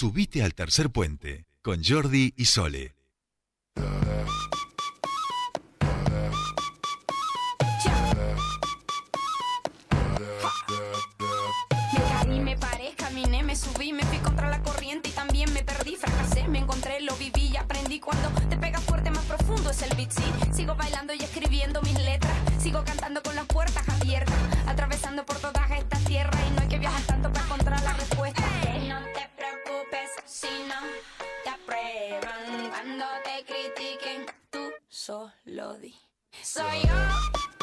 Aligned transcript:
Subite 0.00 0.44
al 0.44 0.54
tercer 0.54 0.90
puente 0.90 1.48
con 1.60 1.82
Jordi 1.82 2.32
y 2.36 2.44
Sole. 2.44 2.94
Subí, 13.58 13.92
me 13.92 14.04
fui 14.04 14.18
contra 14.18 14.48
la 14.48 14.62
corriente 14.62 15.08
y 15.08 15.12
también 15.12 15.52
me 15.52 15.64
perdí, 15.64 15.96
fracasé, 15.96 16.46
me 16.46 16.60
encontré, 16.60 17.00
lo 17.00 17.16
viví 17.16 17.48
y 17.48 17.56
aprendí 17.56 17.98
cuando 17.98 18.28
te 18.48 18.56
pega 18.56 18.78
fuerte 18.78 19.10
más 19.10 19.24
profundo 19.24 19.70
es 19.70 19.82
el 19.82 19.96
beat, 19.96 20.12
sí. 20.12 20.22
Sigo 20.52 20.76
bailando 20.76 21.12
y 21.12 21.18
escribiendo 21.18 21.82
mis 21.82 21.98
letras, 21.98 22.32
sigo 22.62 22.84
cantando 22.84 23.20
con 23.20 23.34
las 23.34 23.46
puertas 23.46 23.88
abiertas, 23.88 24.36
atravesando 24.68 25.26
por 25.26 25.38
toda 25.38 25.66
esta 25.76 25.98
tierra 26.06 26.38
y 26.46 26.50
no 26.52 26.60
hay 26.60 26.68
que 26.68 26.78
viajar 26.78 27.02
tanto 27.02 27.32
para 27.32 27.47
si 30.48 30.62
no 30.64 30.80
te 31.44 31.50
aprueban 31.50 32.68
cuando 32.70 33.04
te 33.24 33.44
critiquen, 33.44 34.26
tú 34.50 34.72
solo 34.88 35.74
di. 35.78 35.94
Soy 36.42 36.82
yo. 36.82 37.57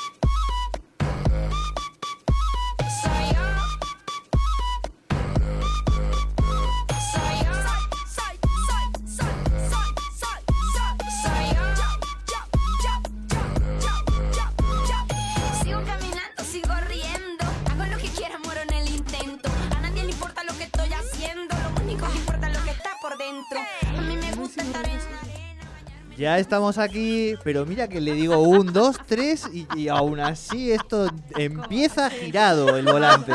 Ya 26.18 26.40
estamos 26.40 26.78
aquí, 26.78 27.34
pero 27.44 27.66
mira 27.66 27.90
que 27.90 28.00
le 28.00 28.14
digo 28.14 28.38
un, 28.40 28.72
dos, 28.72 28.96
tres 29.06 29.50
y, 29.52 29.68
y 29.76 29.90
aún 29.90 30.22
así 30.22 30.72
esto 30.72 31.12
empieza 31.36 32.10
girado 32.10 32.78
el 32.78 32.86
volante. 32.86 33.34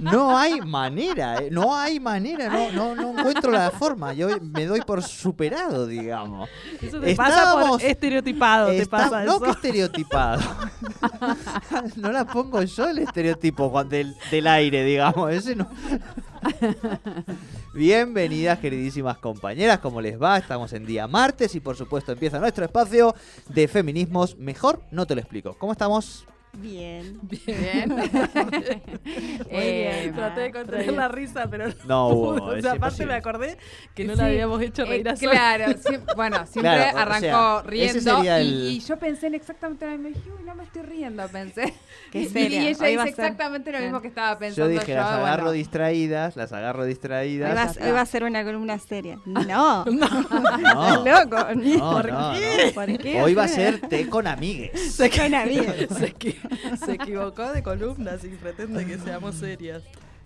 No 0.00 0.36
hay 0.36 0.60
manera, 0.60 1.38
eh, 1.38 1.48
no 1.50 1.74
hay 1.74 1.98
manera, 1.98 2.50
no, 2.50 2.70
no, 2.72 2.94
no 2.94 3.18
encuentro 3.18 3.50
la 3.50 3.70
forma. 3.70 4.12
Yo 4.12 4.28
me 4.42 4.66
doy 4.66 4.82
por 4.82 5.02
superado, 5.02 5.86
digamos. 5.86 6.46
Eso 6.82 7.00
te 7.00 7.14
pasa 7.14 7.38
Estábamos- 7.38 7.80
por 7.80 7.82
estereotipado, 7.90 8.66
te 8.68 8.82
Está- 8.82 8.96
pasa 8.98 9.24
no 9.24 9.36
eso. 9.36 9.40
que 9.40 9.50
estereotipado. 9.52 10.42
no 11.96 12.12
la 12.12 12.26
pongo 12.26 12.62
yo 12.62 12.90
el 12.90 12.98
estereotipo 12.98 13.82
del 13.84 14.46
aire, 14.46 14.84
digamos. 14.84 15.32
Ese 15.32 15.56
no. 15.56 15.70
Bienvenidas, 17.72 18.58
queridísimas 18.58 19.18
compañeras, 19.18 19.78
¿cómo 19.78 20.00
les 20.00 20.20
va? 20.20 20.36
Estamos 20.36 20.72
en 20.72 20.84
día 20.84 21.06
martes 21.06 21.54
y 21.54 21.60
por 21.60 21.76
supuesto 21.76 22.10
empieza 22.10 22.40
nuestro 22.40 22.64
espacio 22.64 23.14
de 23.48 23.68
feminismos. 23.68 24.36
Mejor 24.38 24.82
no 24.90 25.06
te 25.06 25.14
lo 25.14 25.20
explico. 25.20 25.56
¿Cómo 25.56 25.70
estamos? 25.70 26.26
Bien. 26.60 27.18
Bien. 27.22 27.88
Muy 29.50 29.60
bien, 29.72 30.12
traté 30.14 30.40
de 30.42 30.52
contener 30.52 30.92
la 30.92 31.08
risa, 31.08 31.46
pero 31.50 31.66
No 31.86 32.08
hubo, 32.08 32.28
O 32.44 32.52
es 32.54 32.62
sea, 32.62 32.72
aparte 32.72 33.06
me 33.06 33.14
acordé 33.14 33.56
que 33.94 34.04
no 34.04 34.14
Sí, 34.14 34.18
la 34.18 34.26
habíamos 34.26 34.60
hecho 34.60 34.84
reír 34.84 35.06
Eh, 35.06 35.10
a 35.10 35.16
Sol. 35.16 35.30
claro, 35.30 35.64
siem- 35.78 36.02
bueno, 36.16 36.36
siempre 36.46 36.72
Claro, 36.72 36.96
o 36.96 37.00
arrancó 37.00 37.20
sea, 37.20 37.62
riendo 37.62 38.24
y, 38.24 38.28
el- 38.28 38.70
y 38.72 38.80
yo 38.80 38.98
pensé 38.98 39.28
en 39.28 39.34
exactamente 39.34 39.86
lo 39.86 39.92
mismo. 39.92 40.08
Y 40.08 40.12
dije, 40.14 40.30
uy, 40.38 40.44
no 40.44 40.54
me 40.56 40.64
estoy 40.64 40.82
riendo, 40.82 41.26
pensé. 41.28 41.72
Qué 42.10 42.22
Y- 42.22 42.26
seria, 42.28 42.62
Y 42.62 42.66
ella 42.68 42.84
hoy 42.84 42.90
dice 42.90 43.02
ser- 43.02 43.08
exactamente 43.10 43.72
lo 43.72 43.78
mismo 43.78 44.00
que 44.02 44.08
estaba 44.08 44.32
Yo 44.34 44.38
pensando 44.40 44.68
dije, 44.70 44.94
las 44.94 45.06
agarro 45.06 45.52
distraídas, 45.52 46.36
las 46.36 46.52
agarro 46.52 46.82
Hoy 46.82 46.88
distraídas. 46.88 47.56
va, 47.56 47.62
a- 47.62 47.86
hoy 47.86 47.92
va 47.92 48.00
a 48.00 48.06
ser 48.06 48.24
una 48.24 48.44
columna 48.44 48.78
seria. 48.78 49.18
No. 49.24 49.84
No, 49.84 49.84
Estás 50.06 51.04
loco. 51.04 51.54
No, 51.54 51.90
por 51.92 52.12
no, 52.12 52.32
qué. 52.32 52.64
no. 52.66 52.72
¿Por 52.74 52.98
qué 52.98 53.22
Hoy 53.22 53.34
va 53.34 53.44
a 53.44 53.48
ser 53.48 53.80
té 53.80 54.08
con 54.08 54.26
amigues. 54.26 54.94
Se 54.94 55.08
caen 55.10 55.34
amigos. 55.34 55.76
Se, 56.40 56.48
equi- 56.50 56.76
se 56.78 56.92
equivocó 56.94 57.52
de 57.52 57.62
columnas 57.62 58.24
y 58.24 58.28
pretende 58.30 58.86
que 58.86 58.98
seamos 58.98 59.36
serias. 59.36 59.82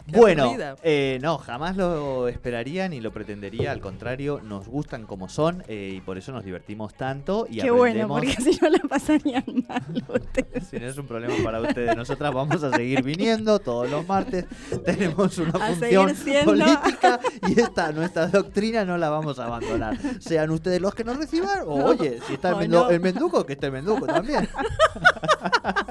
Qué 0.07 0.19
Bueno, 0.19 0.53
eh, 0.83 1.19
no, 1.23 1.39
jamás 1.39 1.77
lo 1.79 2.29
esperaría 2.29 2.89
ni 2.91 3.01
lo 3.01 3.11
pretendería. 3.11 3.73
Al 3.73 3.81
contrario, 3.81 4.41
nos 4.45 4.69
gustan 4.69 5.07
como 5.07 5.31
son 5.31 5.65
eh, 5.67 5.95
y 5.97 6.01
por 6.03 6.19
eso 6.19 6.31
nos 6.31 6.45
divertimos 6.45 6.93
tanto 6.95 7.47
y 7.49 7.59
Qué 7.61 7.71
bueno, 7.71 8.05
aprendemos. 8.05 8.21
porque 8.21 8.53
si 8.53 8.61
no 8.61 8.69
la 8.69 8.79
pasarían 8.81 9.45
mal 9.67 9.83
ustedes. 10.09 10.67
Si 10.69 10.79
no 10.79 10.87
es 10.89 10.99
un 10.99 11.07
problema 11.07 11.35
para 11.43 11.61
ustedes, 11.63 11.97
nosotras 11.97 12.35
vamos 12.35 12.63
a 12.63 12.71
seguir 12.77 13.03
viniendo 13.03 13.59
todos 13.61 13.89
los 13.91 14.07
martes. 14.07 14.45
Tenemos 14.85 15.39
una 15.39 15.53
A 15.53 15.69
función 15.75 16.15
siendo. 16.15 16.53
política 16.53 17.19
y 17.49 17.59
esta 17.61 17.91
nuestra 17.93 18.27
doctrina 18.27 18.85
no 18.85 18.99
la 18.99 19.09
vamos 19.09 19.39
a 19.39 19.47
abandonar. 19.47 19.97
Sean 20.21 20.51
ustedes 20.51 20.83
los 20.83 20.95
que 20.95 21.05
nos 21.05 21.17
reciban 21.17 21.61
o 21.65 21.83
oye, 21.83 22.19
si 22.27 22.35
está 22.35 22.51
el, 22.51 22.55
O 22.57 22.59
mendu- 22.61 22.69
no. 22.69 22.91
el 22.91 23.01
menduco, 23.01 23.47
que 23.47 23.55
esté 23.55 23.67
el 23.67 23.73
menduco 23.73 24.07
también. 24.07 24.47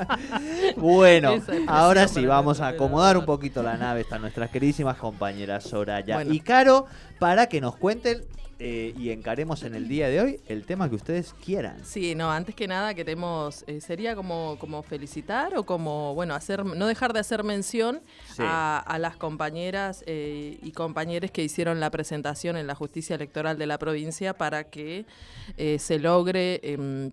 bueno, 0.78 1.36
ahora 1.68 2.08
sí, 2.08 2.26
vamos 2.26 2.60
a 2.62 2.70
acomodar 2.70 3.18
un 3.18 3.26
poquito 3.26 3.64
la 3.64 3.76
nave. 3.78 4.03
Están 4.04 4.22
nuestras 4.22 4.50
queridísimas 4.52 4.98
compañeras 4.98 5.64
Soraya 5.64 6.16
Bueno. 6.16 6.34
y 6.34 6.42
Caro 6.42 6.86
para 7.20 7.48
que 7.48 7.62
nos 7.62 7.78
cuenten 7.78 8.22
eh, 8.60 8.94
y 8.98 9.12
encaremos 9.12 9.64
en 9.64 9.76
el 9.76 9.88
día 9.88 10.10
de 10.10 10.20
hoy 10.22 10.40
el 10.48 10.66
tema 10.66 10.90
que 10.90 10.96
ustedes 10.96 11.34
quieran. 11.44 11.78
Sí, 11.86 12.14
no, 12.14 12.30
antes 12.30 12.54
que 12.54 12.68
nada 12.68 12.94
queremos, 12.94 13.64
eh, 13.66 13.80
sería 13.80 14.14
como, 14.16 14.58
como 14.60 14.84
felicitar 14.84 15.56
o 15.58 15.66
como, 15.66 16.14
bueno, 16.16 16.36
hacer, 16.36 16.66
no 16.66 16.86
dejar 16.86 17.14
de 17.14 17.22
hacer 17.22 17.44
mención 17.46 18.02
Sí. 18.36 18.44
a, 18.46 18.78
a 18.80 19.00
las 19.00 19.16
compañeras 19.16 20.04
eh, 20.06 20.60
y 20.62 20.72
compañeros 20.74 21.32
que 21.32 21.42
hicieron 21.44 21.80
la 21.80 21.90
presentación 21.90 22.58
en 22.58 22.68
la 22.68 22.76
justicia 22.76 23.16
electoral 23.16 23.58
de 23.58 23.68
la 23.68 23.78
provincia 23.78 24.34
para 24.38 24.66
que 24.66 25.06
eh, 25.58 25.80
se 25.80 25.98
logre 25.98 26.60
em, 26.64 27.12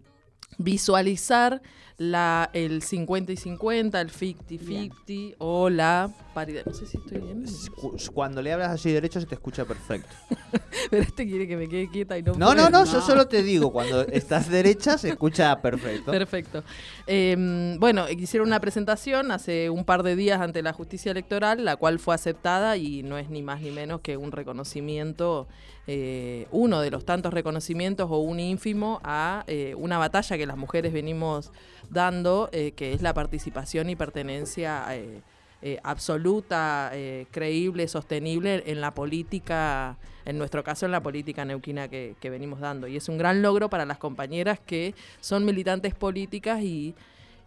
visualizar 0.58 1.62
la, 2.02 2.48
el 2.54 2.80
50 2.82 3.30
y 3.32 3.36
50, 3.36 4.00
el 4.00 4.10
50-50 4.10 5.34
o 5.36 5.68
la 5.68 6.10
paridad. 6.32 6.62
No 6.64 6.72
sé 6.72 6.86
si 6.86 6.96
estoy 6.96 7.18
bien. 7.20 7.44
Cu- 7.78 7.94
Cuando 8.14 8.40
le 8.40 8.54
hablas 8.54 8.70
así 8.70 8.90
derecho 8.90 9.20
se 9.20 9.26
te 9.26 9.34
escucha 9.34 9.66
perfecto. 9.66 10.08
Pero 10.90 11.02
este 11.02 11.26
quiere 11.26 11.46
que 11.46 11.58
me 11.58 11.68
quede 11.68 11.90
quieta 11.90 12.16
y 12.16 12.22
no 12.22 12.32
No, 12.32 12.54
no, 12.54 12.62
puede. 12.68 12.70
no, 12.70 12.84
yo 12.86 13.02
solo 13.02 13.28
te 13.28 13.42
digo, 13.42 13.70
cuando 13.70 14.00
estás 14.00 14.48
derecha 14.48 14.96
se 14.96 15.10
escucha 15.10 15.60
perfecto. 15.60 16.10
Perfecto. 16.10 16.64
Eh, 17.06 17.76
bueno, 17.78 18.08
hicieron 18.08 18.48
una 18.48 18.60
presentación 18.60 19.30
hace 19.30 19.68
un 19.68 19.84
par 19.84 20.02
de 20.02 20.16
días 20.16 20.40
ante 20.40 20.62
la 20.62 20.72
justicia 20.72 21.10
electoral, 21.12 21.66
la 21.66 21.76
cual 21.76 21.98
fue 21.98 22.14
aceptada 22.14 22.78
y 22.78 23.02
no 23.02 23.18
es 23.18 23.28
ni 23.28 23.42
más 23.42 23.60
ni 23.60 23.72
menos 23.72 24.00
que 24.00 24.16
un 24.16 24.32
reconocimiento, 24.32 25.48
eh, 25.86 26.46
uno 26.50 26.80
de 26.80 26.90
los 26.90 27.04
tantos 27.04 27.34
reconocimientos 27.34 28.08
o 28.10 28.18
un 28.20 28.40
ínfimo 28.40 29.00
a 29.04 29.44
eh, 29.48 29.74
una 29.76 29.98
batalla 29.98 30.38
que 30.38 30.46
las 30.46 30.56
mujeres 30.56 30.92
venimos 30.94 31.52
dando, 31.90 32.48
eh, 32.52 32.72
que 32.72 32.92
es 32.92 33.02
la 33.02 33.12
participación 33.14 33.90
y 33.90 33.96
pertenencia 33.96 34.84
eh, 34.90 35.20
eh, 35.62 35.78
absoluta, 35.82 36.90
creíble, 37.30 37.86
sostenible 37.88 38.62
en 38.66 38.80
la 38.80 38.94
política, 38.94 39.98
en 40.24 40.38
nuestro 40.38 40.64
caso 40.64 40.86
en 40.86 40.92
la 40.92 41.02
política 41.02 41.44
neuquina 41.44 41.88
que, 41.88 42.14
que 42.20 42.30
venimos 42.30 42.60
dando. 42.60 42.86
Y 42.86 42.96
es 42.96 43.08
un 43.08 43.18
gran 43.18 43.42
logro 43.42 43.68
para 43.68 43.84
las 43.84 43.98
compañeras 43.98 44.58
que 44.64 44.94
son 45.20 45.44
militantes 45.44 45.94
políticas 45.94 46.62
y, 46.62 46.94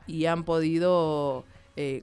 y 0.06 0.26
han 0.28 0.44
podido 0.44 1.46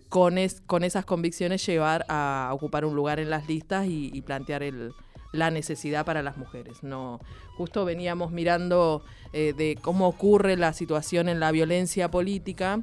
con, 0.08 0.36
es- 0.38 0.62
con 0.66 0.82
esas 0.82 1.04
convicciones 1.04 1.64
llevar 1.64 2.04
a 2.08 2.50
ocupar 2.52 2.84
un 2.84 2.96
lugar 2.96 3.20
en 3.20 3.30
las 3.30 3.46
listas 3.46 3.86
y 3.88 4.20
plantear 4.22 4.64
el, 4.64 4.92
la 5.32 5.50
necesidad 5.50 6.04
para 6.04 6.22
las 6.22 6.36
mujeres. 6.36 6.82
No, 6.82 7.20
justo 7.56 7.84
veníamos 7.84 8.32
mirando 8.32 9.02
eh, 9.32 9.52
de 9.56 9.78
cómo 9.80 10.08
ocurre 10.08 10.56
la 10.56 10.72
situación 10.72 11.28
en 11.28 11.40
la 11.40 11.52
violencia 11.52 12.10
política 12.10 12.80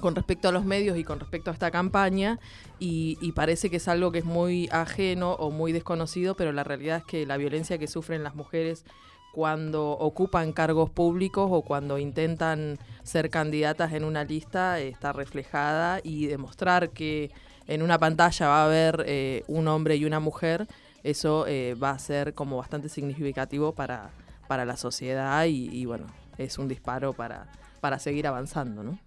con 0.00 0.14
respecto 0.14 0.48
a 0.48 0.52
los 0.52 0.64
medios 0.64 0.98
y 0.98 1.04
con 1.04 1.20
respecto 1.20 1.50
a 1.50 1.54
esta 1.54 1.70
campaña 1.70 2.38
y, 2.78 3.32
parece 3.32 3.70
que 3.70 3.76
es 3.76 3.88
algo 3.88 4.12
que 4.12 4.18
es 4.18 4.24
muy 4.24 4.68
ajeno 4.70 5.32
o 5.32 5.50
muy 5.50 5.72
desconocido, 5.72 6.36
pero 6.36 6.52
la 6.52 6.64
realidad 6.64 6.98
es 6.98 7.04
que 7.04 7.26
la 7.26 7.36
violencia 7.36 7.78
que 7.78 7.86
sufren 7.86 8.22
las 8.22 8.34
mujeres 8.34 8.84
cuando 9.32 9.90
ocupan 9.90 10.52
cargos 10.52 10.90
públicos 10.90 11.48
o 11.50 11.62
cuando 11.62 11.98
intentan 11.98 12.78
ser 13.02 13.28
candidatas 13.28 13.92
en 13.92 14.04
una 14.04 14.24
lista 14.24 14.80
está 14.80 15.12
reflejada 15.12 16.00
y 16.02 16.26
demostrar 16.26 16.90
que 16.90 17.30
en 17.66 17.82
una 17.82 17.98
pantalla 17.98 18.48
va 18.48 18.62
a 18.62 18.66
haber 18.66 19.04
eh, 19.06 19.44
un 19.46 19.68
hombre 19.68 19.96
y 19.96 20.04
una 20.04 20.20
mujer, 20.20 20.66
eso 21.10 21.46
eh, 21.46 21.74
va 21.74 21.90
a 21.90 21.98
ser 21.98 22.34
como 22.34 22.56
bastante 22.56 22.88
significativo 22.88 23.72
para, 23.72 24.10
para 24.48 24.64
la 24.64 24.76
sociedad 24.76 25.44
y, 25.46 25.84
bueno, 25.86 26.06
es 26.38 26.58
un 26.58 26.68
disparo 26.68 27.12
para, 27.12 27.46
para 27.80 27.98
seguir 27.98 28.26
avanzando, 28.26 28.82
¿no? 28.82 28.98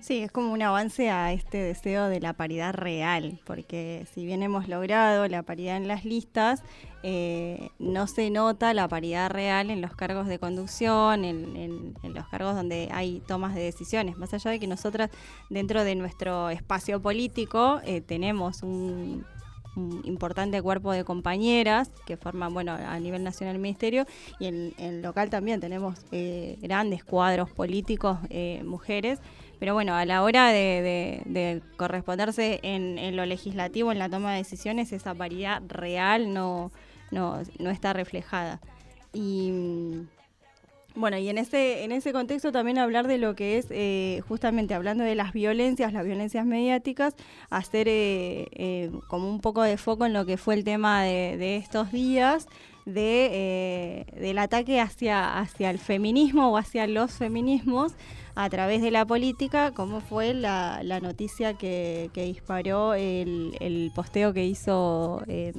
Sí, 0.00 0.22
es 0.22 0.32
como 0.32 0.52
un 0.52 0.62
avance 0.62 1.10
a 1.10 1.32
este 1.32 1.58
deseo 1.58 2.08
de 2.08 2.20
la 2.20 2.32
paridad 2.32 2.72
real, 2.72 3.38
porque 3.44 4.06
si 4.14 4.24
bien 4.24 4.42
hemos 4.42 4.66
logrado 4.66 5.28
la 5.28 5.42
paridad 5.42 5.76
en 5.76 5.88
las 5.88 6.04
listas, 6.06 6.62
eh, 7.02 7.68
no 7.78 8.06
se 8.06 8.30
nota 8.30 8.72
la 8.72 8.88
paridad 8.88 9.30
real 9.30 9.70
en 9.70 9.82
los 9.82 9.94
cargos 9.94 10.26
de 10.26 10.38
conducción, 10.38 11.24
en, 11.26 11.54
en- 11.56 11.94
en 12.02 12.14
los 12.14 12.26
cargos 12.28 12.54
donde 12.54 12.88
hay 12.92 13.20
tomas 13.26 13.54
de 13.54 13.60
decisiones. 13.62 14.16
Más 14.16 14.32
allá 14.32 14.50
de 14.52 14.58
que 14.60 14.66
nosotras 14.66 15.10
dentro 15.50 15.84
de 15.84 15.94
nuestro 15.96 16.48
espacio 16.50 17.00
político 17.02 17.80
eh, 17.84 18.00
tenemos 18.00 18.62
un 18.62 19.26
un 19.76 20.00
importante 20.04 20.60
cuerpo 20.62 20.92
de 20.92 21.04
compañeras 21.04 21.90
que 22.06 22.16
forman, 22.16 22.52
bueno, 22.52 22.72
a 22.72 22.98
nivel 22.98 23.22
nacional 23.22 23.54
el 23.56 23.60
ministerio 23.62 24.04
y 24.38 24.46
en, 24.46 24.74
en 24.78 25.02
local 25.02 25.30
también 25.30 25.60
tenemos 25.60 25.98
eh, 26.12 26.58
grandes 26.60 27.04
cuadros 27.04 27.50
políticos, 27.50 28.18
eh, 28.30 28.62
mujeres. 28.64 29.18
Pero 29.58 29.74
bueno, 29.74 29.94
a 29.94 30.04
la 30.06 30.22
hora 30.22 30.48
de, 30.48 30.82
de- 30.82 31.22
de 31.26 31.62
corresponderse 31.76 32.60
en, 32.62 32.98
en 32.98 33.14
lo 33.14 33.26
legislativo, 33.26 33.92
en 33.92 33.98
la 33.98 34.08
toma 34.08 34.32
de 34.32 34.38
decisiones, 34.38 34.92
esa 34.92 35.14
paridad 35.14 35.62
real 35.68 36.32
no, 36.32 36.72
no, 37.10 37.42
no 37.58 37.70
está 37.70 37.92
reflejada. 37.92 38.60
Y 39.12 39.52
bueno, 40.94 41.16
y 41.18 41.28
en 41.28 41.38
ese, 41.38 41.84
en 41.84 41.92
ese 41.92 42.12
contexto 42.12 42.52
también 42.52 42.78
hablar 42.78 43.06
de 43.06 43.18
lo 43.18 43.34
que 43.34 43.58
es, 43.58 43.66
eh, 43.70 44.22
justamente 44.28 44.74
hablando 44.74 45.04
de 45.04 45.14
las 45.14 45.32
violencias, 45.32 45.92
las 45.92 46.04
violencias 46.04 46.44
mediáticas, 46.44 47.14
hacer 47.48 47.88
eh, 47.88 48.48
eh, 48.52 48.90
como 49.08 49.28
un 49.30 49.40
poco 49.40 49.62
de 49.62 49.76
foco 49.76 50.06
en 50.06 50.12
lo 50.12 50.26
que 50.26 50.36
fue 50.36 50.54
el 50.54 50.64
tema 50.64 51.02
de, 51.02 51.36
de 51.36 51.56
estos 51.56 51.92
días, 51.92 52.48
de, 52.86 53.28
eh, 53.32 54.06
del 54.20 54.38
ataque 54.38 54.80
hacia, 54.80 55.38
hacia 55.38 55.70
el 55.70 55.78
feminismo 55.78 56.50
o 56.50 56.56
hacia 56.56 56.86
los 56.86 57.12
feminismos 57.12 57.92
a 58.34 58.48
través 58.48 58.82
de 58.82 58.90
la 58.90 59.04
política, 59.04 59.72
como 59.72 60.00
fue 60.00 60.34
la, 60.34 60.80
la 60.82 61.00
noticia 61.00 61.54
que, 61.54 62.10
que 62.12 62.24
disparó 62.24 62.94
el, 62.94 63.56
el 63.60 63.92
posteo 63.94 64.32
que 64.32 64.46
hizo 64.46 65.22
eh, 65.28 65.52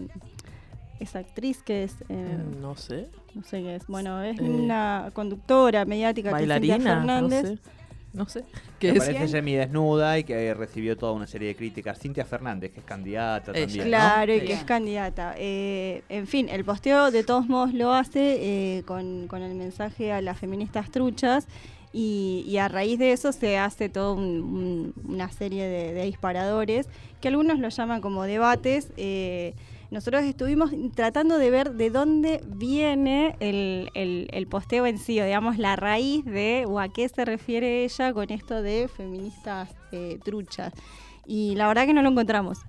esa 0.99 1.19
actriz 1.19 1.63
que 1.63 1.83
es... 1.83 1.95
No 2.09 2.75
sé. 2.75 3.09
No 3.35 3.43
sé 3.43 3.61
qué 3.61 3.75
es. 3.75 3.87
Bueno, 3.87 4.21
es 4.23 4.39
Eh, 4.39 4.43
una 4.43 5.09
conductora 5.13 5.85
mediática 5.85 6.29
que 6.29 6.33
Bailarina, 6.33 6.77
no 6.77 6.83
Fernández. 6.83 7.47
sé. 7.47 7.57
No 8.13 8.27
sé. 8.27 8.41
Que 8.77 8.91
¿Qué 8.91 8.97
es? 8.97 9.03
aparece 9.03 9.27
semidesnuda 9.29 10.19
y 10.19 10.25
que 10.25 10.53
recibió 10.53 10.97
toda 10.97 11.13
una 11.13 11.27
serie 11.27 11.47
de 11.47 11.55
críticas. 11.55 11.97
Cintia 11.97 12.25
Fernández, 12.25 12.71
que 12.73 12.79
es 12.81 12.85
candidata 12.85 13.51
Ella. 13.51 13.61
también. 13.61 13.79
¿no? 13.85 13.89
Claro, 13.89 14.35
y 14.35 14.41
que 14.41 14.51
es 14.53 14.63
candidata. 14.65 15.33
Eh, 15.37 16.03
en 16.09 16.27
fin, 16.27 16.49
el 16.49 16.65
posteo 16.65 17.09
de 17.09 17.23
todos 17.23 17.47
modos 17.47 17.73
lo 17.73 17.93
hace 17.93 18.19
eh, 18.79 18.83
con, 18.83 19.27
con 19.27 19.41
el 19.41 19.55
mensaje 19.55 20.11
a 20.11 20.19
las 20.21 20.37
feministas 20.37 20.91
truchas 20.91 21.47
y, 21.93 22.43
y 22.47 22.57
a 22.57 22.67
raíz 22.67 22.99
de 22.99 23.13
eso 23.13 23.31
se 23.31 23.57
hace 23.57 23.87
toda 23.87 24.13
una 24.13 25.31
serie 25.31 25.63
de, 25.65 25.93
de 25.93 26.03
disparadores 26.03 26.87
que 27.21 27.29
algunos 27.29 27.59
lo 27.59 27.69
llaman 27.69 28.01
como 28.01 28.23
debates. 28.23 28.89
eh, 28.97 29.53
nosotros 29.91 30.23
estuvimos 30.23 30.71
tratando 30.95 31.37
de 31.37 31.49
ver 31.51 31.73
de 31.73 31.89
dónde 31.89 32.41
viene 32.47 33.35
el, 33.39 33.89
el- 33.93 34.47
posteo 34.47 34.85
en 34.85 34.97
sí, 34.97 35.19
o 35.19 35.25
digamos 35.25 35.57
la 35.57 35.75
raíz 35.75 36.25
de 36.25 36.65
o 36.67 36.79
a 36.79 36.89
qué 36.89 37.07
se 37.07 37.23
refiere 37.25 37.83
ella 37.83 38.13
con 38.13 38.31
esto 38.31 38.61
de 38.61 38.87
feministas 38.87 39.69
eh, 39.91 40.17
truchas. 40.23 40.73
Y 41.27 41.55
la 41.55 41.67
verdad 41.67 41.85
que 41.85 41.93
no 41.93 42.01
lo 42.01 42.09
encontramos. 42.09 42.59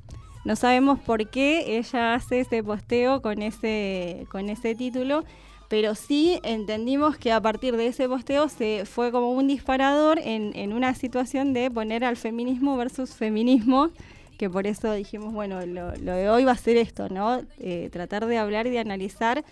No 0.44 0.56
sabemos 0.56 0.98
por 1.00 1.30
qué 1.30 1.78
ella 1.78 2.14
hace 2.14 2.40
ese 2.40 2.62
posteo 2.62 3.22
con 3.22 3.40
ese, 3.42 4.26
con 4.30 4.50
ese 4.50 4.74
título, 4.74 5.24
pero 5.68 5.94
sí 5.94 6.38
entendimos 6.42 7.16
que 7.16 7.32
a 7.32 7.40
partir 7.40 7.76
de 7.76 7.86
ese 7.86 8.08
posteo 8.08 8.48
se 8.48 8.84
fue 8.84 9.10
como 9.12 9.32
un 9.32 9.46
disparador 9.46 10.18
en, 10.18 10.54
en 10.56 10.72
una 10.72 10.94
situación 10.94 11.52
de 11.54 11.70
poner 11.70 12.04
al 12.04 12.16
feminismo 12.16 12.76
versus 12.76 13.14
feminismo, 13.14 13.90
que 14.38 14.50
por 14.50 14.66
eso 14.66 14.92
dijimos, 14.92 15.32
bueno, 15.32 15.64
lo, 15.66 15.92
de 15.92 16.28
hoy 16.28 16.44
va 16.44 16.52
a 16.52 16.56
ser 16.56 16.76
esto, 16.76 17.08
¿no? 17.08 17.42
Eh, 17.58 17.88
tratar 17.92 18.26
de 18.26 18.38
hablar 18.38 18.66
y 18.66 18.70
de 18.70 18.78
analizar 18.78 19.44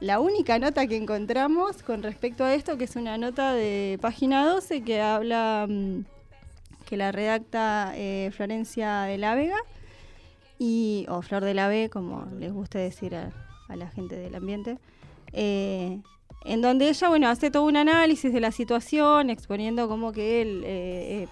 la 0.00 0.18
única 0.18 0.58
nota 0.58 0.86
que 0.86 0.96
encontramos 0.96 1.82
con 1.82 2.02
respecto 2.02 2.42
a 2.44 2.54
esto, 2.54 2.78
que 2.78 2.84
es 2.84 2.96
una 2.96 3.18
nota 3.18 3.52
de 3.52 3.98
página 4.00 4.46
12 4.46 4.82
que 4.82 5.00
habla, 5.00 5.66
mm, 5.68 6.04
que 6.88 6.96
la 6.96 7.12
redacta 7.12 7.92
eh, 7.96 8.30
Florencia 8.34 9.02
de 9.02 9.18
la 9.18 9.34
Vega, 9.34 9.58
y, 10.58 11.06
o 11.08 11.22
Flor 11.22 11.44
de 11.44 11.54
la 11.54 11.68
B, 11.68 11.90
como 11.90 12.26
les 12.38 12.52
gusta 12.52 12.78
decir 12.78 13.14
a, 13.14 13.30
la 13.74 13.88
gente 13.88 14.16
del 14.16 14.34
ambiente, 14.34 14.78
eh, 15.32 16.00
en 16.44 16.60
donde 16.60 16.88
ella, 16.88 17.08
bueno, 17.08 17.28
hace 17.28 17.50
todo 17.50 17.64
un 17.64 17.76
análisis 17.76 18.32
de 18.32 18.40
la 18.40 18.50
situación, 18.50 19.30
exponiendo 19.30 19.88
como 19.88 20.12
que 20.12 20.42
él, 20.42 21.28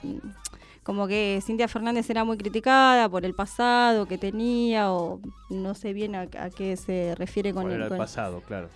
como 0.89 1.07
que 1.07 1.39
Cintia 1.45 1.69
Fernández 1.69 2.09
era 2.09 2.25
muy 2.25 2.39
criticada 2.39 3.11
por 3.11 3.27
el 3.27 3.35
pasado 3.35 4.07
que 4.07 4.17
tenía, 4.17 4.91
o 4.91 5.21
no 5.51 5.75
sé 5.75 5.93
bien 5.93 6.15
a, 6.15 6.23
a 6.23 6.49
qué 6.49 6.79
se 6.79 7.15
refiere 7.15 7.53
con 7.53 7.71
el... 7.71 7.83
el 7.83 7.89
con- 7.91 7.99
pasado, 7.99 8.41
claro. 8.41 8.71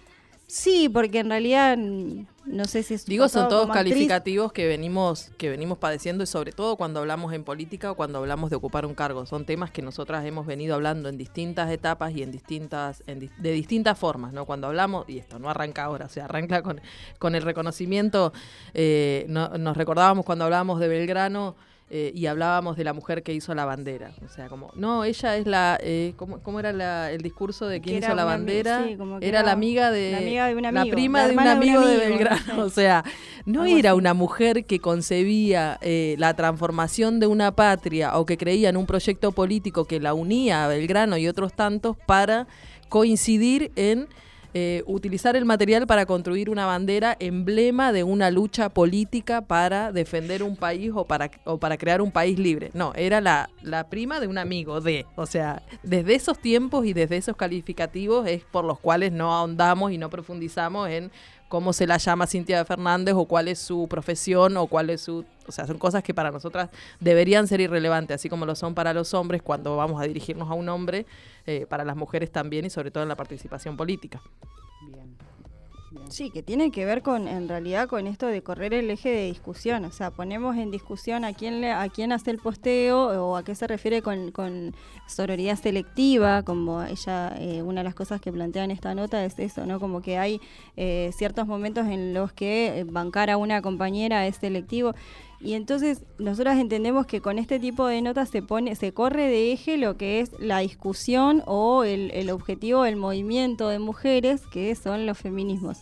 Sí, 0.46 0.90
porque 0.90 1.20
en 1.20 1.30
realidad 1.30 1.78
no 1.78 2.64
sé 2.66 2.82
si 2.82 2.92
es 2.92 3.02
su 3.04 3.10
Digo, 3.10 3.30
son 3.30 3.48
todos 3.48 3.62
actriz. 3.70 3.84
calificativos 3.94 4.52
que 4.52 4.66
venimos, 4.66 5.30
que 5.38 5.48
venimos 5.48 5.78
padeciendo 5.78 6.22
y 6.22 6.26
sobre 6.26 6.52
todo 6.52 6.76
cuando 6.76 7.00
hablamos 7.00 7.32
en 7.32 7.44
política 7.44 7.90
o 7.90 7.94
cuando 7.94 8.18
hablamos 8.18 8.50
de 8.50 8.56
ocupar 8.56 8.84
un 8.84 8.94
cargo. 8.94 9.24
Son 9.24 9.46
temas 9.46 9.70
que 9.70 9.80
nosotras 9.80 10.22
hemos 10.26 10.44
venido 10.44 10.74
hablando 10.74 11.08
en 11.08 11.16
distintas 11.16 11.70
etapas 11.70 12.12
y 12.14 12.22
en 12.22 12.30
distintas, 12.30 13.02
en 13.06 13.20
de 13.38 13.52
distintas 13.52 13.98
formas, 13.98 14.34
¿no? 14.34 14.44
Cuando 14.44 14.66
hablamos, 14.66 15.08
y 15.08 15.16
esto 15.16 15.38
no 15.38 15.48
arranca 15.48 15.84
ahora, 15.84 16.04
o 16.04 16.10
sea, 16.10 16.26
arranca 16.26 16.60
con, 16.62 16.82
con 17.18 17.34
el 17.34 17.40
reconocimiento, 17.42 18.34
eh, 18.74 19.24
no- 19.30 19.48
nos 19.56 19.74
recordábamos 19.78 20.26
cuando 20.26 20.44
hablábamos 20.44 20.78
de 20.80 20.88
Belgrano. 20.88 21.56
Eh, 21.90 22.10
y 22.14 22.24
hablábamos 22.26 22.76
de 22.76 22.84
la 22.84 22.92
mujer 22.94 23.22
que 23.22 23.34
hizo 23.34 23.54
la 23.54 23.64
bandera. 23.66 24.12
O 24.24 24.28
sea, 24.28 24.48
como, 24.48 24.70
no, 24.74 25.04
ella 25.04 25.36
es 25.36 25.46
la. 25.46 25.78
Eh, 25.82 26.14
¿cómo, 26.16 26.38
cómo 26.42 26.58
era 26.58 26.72
la- 26.72 27.10
el 27.10 27.20
discurso 27.20 27.66
de 27.66 27.80
quién 27.82 27.98
hizo 28.02 28.14
la 28.14 28.24
bandera? 28.24 28.84
sí, 28.88 28.96
como 28.96 29.20
que 29.20 29.28
era, 29.28 29.40
era 29.40 29.46
la 29.46 29.52
amiga 29.52 29.90
de. 29.90 30.12
la 30.12 30.18
amiga 30.18 30.46
de 30.46 30.54
un 30.56 30.62
La 30.62 30.68
amigo, 30.70 30.94
prima 30.94 31.18
la 31.18 31.24
de 31.28 31.32
un 31.34 31.38
hermana 31.40 31.50
de 31.50 31.56
un 31.56 31.62
amigo 31.76 31.86
de 31.86 31.96
Belgrano. 31.98 32.62
O 32.64 32.70
sea, 32.70 33.04
no 33.44 33.64
era 33.66 33.90
así. 33.90 33.98
una 33.98 34.14
mujer 34.14 34.64
que 34.64 34.78
concebía 34.78 35.78
eh, 35.82 36.14
la 36.18 36.34
transformación 36.34 37.20
de 37.20 37.26
una 37.26 37.52
patria 37.54 38.16
o 38.16 38.24
que 38.24 38.38
creía 38.38 38.68
en 38.70 38.76
un 38.78 38.86
proyecto 38.86 39.32
político 39.32 39.84
que 39.84 40.00
la 40.00 40.14
unía 40.14 40.64
a 40.64 40.68
Belgrano 40.68 41.18
y 41.18 41.28
otros 41.28 41.52
tantos 41.52 41.96
para 42.06 42.46
coincidir 42.88 43.72
en 43.76 44.06
eh, 44.54 44.82
utilizar 44.86 45.34
el 45.36 45.44
material 45.44 45.86
para 45.86 46.04
construir 46.04 46.50
una 46.50 46.66
bandera 46.66 47.16
emblema 47.18 47.92
de 47.92 48.04
una 48.04 48.30
lucha 48.30 48.68
política 48.68 49.40
para 49.40 49.92
defender 49.92 50.42
un 50.42 50.56
país 50.56 50.92
o 50.94 51.06
para, 51.06 51.30
o 51.44 51.58
para 51.58 51.78
crear 51.78 52.02
un 52.02 52.10
país 52.10 52.38
libre. 52.38 52.70
No, 52.74 52.92
era 52.94 53.20
la, 53.20 53.48
la 53.62 53.88
prima 53.88 54.20
de 54.20 54.26
un 54.26 54.38
amigo 54.38 54.80
de. 54.80 55.06
O 55.16 55.26
sea, 55.26 55.62
desde 55.82 56.14
esos 56.14 56.38
tiempos 56.38 56.84
y 56.84 56.92
desde 56.92 57.16
esos 57.16 57.36
calificativos 57.36 58.28
es 58.28 58.44
por 58.44 58.64
los 58.64 58.78
cuales 58.78 59.12
no 59.12 59.32
ahondamos 59.32 59.92
y 59.92 59.98
no 59.98 60.10
profundizamos 60.10 60.88
en 60.90 61.10
cómo 61.52 61.74
se 61.74 61.86
la 61.86 61.98
llama 61.98 62.26
Cintia 62.26 62.64
Fernández 62.64 63.14
o 63.14 63.26
cuál 63.26 63.46
es 63.46 63.58
su 63.58 63.86
profesión 63.86 64.56
o 64.56 64.68
cuál 64.68 64.88
es 64.88 65.02
su... 65.02 65.22
O 65.46 65.52
sea, 65.52 65.66
son 65.66 65.76
cosas 65.76 66.02
que 66.02 66.14
para 66.14 66.30
nosotras 66.30 66.70
deberían 66.98 67.46
ser 67.46 67.60
irrelevantes, 67.60 68.14
así 68.14 68.30
como 68.30 68.46
lo 68.46 68.54
son 68.54 68.74
para 68.74 68.94
los 68.94 69.12
hombres 69.12 69.42
cuando 69.42 69.76
vamos 69.76 70.00
a 70.00 70.06
dirigirnos 70.06 70.50
a 70.50 70.54
un 70.54 70.70
hombre, 70.70 71.04
eh, 71.44 71.66
para 71.68 71.84
las 71.84 71.94
mujeres 71.94 72.32
también 72.32 72.64
y 72.64 72.70
sobre 72.70 72.90
todo 72.90 73.02
en 73.02 73.10
la 73.10 73.16
participación 73.16 73.76
política. 73.76 74.22
Sí, 76.08 76.30
que 76.30 76.42
tiene 76.42 76.70
que 76.70 76.84
ver 76.84 77.02
con, 77.02 77.26
en 77.26 77.48
realidad, 77.48 77.88
con 77.88 78.06
esto 78.06 78.26
de 78.26 78.42
correr 78.42 78.74
el 78.74 78.90
eje 78.90 79.08
de 79.10 79.26
discusión. 79.26 79.84
O 79.84 79.90
sea, 79.90 80.10
ponemos 80.10 80.56
en 80.56 80.70
discusión 80.70 81.24
a 81.24 81.32
quién 81.32 81.60
le, 81.60 81.72
a 81.72 81.88
quién 81.88 82.12
hace 82.12 82.30
el 82.30 82.38
posteo 82.38 83.26
o 83.26 83.36
a 83.36 83.44
qué 83.44 83.54
se 83.54 83.66
refiere 83.66 84.02
con, 84.02 84.30
con 84.30 84.74
sororidad 85.06 85.56
selectiva, 85.56 86.42
como 86.42 86.82
ella, 86.82 87.34
eh, 87.38 87.62
una 87.62 87.80
de 87.80 87.84
las 87.84 87.94
cosas 87.94 88.20
que 88.20 88.32
plantea 88.32 88.64
en 88.64 88.70
esta 88.70 88.94
nota 88.94 89.24
es 89.24 89.38
eso, 89.38 89.66
¿no? 89.66 89.80
Como 89.80 90.02
que 90.02 90.18
hay 90.18 90.40
eh, 90.76 91.10
ciertos 91.16 91.46
momentos 91.46 91.86
en 91.86 92.14
los 92.14 92.32
que 92.32 92.80
eh, 92.80 92.84
bancar 92.84 93.30
a 93.30 93.36
una 93.36 93.62
compañera 93.62 94.26
es 94.26 94.36
selectivo. 94.36 94.94
Y 95.42 95.54
entonces 95.54 96.04
nosotras 96.18 96.58
entendemos 96.60 97.04
que 97.06 97.20
con 97.20 97.38
este 97.38 97.58
tipo 97.58 97.86
de 97.86 98.00
notas 98.00 98.28
se 98.28 98.42
pone, 98.42 98.76
se 98.76 98.92
corre 98.92 99.26
de 99.26 99.52
eje 99.52 99.76
lo 99.76 99.96
que 99.96 100.20
es 100.20 100.30
la 100.38 100.60
discusión 100.60 101.42
o 101.46 101.82
el, 101.82 102.12
el 102.12 102.30
objetivo 102.30 102.84
del 102.84 102.94
movimiento 102.94 103.68
de 103.68 103.80
mujeres, 103.80 104.42
que 104.52 104.74
son 104.76 105.04
los 105.04 105.18
feminismos. 105.18 105.78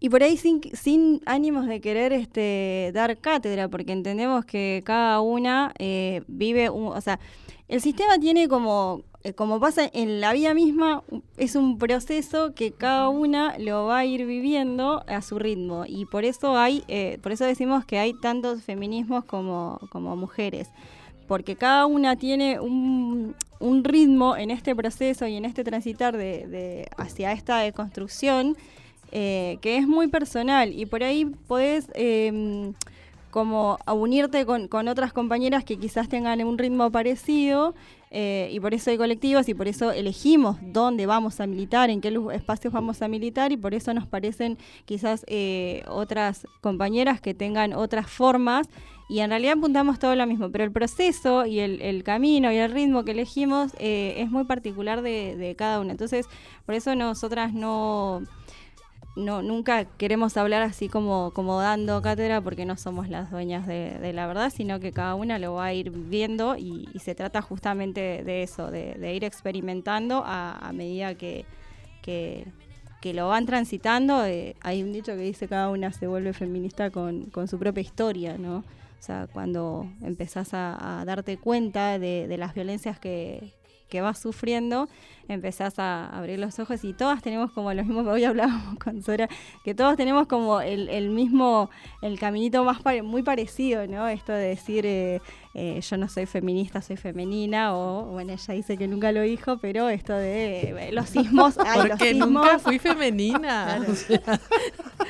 Y 0.00 0.10
por 0.10 0.22
ahí 0.22 0.36
sin, 0.36 0.60
sin 0.74 1.20
ánimos 1.26 1.66
de 1.66 1.80
querer 1.80 2.12
este, 2.12 2.92
dar 2.94 3.18
cátedra, 3.18 3.68
porque 3.68 3.92
entendemos 3.92 4.44
que 4.44 4.82
cada 4.84 5.20
una 5.20 5.72
eh, 5.78 6.22
vive, 6.28 6.70
un, 6.70 6.88
o 6.88 7.00
sea, 7.00 7.18
el 7.68 7.80
sistema 7.80 8.18
tiene 8.18 8.48
como, 8.48 9.02
eh, 9.24 9.32
como 9.34 9.60
pasa 9.60 9.88
en 9.92 10.20
la 10.20 10.32
vida 10.32 10.54
misma, 10.54 11.02
es 11.36 11.54
un 11.54 11.78
proceso 11.78 12.54
que 12.54 12.72
cada 12.72 13.08
una 13.08 13.58
lo 13.58 13.86
va 13.86 13.98
a 13.98 14.04
ir 14.04 14.26
viviendo 14.26 15.04
a 15.06 15.22
su 15.22 15.38
ritmo. 15.38 15.84
Y 15.86 16.06
por 16.06 16.24
eso 16.24 16.56
hay, 16.56 16.84
eh, 16.88 17.18
por 17.22 17.32
eso 17.32 17.44
decimos 17.44 17.84
que 17.84 17.98
hay 17.98 18.14
tantos 18.14 18.62
feminismos 18.62 19.24
como, 19.24 19.80
como 19.90 20.16
mujeres. 20.16 20.68
Porque 21.26 21.56
cada 21.56 21.84
una 21.84 22.16
tiene 22.16 22.58
un, 22.58 23.34
un 23.60 23.84
ritmo 23.84 24.36
en 24.36 24.50
este 24.50 24.74
proceso 24.74 25.26
y 25.26 25.36
en 25.36 25.44
este 25.44 25.62
transitar 25.62 26.16
de, 26.16 26.46
de 26.46 26.88
hacia 26.96 27.32
esta 27.32 27.58
deconstrucción 27.58 28.56
eh, 29.10 29.56
que 29.62 29.78
es 29.78 29.88
muy 29.88 30.08
personal 30.08 30.70
y 30.70 30.84
por 30.84 31.02
ahí 31.02 31.24
podés 31.24 31.86
eh, 31.94 32.72
como 33.30 33.78
a 33.84 33.92
unirte 33.92 34.46
con, 34.46 34.68
con 34.68 34.88
otras 34.88 35.12
compañeras 35.12 35.64
que 35.64 35.78
quizás 35.78 36.08
tengan 36.08 36.42
un 36.44 36.58
ritmo 36.58 36.90
parecido 36.90 37.74
eh, 38.10 38.48
y 38.52 38.60
por 38.60 38.72
eso 38.72 38.90
hay 38.90 38.96
colectivos 38.96 39.48
y 39.48 39.54
por 39.54 39.68
eso 39.68 39.92
elegimos 39.92 40.56
dónde 40.62 41.06
vamos 41.06 41.40
a 41.40 41.46
militar, 41.46 41.90
en 41.90 42.00
qué 42.00 42.16
espacios 42.32 42.72
vamos 42.72 43.02
a 43.02 43.08
militar 43.08 43.52
y 43.52 43.56
por 43.56 43.74
eso 43.74 43.92
nos 43.92 44.06
parecen 44.06 44.56
quizás 44.86 45.24
eh, 45.26 45.84
otras 45.88 46.46
compañeras 46.60 47.20
que 47.20 47.34
tengan 47.34 47.74
otras 47.74 48.10
formas 48.10 48.66
y 49.10 49.20
en 49.20 49.30
realidad 49.30 49.54
apuntamos 49.56 49.98
todo 49.98 50.14
lo 50.14 50.26
mismo, 50.26 50.50
pero 50.50 50.64
el 50.64 50.72
proceso 50.72 51.46
y 51.46 51.60
el, 51.60 51.80
el 51.80 52.02
camino 52.02 52.52
y 52.52 52.56
el 52.56 52.70
ritmo 52.70 53.04
que 53.04 53.12
elegimos 53.12 53.72
eh, 53.78 54.14
es 54.18 54.30
muy 54.30 54.44
particular 54.44 55.00
de, 55.00 55.34
de 55.36 55.54
cada 55.54 55.80
una. 55.80 55.92
Entonces, 55.92 56.26
por 56.66 56.74
eso 56.74 56.94
nosotras 56.94 57.54
no 57.54 58.22
no, 59.18 59.42
nunca 59.42 59.84
queremos 59.84 60.36
hablar 60.36 60.62
así 60.62 60.88
como, 60.88 61.32
como 61.32 61.60
dando 61.60 62.00
cátedra 62.00 62.40
porque 62.40 62.64
no 62.64 62.76
somos 62.76 63.08
las 63.08 63.30
dueñas 63.30 63.66
de, 63.66 64.12
la 64.12 64.26
verdad, 64.26 64.50
sino 64.54 64.80
que 64.80 64.92
cada 64.92 65.14
una 65.14 65.38
lo 65.38 65.54
va 65.54 65.66
a 65.66 65.74
ir 65.74 65.90
viendo 65.90 66.56
y, 66.56 66.88
se 66.98 67.14
trata 67.14 67.42
justamente 67.42 68.22
de 68.24 68.42
eso, 68.42 68.70
de, 68.70 69.14
ir 69.14 69.24
experimentando 69.24 70.22
a, 70.24 70.70
medida 70.72 71.14
que, 71.14 71.44
que, 72.02 72.46
lo 73.12 73.28
van 73.28 73.46
transitando. 73.46 74.24
eh, 74.24 74.54
hay 74.60 74.82
un 74.82 74.92
dicho 74.92 75.12
que 75.12 75.22
dice 75.22 75.48
cada 75.48 75.70
una 75.70 75.92
se 75.92 76.06
vuelve 76.06 76.32
feminista 76.32 76.90
con, 76.90 77.26
con 77.26 77.48
su 77.48 77.58
propia 77.58 77.80
historia, 77.80 78.38
¿no? 78.38 78.58
O 78.58 79.02
sea, 79.02 79.28
cuando 79.32 79.86
empezás 80.02 80.54
a, 80.54 81.00
a 81.00 81.04
darte 81.04 81.38
cuenta 81.38 81.98
de, 81.98 82.26
de 82.26 82.36
las 82.36 82.54
violencias 82.54 82.98
que, 82.98 83.54
que 83.88 84.00
vas 84.00 84.18
sufriendo, 84.18 84.88
empezás 85.28 85.78
a 85.78 86.06
abrir 86.08 86.38
los 86.38 86.58
ojos 86.58 86.82
y 86.84 86.92
todas 86.94 87.22
tenemos 87.22 87.50
como 87.52 87.72
lo 87.72 87.84
mismo 87.84 88.02
que 88.02 88.10
hoy 88.10 88.24
hablábamos 88.24 88.78
con 88.78 89.02
Sora, 89.02 89.28
que 89.64 89.74
todos 89.74 89.96
tenemos 89.96 90.26
como 90.26 90.60
el, 90.60 90.88
el 90.88 91.10
mismo, 91.10 91.70
el 92.02 92.18
caminito 92.18 92.64
más 92.64 92.80
pare- 92.82 93.02
muy 93.02 93.22
parecido, 93.22 93.86
¿no? 93.86 94.08
Esto 94.08 94.32
de 94.32 94.48
decir 94.48 94.86
eh, 94.86 95.20
eh, 95.54 95.80
yo 95.80 95.96
no 95.96 96.08
soy 96.08 96.26
feminista, 96.26 96.80
soy 96.82 96.96
femenina, 96.96 97.76
o 97.76 98.04
bueno, 98.06 98.32
ella 98.32 98.54
dice 98.54 98.76
que 98.76 98.86
nunca 98.88 99.12
lo 99.12 99.22
dijo, 99.22 99.58
pero 99.58 99.88
esto 99.88 100.14
de 100.14 100.70
eh, 100.88 100.92
los 100.92 101.08
sismos, 101.08 101.56
ay, 101.58 101.88
los 101.88 101.98
sismos, 101.98 102.28
nunca 102.28 102.58
fui 102.58 102.78
femenina. 102.78 103.38
Claro. 103.76 103.92
O 103.92 103.94
sea, 103.94 104.40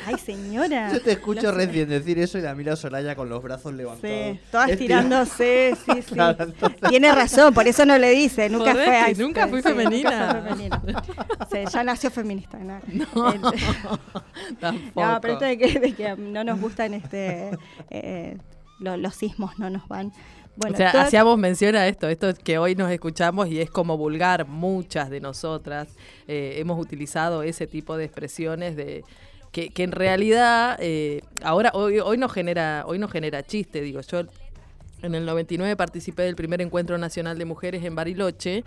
ay 0.06 0.16
señora. 0.18 0.92
Yo 0.92 1.02
te 1.02 1.12
escucho 1.12 1.42
Los- 1.42 1.54
recién 1.54 1.88
decir 1.88 2.18
eso 2.18 2.38
y 2.38 2.42
la 2.42 2.54
miro 2.54 2.72
a 2.72 2.76
Soraya 2.76 3.14
con 3.14 3.28
los 3.28 3.42
brazos 3.42 3.72
levantados. 3.74 4.36
Sí, 4.36 4.40
todas 4.50 4.76
tirándose, 4.76 5.74
sí, 5.84 5.92
sí. 6.02 6.08
Claro, 6.14 6.44
entonces- 6.44 6.80
Tiene 6.88 7.12
razón, 7.12 7.52
por 7.54 7.66
eso 7.68 7.84
no 7.84 7.98
le 7.98 8.10
dice, 8.10 8.48
nunca 8.48 8.72
Joder, 8.72 8.86
fue 8.86 8.96
ay, 8.96 9.14
nunca 9.16 9.46
fui 9.48 9.60
sí, 9.62 9.68
femenina. 10.10 10.82
ya 11.72 11.84
nació 11.84 12.10
feminista, 12.10 12.58
¿no? 12.58 12.78
Eh, 13.32 13.40
tampoco. 14.60 15.06
No, 15.06 15.20
pero 15.20 15.34
esto 15.34 15.44
de 15.44 15.58
que, 15.58 15.80
de 15.80 15.92
que 15.94 16.16
no 16.16 16.44
nos 16.44 16.60
gustan 16.60 16.94
este 16.94 17.50
eh, 17.90 18.36
lo- 18.78 18.96
los 18.96 19.14
sismos 19.14 19.58
no 19.58 19.70
nos 19.70 19.86
van. 19.88 20.12
Bueno, 20.56 20.74
o 20.74 20.76
sea, 20.76 20.90
hacíamos 21.02 21.38
mención 21.38 21.76
a 21.76 21.86
esto, 21.86 22.08
esto 22.08 22.34
que 22.34 22.58
hoy 22.58 22.74
nos 22.74 22.90
escuchamos 22.90 23.48
y 23.48 23.60
es 23.60 23.70
como 23.70 23.96
vulgar. 23.96 24.46
Muchas 24.48 25.08
de 25.08 25.20
nosotras 25.20 25.88
eh, 26.26 26.54
hemos 26.58 26.80
utilizado 26.80 27.42
ese 27.44 27.66
tipo 27.68 27.96
de 27.96 28.04
expresiones 28.04 28.74
de 28.74 29.04
que, 29.52 29.68
que 29.70 29.84
en 29.84 29.92
realidad 29.92 30.76
eh, 30.80 31.22
ahora 31.42 31.70
hoy, 31.74 32.00
hoy 32.00 32.18
nos 32.18 32.32
genera 32.32 32.84
hoy 32.86 32.98
nos 32.98 33.10
genera 33.12 33.44
chiste. 33.44 33.80
Digo, 33.82 34.00
yo 34.00 34.22
en 35.00 35.14
el 35.14 35.24
99 35.26 35.76
participé 35.76 36.22
del 36.24 36.34
primer 36.34 36.60
encuentro 36.60 36.98
nacional 36.98 37.38
de 37.38 37.44
mujeres 37.44 37.84
en 37.84 37.94
Bariloche 37.94 38.64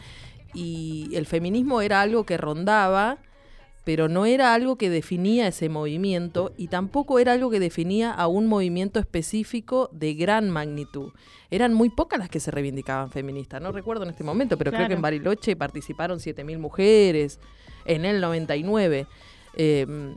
y 0.53 1.09
el 1.13 1.25
feminismo 1.25 1.81
era 1.81 2.01
algo 2.01 2.25
que 2.25 2.37
rondaba 2.37 3.19
pero 3.83 4.07
no 4.07 4.25
era 4.25 4.53
algo 4.53 4.75
que 4.75 4.89
definía 4.89 5.47
ese 5.47 5.67
movimiento 5.69 6.53
y 6.55 6.67
tampoco 6.67 7.19
era 7.19 7.33
algo 7.33 7.49
que 7.49 7.59
definía 7.59 8.11
a 8.11 8.27
un 8.27 8.47
movimiento 8.47 8.99
específico 8.99 9.89
de 9.91 10.13
gran 10.13 10.49
magnitud. 10.49 11.11
Eran 11.49 11.73
muy 11.73 11.89
pocas 11.89 12.19
las 12.19 12.29
que 12.29 12.39
se 12.39 12.51
reivindicaban 12.51 13.09
feministas, 13.09 13.61
no 13.61 13.71
recuerdo 13.71 14.03
en 14.03 14.11
este 14.11 14.23
momento, 14.23 14.57
pero 14.57 14.71
creo 14.71 14.87
que 14.87 14.93
en 14.93 15.01
Bariloche 15.01 15.55
participaron 15.55 16.19
7.000 16.19 16.59
mujeres 16.59 17.39
en 17.85 18.05
el 18.05 18.21
99. 18.21 19.07
Eh, 19.55 20.15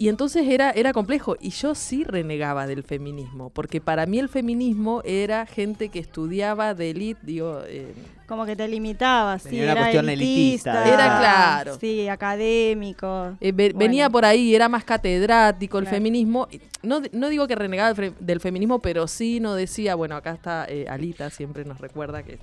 y 0.00 0.08
entonces 0.08 0.48
era, 0.48 0.70
era 0.70 0.94
complejo. 0.94 1.36
Y 1.38 1.50
yo 1.50 1.74
sí 1.74 2.04
renegaba 2.04 2.66
del 2.66 2.82
feminismo, 2.82 3.50
porque 3.50 3.82
para 3.82 4.06
mí 4.06 4.18
el 4.18 4.30
feminismo 4.30 5.02
era 5.04 5.44
gente 5.44 5.90
que 5.90 5.98
estudiaba 5.98 6.72
de 6.72 6.90
élite, 6.90 7.20
digo, 7.22 7.60
eh, 7.66 7.92
como 8.26 8.46
que 8.46 8.56
te 8.56 8.66
limitaba, 8.66 9.38
sí, 9.38 9.50
Tenía 9.50 9.64
una 9.64 9.72
era 9.72 9.80
cuestión 9.82 10.08
elitista, 10.08 10.70
elitista, 10.72 10.94
Era 10.94 11.18
claro. 11.18 11.78
Sí, 11.78 12.08
académico. 12.08 13.36
Eh, 13.40 13.52
ve- 13.52 13.72
Bueno. 13.74 13.78
Venía 13.78 14.08
por 14.08 14.24
ahí, 14.24 14.54
era 14.54 14.68
más 14.70 14.84
catedrático 14.84 15.78
el 15.78 15.84
Claro. 15.84 15.96
feminismo. 15.96 16.48
No, 16.82 17.02
no 17.12 17.28
digo 17.28 17.46
que 17.46 17.54
renegaba 17.56 17.92
del, 17.92 18.12
fe- 18.12 18.16
del 18.20 18.40
feminismo, 18.40 18.78
pero 18.78 19.06
sí 19.06 19.38
no 19.40 19.54
decía, 19.54 19.94
bueno, 19.96 20.16
acá 20.16 20.32
está 20.32 20.64
eh, 20.68 20.86
Alita, 20.88 21.28
siempre 21.30 21.64
nos 21.64 21.78
recuerda 21.80 22.22
que 22.22 22.38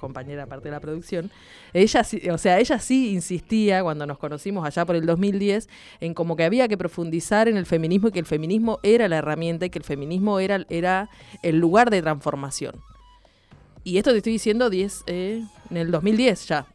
compañera 0.00 0.46
parte 0.46 0.68
de 0.68 0.72
la 0.72 0.80
producción. 0.80 1.30
Ella 1.72 2.04
o 2.32 2.38
sea, 2.38 2.58
ella 2.58 2.78
sí 2.78 3.12
insistía 3.12 3.82
cuando 3.82 4.06
nos 4.06 4.18
conocimos 4.18 4.66
allá 4.66 4.84
por 4.84 4.96
el 4.96 5.06
2010 5.06 5.68
en 6.00 6.14
como 6.14 6.36
que 6.36 6.44
había 6.44 6.66
que 6.66 6.76
profundizar 6.76 7.48
en 7.48 7.56
el 7.56 7.66
feminismo 7.66 8.08
y 8.08 8.12
que 8.12 8.18
el 8.18 8.26
feminismo 8.26 8.80
era 8.82 9.08
la 9.08 9.18
herramienta 9.18 9.66
y 9.66 9.70
que 9.70 9.78
el 9.78 9.84
feminismo 9.84 10.40
era, 10.40 10.64
era 10.68 11.08
el 11.42 11.58
lugar 11.58 11.90
de 11.90 12.02
transformación. 12.02 12.76
Y 13.84 13.98
esto 13.98 14.10
te 14.10 14.18
estoy 14.18 14.32
diciendo 14.32 14.68
10, 14.68 15.04
eh, 15.06 15.44
en 15.70 15.76
el 15.76 15.90
2010 15.90 16.48
ya. 16.48 16.66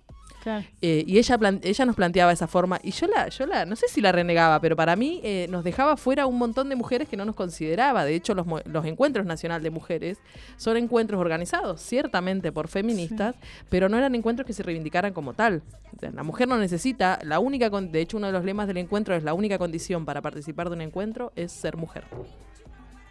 Claro. 0.46 0.64
Eh, 0.80 1.04
y 1.08 1.18
ella, 1.18 1.40
ella 1.64 1.86
nos 1.86 1.96
planteaba 1.96 2.32
esa 2.32 2.46
forma. 2.46 2.80
Y 2.84 2.92
yo 2.92 3.08
la, 3.08 3.30
yo 3.30 3.48
la, 3.48 3.66
no 3.66 3.76
sé 3.76 3.88
si 3.88 4.00
la 4.00 4.12
renegaba, 4.12 4.60
pero 4.62 4.76
para 4.76 4.96
mí 4.96 5.20
eh, 5.24 5.48
nos 5.50 5.64
dejaba 5.64 5.98
fuera 5.98 6.28
un 6.28 6.38
montón 6.38 6.70
de 6.70 6.76
mujeres 6.76 7.10
que 7.10 7.18
no 7.18 7.26
nos 7.26 7.34
consideraba. 7.34 8.06
De 8.06 8.14
hecho, 8.14 8.36
los, 8.36 8.46
los 8.66 8.86
encuentros 8.86 9.26
nacional 9.26 9.64
de 9.64 9.72
mujeres 9.72 10.20
son 10.58 10.78
encuentros 10.78 11.20
organizados, 11.20 11.82
ciertamente 11.82 12.52
por 12.52 12.68
feministas, 12.68 13.36
pero 13.72 13.90
no 13.90 13.98
eran 13.98 14.14
encuentros 14.14 14.46
que 14.46 14.54
se 14.54 14.62
reivindicaran 14.62 15.14
como 15.14 15.34
tal. 15.34 15.64
La 16.14 16.22
mujer 16.22 16.48
no 16.48 16.58
necesita, 16.60 17.18
la 17.24 17.40
única, 17.40 17.72
con- 17.72 17.92
de 17.92 18.02
hecho, 18.02 18.18
uno 18.18 18.28
de 18.28 18.34
los 18.34 18.46
lemas 18.46 18.68
del 18.68 18.78
encuentro 18.78 19.16
es 19.16 19.24
la 19.24 19.34
única 19.34 19.58
condición 19.58 20.06
para 20.06 20.22
participar 20.22 20.70
de 20.70 20.76
un 20.76 20.82
encuentro 20.82 21.34
es 21.36 21.52
ser 21.52 21.76
mujer. 21.76 22.04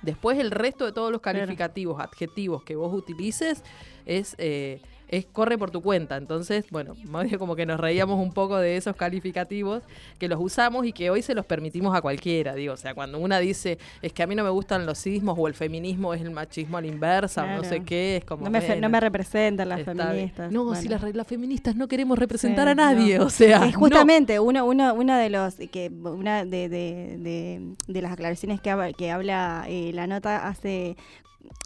Después 0.02 0.38
el 0.38 0.50
resto 0.50 0.84
de 0.84 0.92
todos 0.92 1.10
los 1.10 1.22
calificativos, 1.22 1.98
adjetivos 1.98 2.62
que 2.62 2.76
vos 2.76 2.92
utilices 2.92 3.62
es, 4.04 4.34
eh, 4.38 4.82
es 5.08 5.26
corre 5.26 5.58
por 5.58 5.70
tu 5.70 5.80
cuenta. 5.82 6.16
Entonces, 6.16 6.66
bueno, 6.70 6.94
como 7.38 7.56
que 7.56 7.66
nos 7.66 7.78
reíamos 7.80 8.20
un 8.20 8.32
poco 8.32 8.56
de 8.58 8.76
esos 8.76 8.96
calificativos 8.96 9.82
que 10.18 10.28
los 10.28 10.40
usamos 10.40 10.86
y 10.86 10.92
que 10.92 11.10
hoy 11.10 11.22
se 11.22 11.34
los 11.34 11.46
permitimos 11.46 11.94
a 11.96 12.00
cualquiera. 12.00 12.54
Digo, 12.54 12.74
o 12.74 12.76
sea, 12.76 12.94
cuando 12.94 13.18
una 13.18 13.38
dice 13.38 13.78
es 14.02 14.12
que 14.12 14.22
a 14.22 14.26
mí 14.26 14.34
no 14.34 14.44
me 14.44 14.50
gustan 14.50 14.86
los 14.86 14.98
sismos 14.98 15.36
o 15.38 15.46
el 15.48 15.54
feminismo 15.54 16.14
es 16.14 16.22
el 16.22 16.30
machismo 16.30 16.76
a 16.78 16.80
la 16.80 16.86
inversa 16.86 17.44
o 17.44 17.46
no 17.56 17.64
sé 17.64 17.80
qué, 17.84 18.16
es 18.18 18.24
como... 18.24 18.44
No 18.44 18.50
me, 18.50 18.60
fe- 18.60 18.68
bueno, 18.68 18.82
no 18.82 18.88
me 18.90 19.00
representan 19.00 19.68
las 19.68 19.84
bien. 19.84 19.96
feministas. 19.96 20.52
No, 20.52 20.64
Bueno. 20.64 20.80
si 20.80 20.88
las, 20.88 21.02
las 21.14 21.26
feministas 21.26 21.76
no 21.76 21.88
queremos 21.88 22.18
representar 22.18 22.66
Sí, 22.66 22.70
a 22.72 22.74
nadie, 22.74 23.18
no. 23.18 23.26
o 23.26 23.30
sea... 23.30 23.66
Es 23.66 23.72
no. 23.74 23.78
justamente 23.80 24.40
uno, 24.40 24.64
uno, 24.64 24.94
una 24.94 25.18
de 25.18 25.30
los 25.30 25.54
que 25.54 25.90
una 25.90 26.44
de, 26.44 26.68
de, 26.68 27.16
de, 27.18 27.74
de 27.86 28.02
las 28.02 28.12
aclaraciones 28.12 28.60
que, 28.60 28.70
habla- 28.70 28.92
que 28.92 29.10
habla 29.10 29.64
eh, 29.68 29.90
la 29.94 30.06
nota 30.06 30.46
hace 30.48 30.96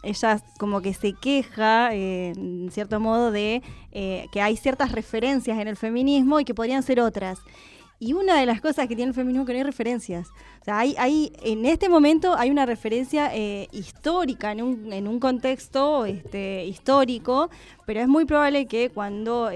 ella 0.03 0.41
como 0.57 0.81
que 0.81 0.93
se 0.93 1.13
queja 1.13 1.93
eh, 1.93 2.33
en 2.35 2.69
cierto 2.71 2.99
modo 2.99 3.31
de 3.31 3.61
eh, 3.91 4.27
que 4.31 4.41
hay 4.41 4.55
ciertas 4.55 4.91
referencias 4.91 5.59
en 5.59 5.67
el 5.67 5.75
feminismo 5.75 6.39
y 6.39 6.45
que 6.45 6.53
podrían 6.53 6.83
ser 6.83 6.99
otras 6.99 7.39
y 8.01 8.13
una 8.13 8.39
de 8.39 8.45
las 8.45 8.61
cosas 8.61 8.87
que 8.87 8.95
tiene 8.95 9.09
el 9.09 9.13
feminismo 9.13 9.43
es 9.43 9.47
que 9.47 9.51
no 9.51 9.57
hay 9.57 9.63
referencias. 9.63 10.29
O 10.61 10.63
sea, 10.63 10.79
hay, 10.79 10.95
hay, 10.97 11.33
en 11.43 11.65
este 11.65 11.89
momento 11.89 12.33
hay 12.33 12.49
una 12.49 12.65
referencia 12.65 13.35
eh, 13.35 13.67
histórica 13.73 14.53
en 14.53 14.61
un, 14.61 14.93
en 14.93 15.05
un 15.05 15.19
contexto 15.19 16.05
este, 16.05 16.63
histórico, 16.63 17.49
pero 17.85 17.99
es 17.99 18.07
muy 18.07 18.23
probable 18.23 18.67
que 18.67 18.89
cuando 18.89 19.49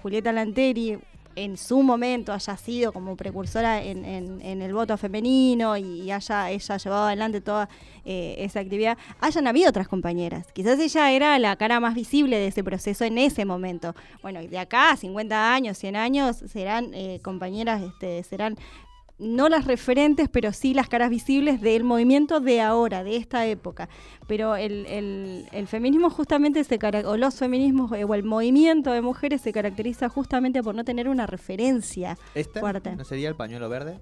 Julieta 0.00 0.30
Lanteri 0.30 1.00
en 1.36 1.56
su 1.56 1.82
momento 1.82 2.32
haya 2.32 2.56
sido 2.56 2.92
como 2.92 3.16
precursora 3.16 3.82
en, 3.82 4.04
el 4.42 4.74
voto 4.74 4.96
femenino 4.96 5.76
y 5.76 6.10
haya 6.10 6.50
ella 6.50 6.76
llevado 6.76 7.06
adelante 7.06 7.40
toda 7.40 7.68
eh, 8.04 8.36
esa 8.38 8.60
actividad, 8.60 8.98
hayan 9.20 9.46
habido 9.46 9.70
otras 9.70 9.88
compañeras. 9.88 10.46
Quizás 10.52 10.78
ella 10.78 11.10
era 11.10 11.38
la 11.38 11.56
cara 11.56 11.80
más 11.80 11.94
visible 11.94 12.36
de 12.36 12.48
ese 12.48 12.62
proceso 12.62 13.04
en 13.04 13.18
ese 13.18 13.44
momento. 13.44 13.94
Bueno, 14.22 14.40
de 14.42 14.58
acá 14.58 14.90
a 14.90 14.96
50 14.96 15.54
años, 15.54 15.78
100 15.78 15.96
años, 15.96 16.36
serán 16.36 16.92
eh, 16.92 17.20
compañeras, 17.22 17.82
este, 17.82 18.22
serán 18.24 18.56
no 19.18 19.48
las 19.48 19.66
referentes, 19.66 20.28
pero 20.28 20.52
sí 20.52 20.74
las 20.74 20.88
caras 20.88 21.08
visibles 21.10 21.60
del 21.60 21.84
movimiento 21.84 22.40
de 22.40 22.60
ahora, 22.60 23.04
de 23.04 23.16
esta 23.16 23.46
época. 23.46 23.88
Pero 24.26 24.56
el, 24.56 24.86
el- 24.86 25.46
el 25.52 25.66
feminismo 25.68 26.10
justamente 26.10 26.64
se 26.64 26.78
o 27.04 27.16
los 27.16 27.36
feminismos 27.36 27.92
eh, 27.92 28.04
o 28.04 28.14
el 28.14 28.24
movimiento 28.24 28.90
de 28.92 29.00
mujeres 29.02 29.40
se 29.40 29.52
caracteriza 29.52 30.08
justamente 30.08 30.62
por 30.62 30.74
no 30.74 30.84
tener 30.84 31.08
una 31.08 31.26
referencia. 31.26 32.18
¿Este 32.34 32.60
Fuerte. 32.60 32.96
no 32.96 33.04
sería 33.04 33.28
el 33.28 33.36
pañuelo 33.36 33.68
verde? 33.68 33.98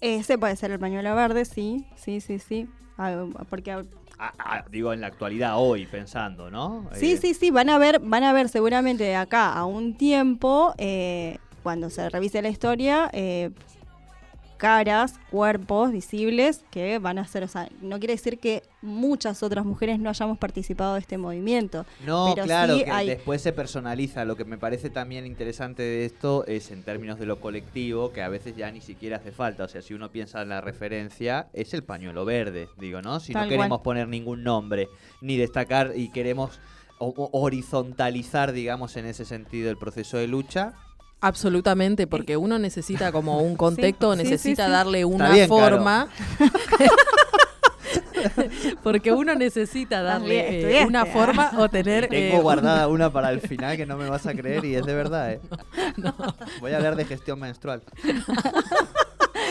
Ese 0.00 0.38
puede 0.38 0.56
ser 0.56 0.70
el 0.70 0.78
pañuelo 0.78 1.14
verde, 1.14 1.44
sí, 1.44 1.84
sí, 1.96 2.20
sí, 2.20 2.38
sí. 2.38 2.68
Ah, 2.96 3.26
porque 3.50 3.72
Ah, 4.16 4.32
ah, 4.38 4.64
digo, 4.70 4.92
en 4.92 5.00
la 5.00 5.08
actualidad, 5.08 5.54
hoy, 5.58 5.86
pensando, 5.86 6.48
¿no? 6.50 6.88
Sí, 6.94 7.12
Eh, 7.12 7.16
sí, 7.16 7.34
sí, 7.34 7.50
van 7.50 7.68
a 7.68 7.78
ver, 7.78 7.98
van 7.98 8.22
a 8.22 8.32
ver 8.32 8.48
seguramente 8.48 9.02
de 9.02 9.16
acá 9.16 9.52
a 9.52 9.64
un 9.66 9.94
tiempo, 9.96 10.72
eh, 10.78 11.38
cuando 11.64 11.90
se 11.90 12.08
revise 12.10 12.40
la 12.40 12.48
historia, 12.48 13.10
eh, 13.12 13.50
caras, 14.56 15.14
cuerpos 15.30 15.92
visibles 15.92 16.64
que 16.70 16.98
van 16.98 17.18
a 17.18 17.26
ser, 17.26 17.42
o 17.44 17.48
sea, 17.48 17.68
no 17.80 17.98
quiere 17.98 18.14
decir 18.14 18.38
que 18.38 18.62
muchas 18.82 19.42
otras 19.42 19.64
mujeres 19.64 19.98
no 19.98 20.10
hayamos 20.10 20.38
participado 20.38 20.94
de 20.94 21.00
este 21.00 21.18
movimiento. 21.18 21.86
No, 22.04 22.32
pero 22.34 22.44
claro, 22.46 22.76
sí 22.76 22.84
que 22.84 22.90
hay- 22.90 23.06
después 23.08 23.40
se 23.42 23.52
personaliza. 23.52 24.24
Lo 24.24 24.36
que 24.36 24.44
me 24.44 24.58
parece 24.58 24.90
también 24.90 25.26
interesante 25.26 25.82
de 25.82 26.04
esto 26.04 26.44
es 26.46 26.70
en 26.70 26.82
términos 26.82 27.18
de 27.18 27.26
lo 27.26 27.40
colectivo, 27.40 28.12
que 28.12 28.22
a 28.22 28.28
veces 28.28 28.56
ya 28.56 28.70
ni 28.70 28.80
siquiera 28.80 29.16
hace 29.16 29.32
falta. 29.32 29.64
O 29.64 29.68
sea, 29.68 29.82
si 29.82 29.94
uno 29.94 30.10
piensa 30.10 30.42
en 30.42 30.48
la 30.50 30.60
referencia, 30.60 31.48
es 31.52 31.74
el 31.74 31.82
pañuelo 31.84 32.24
verde, 32.24 32.68
digo, 32.78 33.00
¿no? 33.02 33.20
Si 33.20 33.32
Tal 33.32 33.44
no 33.44 33.48
queremos 33.48 33.68
cual. 33.78 33.82
poner 33.82 34.08
ningún 34.08 34.42
nombre, 34.44 34.88
ni 35.20 35.36
destacar 35.36 35.92
y 35.96 36.10
queremos 36.10 36.60
o- 36.98 37.08
o- 37.08 37.30
horizontalizar, 37.40 38.52
digamos, 38.52 38.96
en 38.96 39.06
ese 39.06 39.24
sentido 39.24 39.70
el 39.70 39.76
proceso 39.76 40.16
de 40.16 40.28
lucha. 40.28 40.74
Absolutamente, 41.24 42.06
porque 42.06 42.36
uno 42.36 42.58
necesita 42.58 43.10
como 43.10 43.38
un 43.38 43.56
contexto, 43.56 44.12
sí, 44.12 44.18
sí, 44.18 44.24
necesita 44.24 44.66
sí. 44.66 44.72
darle 44.72 45.06
una 45.06 45.30
bien, 45.30 45.48
forma. 45.48 46.08
porque 48.82 49.10
uno 49.10 49.34
necesita 49.34 50.02
darle 50.02 50.80
eh, 50.80 50.84
una 50.84 51.02
ah. 51.02 51.06
forma 51.06 51.52
o 51.56 51.70
tener. 51.70 52.08
Tengo 52.08 52.36
eh, 52.36 52.42
guardada 52.42 52.88
una 52.88 53.10
para 53.10 53.30
el 53.30 53.40
final 53.40 53.78
que 53.78 53.86
no 53.86 53.96
me 53.96 54.06
vas 54.06 54.26
a 54.26 54.34
creer 54.34 54.66
y 54.66 54.74
es 54.74 54.84
de 54.84 54.94
verdad, 54.94 55.32
¿eh? 55.32 55.40
Voy 56.60 56.72
a 56.72 56.76
hablar 56.76 56.94
de 56.94 57.06
gestión 57.06 57.40
menstrual. 57.40 57.82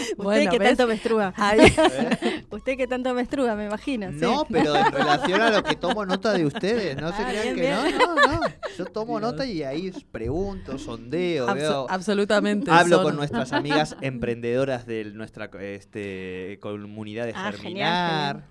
Usted 0.12 0.24
Bueno, 0.24 0.52
que 0.52 0.60
¿ves? 0.60 0.68
tanto 0.70 0.88
menstrua. 0.88 1.34
Ahí- 1.36 1.60
Usted 2.52 2.78
que 2.78 2.88
tanto 2.88 3.14
menstrua, 3.14 3.56
me 3.56 3.66
imagino. 3.66 4.10
sí. 4.12 4.18
No, 4.22 4.46
pero 4.50 4.76
en 4.76 4.92
relación 4.92 5.42
a 5.42 5.50
lo 5.50 5.64
que 5.64 5.76
tomo 5.76 6.06
nota 6.06 6.34
de 6.34 6.46
ustedes, 6.46 6.96
no 6.98 7.10
se 7.16 7.24
Ah, 7.24 7.28
crean 7.30 7.44
bien, 7.44 7.56
que 7.56 7.62
bien. 7.62 7.98
no, 7.98 8.16
no, 8.16 8.16
no. 8.16 8.42
Yo 8.78 8.86
tomo 8.86 9.20
nota 9.20 9.46
y 9.46 9.64
ahí 9.64 9.92
pregunto, 10.12 10.78
sondeo, 10.78 11.54
veo. 11.54 11.86
absolutamente. 11.90 12.72
Hablo 12.72 12.98
son- 12.98 13.06
con 13.06 13.16
nuestras 13.16 13.54
amigas 13.54 13.96
emprendedoras 14.02 14.86
de 14.86 15.06
nuestra 15.06 15.50
este, 15.62 16.58
comunidad 16.62 17.26
de 17.26 17.34
Ah, 17.36 17.52
Germinar. 17.52 17.62
genial, 17.62 18.44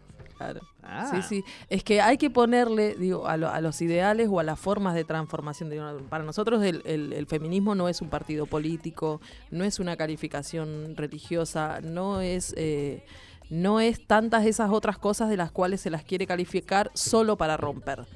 Claro. 0.42 0.60
Ah. 0.82 1.10
Sí, 1.10 1.22
sí. 1.22 1.44
Es 1.70 1.84
que 1.84 2.00
hay 2.00 2.18
que 2.18 2.28
ponerle, 2.30 2.94
digo, 2.96 3.26
a, 3.26 3.36
lo- 3.36 3.48
a 3.48 3.60
los 3.60 3.80
ideales 3.80 4.28
o 4.30 4.40
a 4.40 4.42
las 4.42 4.58
formas 4.58 4.94
de 4.94 5.04
transformación. 5.04 5.70
Para 6.08 6.24
nosotros 6.24 6.62
el, 6.64 6.82
el- 6.84 7.12
el 7.12 7.26
feminismo 7.26 7.74
no 7.74 7.88
es 7.88 8.00
un 8.02 8.08
partido 8.08 8.46
político, 8.46 9.20
no 9.50 9.64
es 9.64 9.78
una 9.78 9.96
calificación 9.96 10.96
religiosa, 10.96 11.80
no 11.82 12.20
es, 12.20 12.54
eh, 12.56 13.04
no 13.50 13.80
es 13.80 14.06
tantas 14.06 14.44
esas 14.46 14.70
otras 14.70 14.98
cosas 14.98 15.28
de 15.28 15.36
las 15.36 15.50
cuales 15.52 15.80
se 15.80 15.90
las 15.90 16.02
quiere 16.04 16.26
calificar 16.26 16.90
solo 16.94 17.36
para 17.36 17.56
romper. 17.56 18.06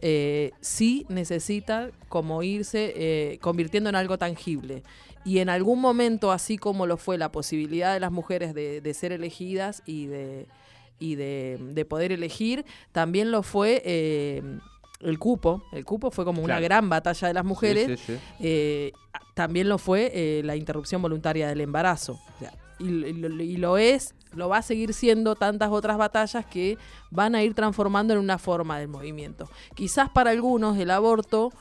Eh, 0.00 0.52
sí 0.60 1.06
necesita 1.08 1.90
como 2.08 2.42
irse 2.42 2.92
eh, 2.96 3.38
convirtiendo 3.40 3.88
en 3.90 3.96
algo 3.96 4.18
tangible. 4.18 4.82
Y 5.26 5.38
en 5.38 5.48
algún 5.48 5.80
momento, 5.80 6.32
así 6.32 6.58
como 6.58 6.86
lo 6.86 6.98
fue 6.98 7.16
la 7.16 7.32
posibilidad 7.32 7.94
de 7.94 8.00
las 8.00 8.12
mujeres 8.12 8.52
de, 8.54 8.82
de 8.82 8.92
ser 8.94 9.10
elegidas 9.12 9.82
y 9.86 10.04
de, 10.06 10.46
y 10.98 11.14
de, 11.16 11.58
de 11.60 11.84
poder 11.84 12.12
elegir, 12.12 12.64
también 12.92 13.30
lo 13.30 13.42
fue 13.42 13.82
eh, 13.84 14.42
el 15.00 15.18
cupo. 15.18 15.64
El 15.72 15.84
cupo 15.84 16.10
fue 16.10 16.24
como 16.24 16.42
una 16.42 16.60
gran 16.60 16.88
batalla 16.88 17.28
de 17.28 17.34
las 17.34 17.44
mujeres. 17.44 17.86
Sí, 17.86 17.96
sí, 17.96 18.12
sí. 18.14 18.18
Eh, 18.40 18.92
también 19.34 19.68
lo 19.68 19.78
fue 19.78 20.10
eh, 20.14 20.42
la 20.44 20.56
interrupción 20.56 21.02
voluntaria 21.02 21.48
del 21.48 21.60
embarazo. 21.60 22.12
O 22.36 22.38
sea, 22.38 22.52
y, 22.78 22.84
y 22.88 23.12
lo- 23.12 23.42
y 23.42 23.56
lo 23.56 23.76
es, 23.78 24.14
lo 24.32 24.48
va 24.48 24.58
a 24.58 24.62
seguir 24.62 24.94
siendo 24.94 25.34
tantas 25.36 25.70
otras 25.70 25.96
batallas 25.98 26.44
que 26.46 26.76
van 27.10 27.34
a 27.34 27.42
ir 27.42 27.54
transformando 27.54 28.14
en 28.14 28.20
una 28.20 28.38
forma 28.38 28.78
del 28.78 28.88
movimiento. 28.88 29.48
Quizás 29.74 30.08
para 30.10 30.30
algunos 30.30 30.76
el 30.78 30.90
aborto, 30.90 31.52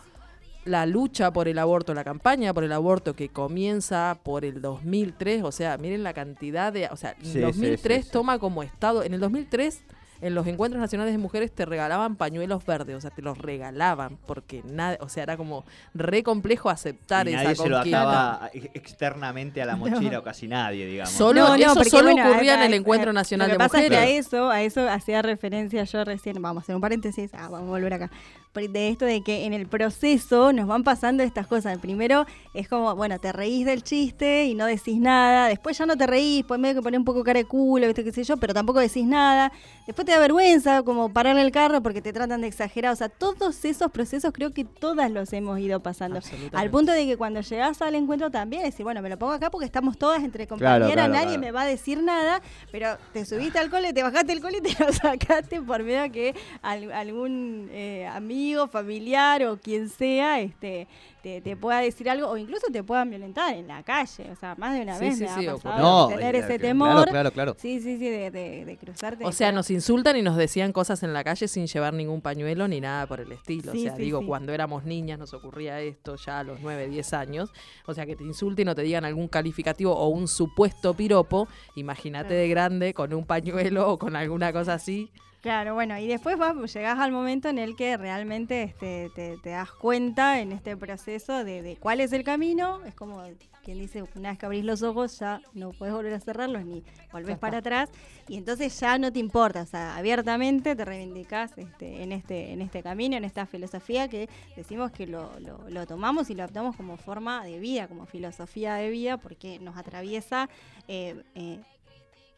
la 0.66 0.86
lucha 0.86 1.32
por 1.34 1.48
el 1.48 1.60
aborto, 1.60 1.94
la 1.94 2.04
campaña 2.04 2.54
por 2.54 2.64
el 2.64 2.72
aborto 2.72 3.16
que 3.16 3.30
comienza 3.30 4.18
por 4.24 4.46
el 4.46 4.62
2003, 4.62 5.44
o 5.44 5.52
sea, 5.52 5.78
miren 5.78 6.04
la 6.04 6.14
cantidad 6.14 6.72
de, 6.72 6.88
o 6.92 6.96
sea, 6.96 7.12
en 7.20 7.26
Sí, 7.26 7.32
sí, 7.34 7.40
2003 7.40 7.98
sí, 7.98 8.04
sí. 8.04 8.10
toma 8.12 8.40
como 8.40 8.64
estado, 8.64 9.04
en 9.04 9.14
el 9.14 9.20
2003 9.20 9.84
en 10.22 10.36
los 10.36 10.48
encuentros 10.48 10.80
nacionales 10.80 11.14
de 11.14 11.18
mujeres 11.18 11.52
te 11.52 11.66
regalaban 11.66 12.16
pañuelos 12.16 12.66
verdes, 12.66 12.96
o 12.96 13.02
sea, 13.02 13.10
te 13.12 13.22
los 13.22 13.38
regalaban 13.38 14.16
porque 14.26 14.64
nada, 14.64 14.98
o 15.02 15.10
sea, 15.10 15.24
era 15.24 15.36
como 15.36 15.66
re 15.94 16.24
complejo 16.24 16.70
aceptar 16.70 17.28
Y 17.28 17.34
esa 17.34 17.44
nadie 17.44 17.56
se 17.58 17.68
lo 17.68 17.78
ataba 17.78 18.50
externamente 18.74 19.62
a 19.62 19.66
la 19.66 19.76
mochila, 19.76 20.20
o 20.20 20.24
casi 20.24 20.48
nadie, 20.48 20.86
digamos. 20.86 21.12
Solo- 21.14 21.50
No, 21.50 21.56
eso 21.56 21.84
solo 21.84 22.12
bueno, 22.14 22.30
ocurría 22.30 22.54
en 22.56 22.60
a- 22.62 22.66
el 22.68 22.74
Encuentro 22.74 23.10
a- 23.10 23.14
Nacional 23.14 23.48
lo 23.50 23.54
de 23.56 23.58
pasa 23.58 23.78
Mujeres. 23.80 24.00
Es 24.00 24.06
que 24.06 24.14
a 24.14 24.18
eso, 24.18 24.50
a 24.50 24.62
eso 24.62 24.90
hacía 24.90 25.22
referencia 25.22 25.84
yo 25.84 26.06
recién, 26.06 26.42
vamos 26.42 26.62
a 26.62 26.64
hacer 26.64 26.76
un 26.76 26.82
paréntesis, 26.82 27.30
ah, 27.34 27.50
vamos 27.50 27.68
a 27.68 27.72
volver 27.72 27.94
acá. 27.94 28.10
De 28.54 28.90
esto 28.90 29.06
de 29.06 29.24
que 29.24 29.46
en 29.46 29.54
el 29.54 29.66
proceso 29.66 30.54
nos 30.54 30.68
van 30.68 30.84
pasando 30.84 31.24
estas 31.24 31.48
cosas. 31.48 31.80
Primero 31.80 32.28
es 32.54 32.68
como, 32.68 32.96
bueno, 32.96 33.18
te 33.18 33.32
reís 33.32 33.66
del 33.66 33.82
chiste 33.82 34.46
y 34.46 34.54
no 34.54 34.68
decís 34.68 35.00
nada. 35.00 35.48
Después 35.48 35.76
ya 35.76 35.88
no 35.88 35.98
te 35.98 36.06
reís, 36.06 36.46
pues 36.48 36.60
medio 36.60 36.76
que 36.76 36.82
pones 36.84 37.00
un 37.00 37.04
poco 37.04 37.24
cara 37.24 37.40
de 37.40 37.46
culo, 37.46 37.88
¿viste? 37.88 38.04
qué 38.04 38.12
sé 38.12 38.24
yo, 38.24 38.38
pero 38.38 38.54
tampoco 38.54 38.80
decís 38.80 39.06
nada. 39.08 39.52
Después 39.88 40.06
te 40.06 40.12
da 40.12 40.20
vergüenza, 40.20 40.84
como 40.84 41.12
pararle 41.12 41.42
el 41.42 41.52
carro 41.52 41.82
porque 41.82 42.00
te 42.00 42.14
tratan 42.14 42.42
de 42.42 42.48
exagerar. 42.48 42.94
O 42.94 42.96
sea, 42.96 43.10
todos 43.10 43.66
esos 43.66 43.90
procesos 43.92 44.32
creo 44.32 44.52
que 44.54 44.66
todas 44.66 45.10
los 45.10 45.34
hemos 45.34 45.58
ido 45.60 45.80
pasando. 45.82 46.20
Al 46.52 46.70
punto 46.70 46.92
de 46.92 47.08
que 47.08 47.18
cuando 47.18 47.42
llegás 47.42 47.82
al 47.82 47.96
encuentro 47.96 48.30
también, 48.30 48.62
decir, 48.62 48.84
bueno, 48.84 49.02
me 49.02 49.10
lo 49.10 49.18
pongo 49.18 49.34
acá 49.34 49.50
porque 49.50 49.66
estamos 49.66 49.98
todas 49.98 50.24
entre 50.24 50.46
compañeras, 50.46 50.92
claro, 50.94 51.12
nadie 51.12 51.26
claro. 51.26 51.42
me 51.42 51.52
va 51.52 51.64
a 51.64 51.66
decir 51.66 52.04
nada, 52.04 52.40
pero 52.72 52.98
te 53.14 53.26
subiste 53.26 53.58
al 53.58 53.72
cole, 53.72 53.94
te 53.94 54.04
bajaste 54.04 54.32
el 54.32 54.42
cole 54.42 54.60
y 54.60 54.62
te 54.62 54.76
lo 54.84 54.94
sacaste 54.94 55.60
por 55.60 55.82
medio 55.82 56.12
que 56.12 56.36
al- 56.62 56.92
algún 56.92 57.68
eh, 57.72 58.06
amigo, 58.06 58.43
familiar 58.72 59.44
o 59.46 59.58
quien 59.58 59.90
sea 59.90 60.40
este 60.40 60.88
te, 61.24 61.40
te 61.42 61.56
pueda 61.56 61.80
decir 61.80 62.10
algo 62.10 62.28
o 62.28 62.38
incluso 62.38 62.68
te 62.72 62.84
puedan 62.84 63.10
violentar 63.10 63.56
en 63.56 63.68
la 63.68 63.82
calle. 63.82 64.30
O 64.30 64.36
sea, 64.36 64.54
más 64.58 64.76
de 64.76 64.82
una 64.82 64.98
Sí, 65.00 65.06
vez 65.06 65.18
sí, 65.18 65.24
me 65.24 65.30
ha 65.30 65.40
sí, 65.40 65.46
pasado 65.48 65.82
No, 65.82 66.08
tener 66.10 66.36
ese 66.36 66.48
claro, 66.48 66.62
temor. 66.62 67.10
Claro, 67.10 67.32
claro. 67.32 67.56
Sí, 67.58 67.80
sí, 67.80 67.98
sí, 67.98 68.10
de, 68.10 68.30
de, 68.30 68.66
de 68.66 68.78
cruzarte. 68.78 69.26
O 69.26 69.32
sea, 69.32 69.52
nos 69.54 69.72
insultan 69.72 70.18
y 70.18 70.22
nos 70.22 70.36
decían 70.36 70.74
cosas 70.74 71.02
en 71.04 71.14
la 71.14 71.24
calle 71.24 71.48
sin 71.48 71.66
llevar 71.68 71.94
ningún 71.94 72.22
pañuelo 72.22 72.68
ni 72.68 72.82
nada 72.82 73.08
por 73.08 73.22
el 73.22 73.32
estilo. 73.32 73.72
Sí, 73.72 73.80
o 73.80 73.82
sea, 73.84 73.96
sí, 73.96 74.02
digo, 74.04 74.20
sí. 74.20 74.26
cuando 74.28 74.52
éramos 74.54 74.84
niñas 74.84 75.18
nos 75.18 75.34
ocurría 75.34 75.80
esto 75.80 76.16
ya 76.18 76.40
a 76.40 76.44
los 76.44 76.60
9, 76.62 76.90
10 76.90 77.14
años. 77.14 77.50
O 77.86 77.94
sea, 77.94 78.06
que 78.06 78.16
te 78.18 78.24
insulten 78.26 78.68
o 78.68 78.76
te 78.76 78.82
digan 78.82 79.06
algún 79.06 79.30
calificativo 79.30 79.96
o 79.96 80.10
un 80.10 80.28
supuesto 80.28 80.94
piropo. 80.94 81.48
Imagínate 81.76 82.28
Claro. 82.28 82.42
de 82.42 82.48
grande 82.50 82.94
con 82.94 83.14
un 83.14 83.26
pañuelo 83.26 83.90
o 83.90 83.98
con 83.98 84.16
alguna 84.16 84.52
cosa 84.52 84.74
así. 84.76 85.10
Claro, 85.42 85.74
bueno, 85.74 85.98
y 85.98 86.08
después 86.08 86.38
vas, 86.38 86.56
llegás 86.74 86.98
al 87.00 87.12
momento 87.12 87.50
en 87.50 87.58
el 87.58 87.76
que 87.76 87.98
realmente 87.98 88.64
este, 88.64 89.12
te, 89.14 89.38
te 89.44 89.50
das 89.50 89.72
cuenta 89.74 90.40
en 90.40 90.54
este 90.54 90.78
proceso 90.78 91.13
de, 91.44 91.62
de 91.62 91.76
cuál 91.78 92.02
es 92.02 92.12
el 92.14 92.24
camino. 92.24 92.84
Es 92.86 92.96
como 92.96 93.24
quien 93.64 93.80
dice, 93.80 94.04
una 94.16 94.30
vez 94.30 94.40
que 94.40 94.46
abrís 94.46 94.66
los 94.66 94.84
ojos 94.84 95.20
ya 95.20 95.40
no 95.54 95.72
puedes 95.72 95.94
volver 95.96 96.14
a 96.14 96.20
cerrarlos 96.20 96.66
ni 96.66 96.84
volvés 97.12 97.38
para 97.38 97.60
atrás. 97.60 97.90
Y 98.28 98.38
entonces 98.38 98.78
ya 98.80 98.98
no 98.98 99.12
te 99.12 99.20
importa, 99.20 99.62
o 99.62 99.66
sea, 99.66 99.96
abiertamente 99.96 100.76
te 100.76 100.86
reivindicás 100.86 101.58
este, 101.58 102.04
en, 102.04 102.12
este, 102.12 102.52
en 102.52 102.62
este 102.62 102.82
camino, 102.82 103.16
en 103.16 103.24
esta 103.26 103.46
filosofía 103.46 104.08
que 104.08 104.30
decimos 104.56 104.92
que 104.92 105.08
lo, 105.08 105.40
lo, 105.40 105.70
lo 105.70 105.86
tomamos 105.86 106.30
y 106.30 106.36
lo 106.36 106.44
adoptamos 106.44 106.76
como 106.76 106.98
forma 106.98 107.44
de 107.46 107.60
vida, 107.60 107.88
como 107.88 108.06
filosofía 108.06 108.76
de 108.76 108.90
vida, 108.90 109.18
porque 109.18 109.60
nos 109.60 109.78
atraviesa. 109.78 110.50
eh, 110.88 111.24
eh, 111.36 111.60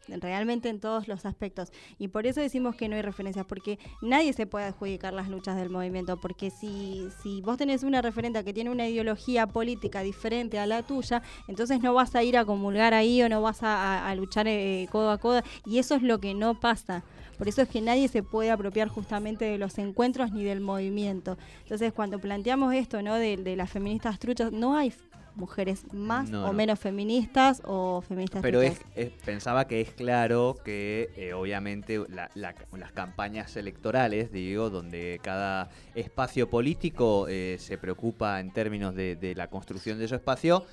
realmente 0.08 0.68
en 0.68 0.80
todos 0.80 1.08
los 1.08 1.26
aspectos. 1.26 1.72
Y 1.98 2.08
por 2.08 2.26
eso 2.26 2.40
decimos 2.40 2.76
que 2.76 2.88
no 2.88 2.96
hay 2.96 3.02
referencias, 3.02 3.46
porque 3.46 3.78
nadie 4.02 4.32
se 4.32 4.46
puede 4.46 4.66
adjudicar 4.66 5.12
las 5.12 5.28
luchas 5.28 5.56
del 5.56 5.70
movimiento, 5.70 6.20
porque 6.20 6.50
si, 6.50 7.08
si 7.22 7.40
vos 7.42 7.56
tenés 7.56 7.82
una 7.82 8.02
referente 8.02 8.42
que 8.44 8.52
tiene 8.52 8.70
una 8.70 8.88
ideología 8.88 9.46
política 9.46 10.02
diferente 10.02 10.58
a 10.58 10.66
la 10.66 10.82
tuya, 10.82 11.22
entonces 11.48 11.80
no 11.80 11.94
vas 11.94 12.14
a 12.14 12.22
ir 12.22 12.36
a 12.36 12.44
comulgar 12.44 12.94
ahí 12.94 13.22
o 13.22 13.28
no 13.28 13.42
vas 13.42 13.62
a, 13.62 14.08
a- 14.08 14.14
luchar 14.14 14.46
eh, 14.48 14.88
codo 14.90 15.10
a 15.10 15.18
codo, 15.18 15.42
y 15.64 15.78
eso 15.78 15.94
es 15.94 16.02
lo 16.02 16.18
que 16.20 16.34
no 16.34 16.58
pasa. 16.58 17.02
Por 17.36 17.48
eso 17.48 17.60
es 17.60 17.68
que 17.68 17.82
nadie 17.82 18.08
se 18.08 18.22
puede 18.22 18.50
apropiar 18.50 18.88
justamente 18.88 19.44
de 19.44 19.58
los 19.58 19.76
encuentros 19.76 20.32
ni 20.32 20.42
del 20.42 20.60
movimiento. 20.60 21.36
Entonces, 21.64 21.92
cuando 21.92 22.18
planteamos 22.18 22.72
esto, 22.74 23.02
¿no? 23.02 23.14
De, 23.16 23.36
de 23.36 23.56
las 23.56 23.70
feministas 23.70 24.18
truchas, 24.18 24.52
no 24.52 24.74
hay 24.74 24.90
mujeres 25.36 25.84
más 25.92 26.30
No, 26.30 26.44
o 26.44 26.46
no. 26.48 26.52
menos 26.52 26.78
feministas 26.78 27.60
o 27.64 28.00
feministas 28.00 28.42
Pero 28.42 28.62
es, 28.62 28.80
es- 28.94 29.10
pensaba 29.24 29.66
que 29.66 29.80
es 29.80 29.90
claro 29.92 30.56
que 30.64 31.10
eh, 31.16 31.32
obviamente 31.34 32.00
la- 32.08 32.30
la- 32.34 32.54
las 32.72 32.92
campañas 32.92 33.56
electorales, 33.56 34.32
digo, 34.32 34.70
donde 34.70 35.20
cada 35.22 35.68
espacio 35.94 36.48
político 36.50 37.26
eh, 37.28 37.56
se 37.58 37.78
preocupa 37.78 38.40
en 38.40 38.52
términos 38.52 38.94
de, 38.94 39.16
de 39.16 39.34
la 39.34 39.48
construcción 39.48 39.98
de 39.98 40.08
su 40.08 40.14
espacio, 40.14 40.64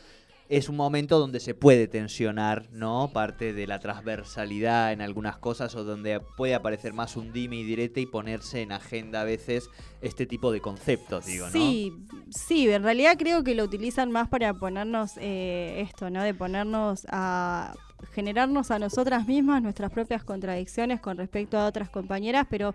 es 0.58 0.70
un 0.70 0.76
momento 0.76 1.18
donde 1.18 1.39
se 1.39 1.56
puede 1.56 1.88
tensionar, 1.88 2.70
¿no? 2.72 3.10
Parte 3.12 3.54
de 3.54 3.66
la 3.66 3.80
transversalidad 3.80 4.92
en 4.92 5.02
algunas 5.02 5.38
cosas 5.38 5.74
o 5.74 5.84
donde 5.84 6.20
puede 6.20 6.54
aparecer 6.54 6.94
más 6.94 7.18
un 7.18 7.34
dime 7.34 7.56
y 7.56 7.63
direte 7.63 8.02
y 8.02 8.06
ponerse 8.06 8.62
en 8.62 8.72
agenda 8.72 9.22
a 9.22 9.24
veces 9.24 9.72
este 10.02 10.28
tipo 10.28 10.52
de 10.52 10.62
conceptos, 10.62 11.26
digo, 11.26 11.48
¿no? 11.48 11.52
Sí, 11.52 11.92
sí, 12.30 12.70
en 12.70 12.84
realidad 12.84 13.16
creo 13.18 13.44
que 13.44 13.56
lo 13.56 13.63
utilizan 13.63 14.12
más 14.12 14.30
para 14.30 14.54
ponernos 14.54 15.13
eh, 15.18 15.82
esto, 15.82 16.12
¿no? 16.12 16.22
De 16.22 16.36
ponernos 16.36 17.08
a 17.10 17.74
generarnos 18.12 18.72
a 18.72 18.80
nosotras 18.80 19.28
mismas 19.28 19.62
nuestras 19.62 19.92
propias 19.92 20.24
contradicciones 20.24 21.00
con 21.00 21.18
respecto 21.18 21.58
a 21.58 21.66
otras 21.66 21.89
compañeras, 21.89 22.46
pero 22.50 22.74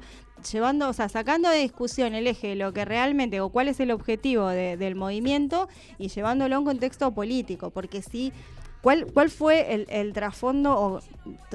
llevando, 0.53 0.89
o 0.89 0.93
sea, 0.93 1.09
sacando 1.09 1.49
de 1.51 1.59
discusión 1.59 2.15
el 2.15 2.27
eje 2.27 2.49
de 2.49 2.57
lo 2.57 2.73
que 2.73 2.85
realmente 2.85 3.41
o 3.41 3.49
cuál 3.51 3.69
es 3.69 3.81
el 3.81 3.91
objetivo 3.91 4.49
de- 4.49 4.77
del 4.77 4.95
movimiento 4.95 5.69
y 5.99 6.09
llevándolo 6.09 6.57
a 6.57 6.59
un 6.59 6.65
contexto 6.65 7.13
político, 7.13 7.71
porque 7.71 8.03
si 8.03 8.33
¿Cuál, 8.81 9.07
¿Cuál 9.13 9.29
fue 9.29 9.75
el, 9.75 9.87
el 9.91 10.13
trasfondo? 10.13 10.79
O 10.81 11.01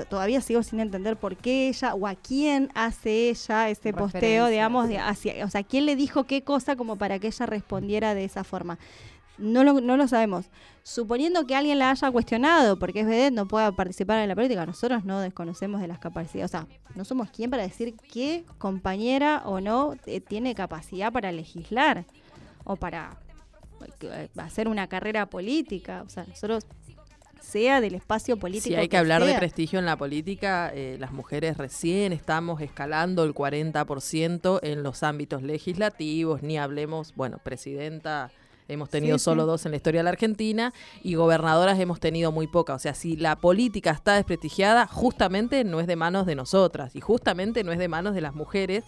todavía 0.09 0.41
sigo 0.41 0.61
sin 0.61 0.81
entender 0.81 1.15
por 1.15 1.37
qué 1.37 1.69
ella 1.69 1.95
o 1.95 2.05
a 2.05 2.15
quién 2.15 2.69
hace 2.75 3.29
ella 3.29 3.69
ese 3.69 3.93
posteo, 3.93 4.47
digamos, 4.47 4.89
de 4.89 4.97
hacia, 4.97 5.45
o 5.45 5.49
sea, 5.49 5.63
quién 5.63 5.85
le 5.85 5.95
dijo 5.95 6.25
qué 6.25 6.43
cosa 6.43 6.75
como 6.75 6.97
para 6.97 7.19
que 7.19 7.27
ella 7.27 7.45
respondiera 7.45 8.13
de 8.13 8.25
esa 8.25 8.43
forma. 8.43 8.77
No 9.43 9.63
lo, 9.63 9.81
no 9.81 9.97
lo 9.97 10.07
sabemos. 10.07 10.45
Suponiendo 10.83 11.45
que 11.45 11.55
alguien 11.55 11.79
la 11.79 11.91
haya 11.91 12.11
cuestionado, 12.11 12.79
porque 12.79 13.01
es 13.01 13.05
vedette, 13.05 13.33
no 13.33 13.47
pueda 13.47 13.71
participar 13.71 14.19
en 14.19 14.29
la 14.29 14.35
política, 14.35 14.65
nosotros 14.65 15.05
no 15.05 15.19
desconocemos 15.19 15.81
de 15.81 15.87
las 15.87 15.99
capacidades. 15.99 16.51
O 16.51 16.57
sea, 16.57 16.67
no 16.95 17.05
somos 17.05 17.29
quien 17.29 17.49
para 17.49 17.63
decir 17.63 17.95
qué 18.11 18.45
compañera 18.57 19.43
o 19.45 19.61
no 19.61 19.95
eh, 20.05 20.21
tiene 20.21 20.55
capacidad 20.55 21.11
para 21.11 21.31
legislar 21.31 22.05
o 22.63 22.75
para 22.75 23.17
eh, 24.01 24.29
hacer 24.37 24.67
una 24.67 24.87
carrera 24.87 25.25
política. 25.25 26.03
O 26.05 26.09
sea, 26.09 26.25
nosotros, 26.25 26.65
sea 27.43 27.81
del 27.81 27.95
espacio 27.95 28.37
político. 28.37 28.69
Si 28.69 28.75
hay 28.75 28.87
que 28.87 28.97
hablar 28.97 29.23
de 29.23 29.35
prestigio 29.35 29.77
en 29.79 29.85
la 29.85 29.97
política, 29.97 30.71
eh, 30.73 30.97
las 30.99 31.11
mujeres 31.11 31.57
recién 31.57 32.13
estamos 32.13 32.61
escalando 32.61 33.23
el 33.23 33.33
40% 33.33 34.59
en 34.63 34.81
los 34.81 35.03
ámbitos 35.03 35.43
legislativos, 35.43 36.41
ni 36.41 36.57
hablemos, 36.57 37.13
bueno, 37.15 37.39
presidenta, 37.43 38.31
hemos 38.67 38.89
tenido 38.89 39.17
Sí, 39.17 39.23
solo 39.25 39.43
sí. 39.43 39.47
dos 39.47 39.65
en 39.65 39.71
la 39.71 39.77
historia 39.77 39.99
de 39.99 40.03
la 40.03 40.09
Argentina, 40.11 40.73
y 41.03 41.15
gobernadoras 41.15 41.79
hemos 41.79 41.99
tenido 41.99 42.31
muy 42.31 42.47
pocas. 42.47 42.75
O 42.75 42.79
sea, 42.79 42.93
si 42.93 43.15
la 43.17 43.35
política 43.35 43.91
está 43.91 44.15
desprestigiada, 44.15 44.87
justamente 44.87 45.63
no 45.63 45.79
es 45.79 45.87
de 45.87 45.95
manos 45.95 46.25
de 46.25 46.35
nosotras, 46.35 46.95
y 46.95 47.01
justamente 47.01 47.63
no 47.63 47.71
es 47.71 47.79
de 47.79 47.87
manos 47.87 48.15
de 48.15 48.21
las 48.21 48.35
mujeres 48.35 48.83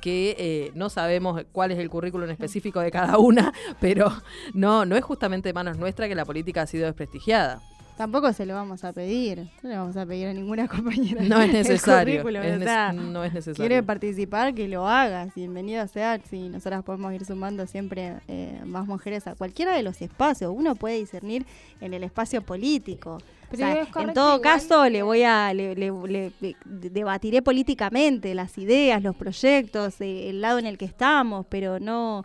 que 0.00 0.34
eh, 0.38 0.72
no 0.74 0.88
sabemos 0.88 1.42
cuál 1.52 1.72
es 1.72 1.78
el 1.78 1.90
currículum 1.90 2.30
específico 2.30 2.80
de 2.80 2.90
cada 2.90 3.18
una, 3.18 3.52
pero 3.80 4.10
no, 4.54 4.86
no 4.86 4.96
es 4.96 5.04
justamente 5.04 5.50
de 5.50 5.52
manos 5.52 5.76
nuestras 5.76 6.08
que 6.08 6.14
la 6.14 6.24
política 6.24 6.62
ha 6.62 6.66
sido 6.66 6.86
desprestigiada. 6.86 7.60
Tampoco 8.00 8.32
se 8.32 8.46
lo 8.46 8.54
vamos 8.54 8.82
a 8.84 8.94
pedir. 8.94 9.50
No 9.62 9.68
le 9.68 9.76
vamos 9.76 9.94
a 9.94 10.06
pedir 10.06 10.28
a 10.28 10.32
ninguna 10.32 10.66
compañera. 10.74 11.22
No 11.22 11.38
es 11.42 11.52
necesario. 11.52 12.24
o 12.24 12.30
sea, 12.62 12.94
no 12.94 13.22
es 13.22 13.34
necesario. 13.34 13.56
quiere 13.58 13.82
participar, 13.82 14.54
que 14.54 14.68
lo 14.68 14.88
haga. 14.88 15.28
Bienvenido 15.36 15.86
sea. 15.86 16.18
Si 16.30 16.48
nosotras 16.48 16.82
podemos 16.82 17.12
ir 17.12 17.26
sumando 17.26 17.66
siempre 17.66 18.16
eh, 18.26 18.58
más 18.64 18.86
mujeres 18.86 19.26
a 19.26 19.34
cualquiera 19.34 19.76
de 19.76 19.82
los 19.82 20.00
espacios. 20.00 20.50
Uno 20.56 20.76
puede 20.76 20.96
discernir 20.96 21.44
en 21.82 21.92
el 21.92 22.02
espacio 22.02 22.40
político. 22.40 23.18
O 23.52 23.56
sea, 23.56 23.86
en 23.96 24.14
todo 24.14 24.40
caso, 24.40 24.84
que- 24.84 24.90
le 24.90 25.02
voy 25.02 25.22
a 25.24 25.52
le, 25.52 25.74
le- 25.74 25.90
le- 26.08 26.32
le- 26.40 26.56
debatiré 26.64 27.42
políticamente 27.42 28.34
las 28.34 28.56
ideas, 28.56 29.02
los 29.02 29.14
proyectos, 29.14 30.00
eh, 30.00 30.30
el 30.30 30.40
lado 30.40 30.58
en 30.58 30.64
el 30.64 30.78
que 30.78 30.86
estamos, 30.86 31.44
pero 31.50 31.78
no 31.78 32.24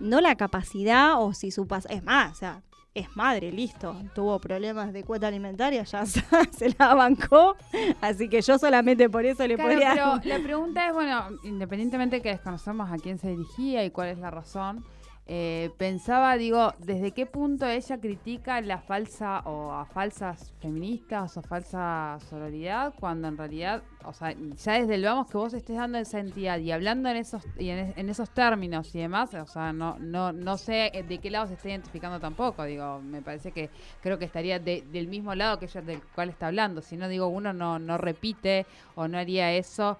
no 0.00 0.20
la 0.20 0.34
capacidad 0.34 1.18
o 1.22 1.32
si 1.32 1.50
su 1.50 1.66
pas 1.66 1.86
es 1.88 2.02
más, 2.04 2.32
o 2.32 2.34
sea, 2.34 2.60
es 2.94 3.14
madre, 3.16 3.50
listo. 3.50 3.96
Tuvo 4.14 4.38
problemas 4.38 4.92
de 4.92 5.02
cuota 5.02 5.26
alimentaria, 5.28 5.82
ya 5.82 6.06
se 6.06 6.74
la 6.78 6.94
bancó. 6.94 7.56
Así 8.00 8.28
que 8.28 8.40
yo 8.40 8.58
solamente 8.58 9.10
por 9.10 9.24
eso 9.26 9.46
le 9.46 9.56
Claro, 9.56 9.70
podría. 9.70 10.20
pero 10.22 10.38
la 10.38 10.42
pregunta 10.44 10.86
es, 10.86 10.94
bueno, 10.94 11.24
independientemente 11.42 12.22
que 12.22 12.30
desconocemos 12.30 12.90
a 12.90 12.96
quién 12.96 13.18
se 13.18 13.28
dirigía 13.30 13.84
y 13.84 13.90
cuál 13.90 14.08
es 14.10 14.18
la 14.18 14.30
razón, 14.30 14.84
eh, 15.26 15.70
pensaba, 15.78 16.36
digo, 16.36 16.74
¿desde 16.80 17.12
qué 17.12 17.24
punto 17.24 17.66
ella 17.66 17.98
critica 17.98 18.60
la 18.60 18.78
falsa 18.78 19.40
o 19.46 19.72
a 19.72 19.86
falsas 19.86 20.52
feministas 20.60 21.36
o 21.38 21.42
falsa 21.42 22.18
sororidad 22.28 22.92
cuando 23.00 23.28
en 23.28 23.38
realidad, 23.38 23.82
o 24.04 24.12
sea, 24.12 24.32
ya 24.32 24.74
desde 24.74 24.96
el 24.96 25.04
vamos 25.04 25.28
que 25.28 25.38
vos 25.38 25.54
estés 25.54 25.76
dando 25.76 25.96
esa 25.96 26.20
entidad 26.20 26.58
y 26.58 26.72
hablando 26.72 27.08
en 27.08 27.16
esos 27.16 27.42
y 27.58 27.70
en, 27.70 27.94
en 27.96 28.08
esos 28.10 28.28
términos 28.34 28.94
y 28.94 28.98
demás, 28.98 29.32
o 29.32 29.46
sea, 29.46 29.72
no 29.72 29.98
no 29.98 30.30
no 30.32 30.58
sé 30.58 30.90
de 31.08 31.18
qué 31.18 31.30
lado 31.30 31.46
se 31.46 31.54
está 31.54 31.70
identificando 31.70 32.20
tampoco, 32.20 32.64
digo, 32.64 33.00
me 33.00 33.22
parece 33.22 33.50
que 33.50 33.70
creo 34.02 34.18
que 34.18 34.26
estaría 34.26 34.58
de- 34.58 34.82
del 34.92 35.08
mismo 35.08 35.34
lado 35.34 35.58
que 35.58 35.64
ella 35.64 35.80
del 35.80 36.02
cual 36.14 36.28
está 36.28 36.48
hablando, 36.48 36.82
si 36.82 36.98
no 36.98 37.08
digo 37.08 37.28
uno 37.28 37.54
no 37.54 37.78
no 37.78 37.96
repite 37.96 38.66
o 38.94 39.08
no 39.08 39.16
haría 39.16 39.52
eso 39.52 39.96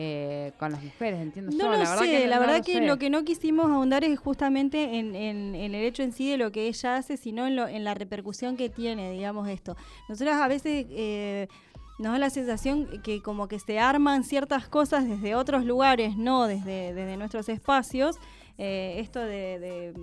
eh, 0.00 0.52
con 0.60 0.70
las 0.70 0.80
mujeres, 0.84 1.20
entiendo 1.20 1.50
No 1.50 1.58
yo, 1.58 1.64
lo 1.72 1.72
la 1.72 1.90
verdad 1.90 2.04
sé, 2.04 2.10
que 2.12 2.26
la 2.28 2.36
no 2.36 2.40
verdad 2.42 2.58
lo 2.58 2.62
que 2.64 2.72
sé. 2.74 2.86
lo 2.86 2.98
que 2.98 3.10
no 3.10 3.24
quisimos 3.24 3.66
ahondar 3.66 4.04
es 4.04 4.16
justamente 4.18 4.96
en, 5.00 5.16
en- 5.16 5.56
en 5.56 5.74
el 5.74 5.82
hecho 5.82 6.04
en 6.04 6.12
sí 6.12 6.30
de 6.30 6.36
lo 6.38 6.52
que 6.52 6.68
ella 6.68 6.94
hace, 6.96 7.16
sino 7.16 7.48
en, 7.48 7.56
lo- 7.56 7.66
en 7.66 7.82
la 7.82 7.94
repercusión 7.94 8.56
que 8.56 8.68
tiene, 8.70 9.10
digamos, 9.10 9.48
esto. 9.48 9.76
Nosotros 10.08 10.36
a 10.36 10.46
veces 10.46 10.86
eh, 10.90 11.48
nos 11.98 12.12
da 12.12 12.18
la 12.20 12.30
sensación 12.30 12.86
que 13.02 13.20
como 13.22 13.48
que 13.48 13.58
se 13.58 13.80
arman 13.80 14.22
ciertas 14.22 14.68
cosas 14.68 15.08
desde 15.08 15.34
otros 15.34 15.64
lugares, 15.64 16.16
no 16.16 16.46
desde, 16.46 16.94
desde 16.94 17.16
nuestros 17.16 17.48
espacios. 17.48 18.18
Eh, 18.56 18.96
esto 19.00 19.18
de... 19.18 19.58
de, 19.58 19.94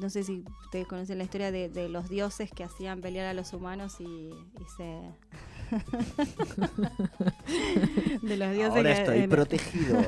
no 0.00 0.10
sé 0.10 0.22
si 0.24 0.44
ustedes 0.64 0.86
conocen 0.88 1.18
la 1.18 1.24
historia 1.24 1.50
de, 1.52 1.68
de 1.68 1.88
los 1.88 2.08
dioses 2.10 2.50
que 2.50 2.64
hacían 2.64 3.00
pelear 3.00 3.26
a 3.26 3.32
los 3.32 3.52
humanos 3.54 4.00
y, 4.00 4.04
y 4.04 4.64
se... 4.76 5.00
de 8.22 8.36
los 8.36 8.52
dioses 8.52 8.76
Ahora 8.76 8.94
que- 8.94 9.00
estoy 9.00 9.20
de- 9.20 9.28
protegido. 9.28 9.98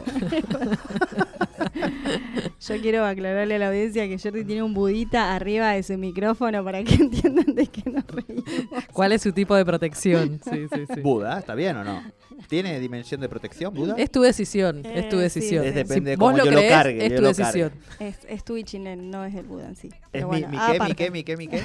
Yo 2.61 2.81
quiero 2.81 3.05
aclararle 3.05 3.57
a 3.57 3.59
la 3.59 3.69
audiencia 3.69 4.09
que 4.09 4.19
Jordi 4.19 4.45
tiene 4.45 4.63
un 4.63 4.75
budita 4.75 5.35
arriba 5.35 5.71
de 5.73 5.83
su 5.83 5.97
micrófono 5.99 6.65
para 6.65 6.83
que 6.83 6.95
entiendan 7.03 7.55
de 7.55 7.67
qué 7.67 7.91
nos 7.91 8.05
reímos. 8.07 8.45
¿Cuál 8.93 9.13
es 9.13 9.23
su 9.23 9.33
tipo 9.33 9.55
de 9.55 9.65
protección? 9.65 10.41
Sí, 10.51 10.67
sí, 10.73 10.87
sí. 10.95 11.01
Buda, 11.01 11.39
¿está 11.39 11.55
bien 11.55 11.77
o 11.77 11.85
no? 11.85 12.03
¿Tiene 12.49 12.79
dimensión 12.81 13.21
de 13.21 13.29
protección, 13.29 13.73
Buda? 13.75 13.95
Es 13.99 14.11
tu 14.11 14.21
decisión, 14.23 14.85
es 14.85 15.09
tu 15.09 15.19
Eh, 15.19 15.23
decisión. 15.23 15.63
sí, 15.65 15.69
Es 15.71 15.89
de 15.89 16.17
cómo 16.17 16.37
yo 16.39 16.51
lo 16.51 16.61
cargue, 16.69 17.05
es 17.07 17.11
yo 17.13 17.17
tu 17.17 17.23
lo 17.23 17.29
decisión. 17.29 17.73
Es, 17.99 18.19
es 18.29 18.45
tu 18.45 18.57
Ichinen, 18.57 19.11
no 19.11 19.25
es 19.25 19.35
el 19.35 19.45
Buda 19.45 19.69
en 19.69 19.77
sí. 19.77 19.89
Es 20.13 20.25
bueno, 20.25 20.49
mi 20.49 20.57
qué, 20.59 20.81
mi 20.81 20.95
qué, 20.95 21.11
mi 21.11 21.25
qué, 21.25 21.37
mi 21.37 21.49
qué. 21.49 21.63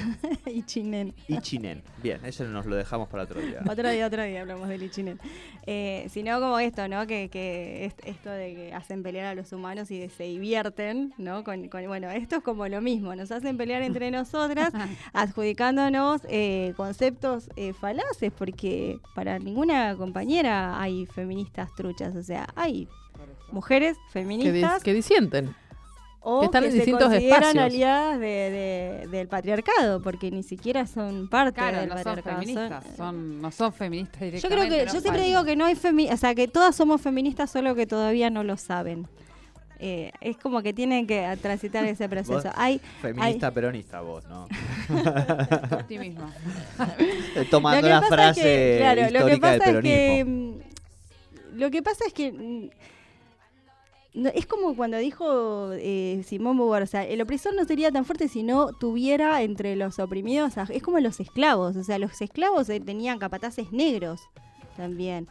Ichinen. 0.50 1.14
Ichinen. 1.28 1.82
Bien, 2.02 2.20
eso 2.24 2.44
nos 2.44 2.66
lo 2.66 2.76
dejamos 2.76 3.08
para 3.08 3.22
otro 3.24 3.40
día. 3.40 3.60
Otro 3.70 3.88
día, 3.90 4.06
otro 4.06 4.22
día 4.22 4.40
hablamos 4.42 4.68
del 4.68 4.82
Ichinen. 4.82 5.18
Eh, 5.66 6.06
sino 6.10 6.40
como 6.40 6.58
esto, 6.58 6.88
¿no? 6.88 7.06
Que, 7.06 7.28
que 7.28 7.84
es- 7.86 7.94
esto 8.04 8.30
de 8.30 8.54
que 8.54 8.74
hacen 8.74 9.02
pelear 9.02 9.26
a 9.26 9.34
los 9.34 9.52
humanos 9.52 9.90
y 9.90 10.08
se 10.08 10.24
divierten, 10.24 11.14
¿no? 11.18 11.44
Con, 11.44 11.68
con- 11.68 11.86
bueno, 11.86 12.10
esto 12.10 12.36
es 12.36 12.42
como 12.42 12.66
lo 12.68 12.80
mismo. 12.80 13.14
Nos 13.14 13.30
hacen 13.32 13.56
pelear 13.56 13.82
entre 13.82 14.10
nosotras, 14.10 14.72
adjudicándonos 15.12 16.22
eh, 16.28 16.72
conceptos 16.76 17.48
eh, 17.56 17.72
falaces, 17.72 18.32
porque 18.36 18.98
para 19.14 19.38
ninguna 19.38 19.96
compañera 19.96 20.61
hay 20.70 21.06
feministas 21.06 21.74
truchas. 21.74 22.14
O 22.16 22.22
sea, 22.22 22.46
hay 22.54 22.88
mujeres 23.50 23.96
Que, 23.96 24.02
dis- 24.02 24.12
feministas 24.12 24.82
que 24.82 24.94
disienten. 24.94 25.54
o 26.20 26.40
que 26.40 26.46
están 26.46 26.64
en 26.64 26.70
se 26.70 26.76
distintos 26.76 27.08
consideran 27.08 27.42
espacios. 27.42 27.64
aliadas 27.64 28.20
de- 28.20 28.26
de- 28.26 29.08
del 29.10 29.28
patriarcado, 29.28 30.00
porque 30.02 30.30
ni 30.30 30.42
siquiera 30.44 30.86
son 30.86 31.28
parte 31.28 31.58
Claro, 31.60 31.80
del 31.80 31.88
no 31.88 31.94
son 31.96 32.04
patriarcado. 32.04 32.40
feministas, 32.40 32.84
son- 32.84 32.96
son, 32.96 33.42
no 33.42 33.50
son 33.50 33.72
feministas 33.72 34.20
yo 34.20 34.26
directamente. 34.26 34.66
creo 34.68 34.78
que, 34.78 34.86
no 34.86 34.92
yo 34.94 35.00
siempre 35.00 35.22
digo 35.24 35.44
que 35.44 35.56
no 35.56 35.64
hay 35.64 35.74
femi 35.74 36.08
o 36.10 36.16
sea, 36.16 36.34
que 36.34 36.46
todas 36.48 36.76
somos 36.76 37.00
feministas, 37.00 37.50
solo 37.50 37.74
que 37.74 37.86
todavía 37.86 38.30
no 38.30 38.44
lo 38.44 38.56
saben. 38.56 39.06
Eh, 39.84 40.12
es 40.20 40.36
como 40.36 40.62
que 40.62 40.72
tienen 40.72 41.08
que 41.08 41.36
transitar 41.42 41.84
ese 41.86 42.08
proceso. 42.08 42.52
Hay, 42.54 42.80
Feminista 43.00 43.50
peronista 43.50 44.00
vos, 44.00 44.24
¿no? 44.28 44.46
Optimismo. 45.72 46.30
Eh, 47.34 47.46
Tomando 47.50 47.82
que 47.82 47.88
la 47.92 48.00
pasa 48.00 48.14
frase 48.14 48.40
es 48.40 48.44
que, 48.46 48.78
claro, 48.78 49.00
lo 49.02 49.08
que 49.08 49.14
histórica 49.16 49.50
del 49.50 49.58
pasa 49.58 49.70
es 49.70 49.76
peronismo. 49.76 49.82
que 49.82 50.24
mm, 50.24 50.51
lo 51.54 51.70
que 51.70 51.82
pasa 51.82 52.04
es 52.06 52.12
que 52.12 52.32
mm, 52.32 52.70
no- 54.14 54.28
es 54.30 54.46
como 54.46 54.76
cuando 54.76 54.98
dijo 54.98 55.70
eh, 55.72 56.22
Simón 56.26 56.56
Beauvoir, 56.58 56.82
o 56.82 56.86
sea, 56.86 57.04
el 57.04 57.20
opresor 57.22 57.54
no 57.54 57.64
sería 57.64 57.90
tan 57.90 58.04
fuerte 58.04 58.28
si 58.28 58.42
no 58.42 58.72
tuviera 58.72 59.40
entre 59.42 59.74
los 59.76 59.98
oprimidos, 59.98 60.58
a- 60.58 60.66
es 60.70 60.82
como 60.82 60.98
los 61.00 61.18
esclavos, 61.20 61.76
o 61.76 61.84
sea, 61.84 61.98
los 61.98 62.20
esclavos 62.20 62.68
eh, 62.68 62.80
tenían 62.80 63.18
capataces 63.18 63.72
negros 63.72 64.20
también. 64.76 65.28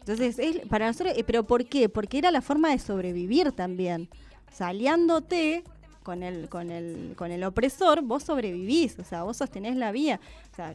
Entonces, 0.00 0.38
es, 0.38 0.66
para 0.68 0.86
nosotros, 0.86 1.14
eh, 1.16 1.24
pero 1.24 1.44
¿por 1.44 1.64
qué? 1.66 1.88
Porque 1.88 2.18
era 2.18 2.30
la 2.30 2.42
forma 2.42 2.70
de 2.70 2.78
sobrevivir 2.78 3.52
también. 3.52 4.08
O 4.52 4.56
sea, 4.56 4.68
aliándote 4.68 5.64
con 6.02 6.22
el, 6.22 6.50
con 6.50 6.70
el, 6.70 7.14
con 7.16 7.30
el 7.32 7.42
opresor, 7.44 8.02
vos 8.02 8.22
sobrevivís, 8.22 8.98
o 8.98 9.04
sea, 9.04 9.22
vos 9.22 9.38
sostenés 9.38 9.76
la 9.76 9.92
vía. 9.92 10.20
O 10.52 10.54
sea, 10.56 10.74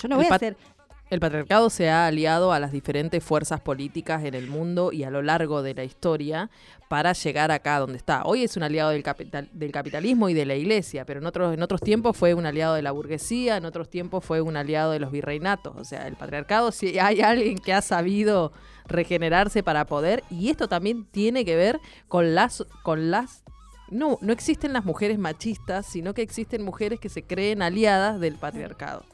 yo 0.00 0.08
no 0.08 0.14
El 0.14 0.22
voy 0.22 0.32
a 0.32 0.34
hacer 0.36 0.56
El 1.12 1.20
patriarcado 1.20 1.68
se 1.68 1.90
ha 1.90 2.06
aliado 2.06 2.54
a 2.54 2.58
las 2.58 2.72
diferentes 2.72 3.22
fuerzas 3.22 3.60
políticas 3.60 4.24
en 4.24 4.32
el 4.32 4.46
mundo 4.46 4.92
y 4.92 5.04
a 5.04 5.10
lo 5.10 5.20
largo 5.20 5.62
de 5.62 5.74
la 5.74 5.84
historia 5.84 6.48
para 6.88 7.12
llegar 7.12 7.50
acá 7.50 7.80
donde 7.80 7.98
está. 7.98 8.22
Hoy 8.24 8.44
es 8.44 8.56
un 8.56 8.62
aliado 8.62 8.92
del, 8.92 9.02
capital, 9.02 9.50
del 9.52 9.72
capitalismo 9.72 10.30
y 10.30 10.32
de 10.32 10.46
la 10.46 10.54
iglesia, 10.54 11.04
pero 11.04 11.20
en 11.20 11.26
otros, 11.26 11.52
en 11.52 11.62
otros 11.62 11.82
tiempos 11.82 12.16
fue 12.16 12.32
un 12.32 12.46
aliado 12.46 12.76
de 12.76 12.80
la 12.80 12.92
burguesía, 12.92 13.58
en 13.58 13.66
otros 13.66 13.90
tiempos 13.90 14.24
fue 14.24 14.40
un 14.40 14.56
aliado 14.56 14.92
de 14.92 15.00
los 15.00 15.12
virreinatos. 15.12 15.76
O 15.76 15.84
sea, 15.84 16.08
el 16.08 16.16
patriarcado, 16.16 16.72
si 16.72 16.98
hay 16.98 17.20
alguien 17.20 17.58
que 17.58 17.74
ha 17.74 17.82
sabido 17.82 18.54
regenerarse 18.86 19.62
para 19.62 19.84
poder, 19.84 20.24
y 20.30 20.48
esto 20.48 20.66
también 20.66 21.04
tiene 21.04 21.44
que 21.44 21.56
ver 21.56 21.78
con 22.08 22.34
las, 22.34 22.64
con 22.82 23.10
las 23.10 23.44
no, 23.90 24.16
no 24.22 24.32
existen 24.32 24.72
las 24.72 24.86
mujeres 24.86 25.18
machistas, 25.18 25.84
sino 25.84 26.14
que 26.14 26.22
existen 26.22 26.64
mujeres 26.64 26.98
que 27.00 27.10
se 27.10 27.22
creen 27.22 27.60
aliadas 27.60 28.18
del 28.18 28.36
patriarcado. 28.36 29.04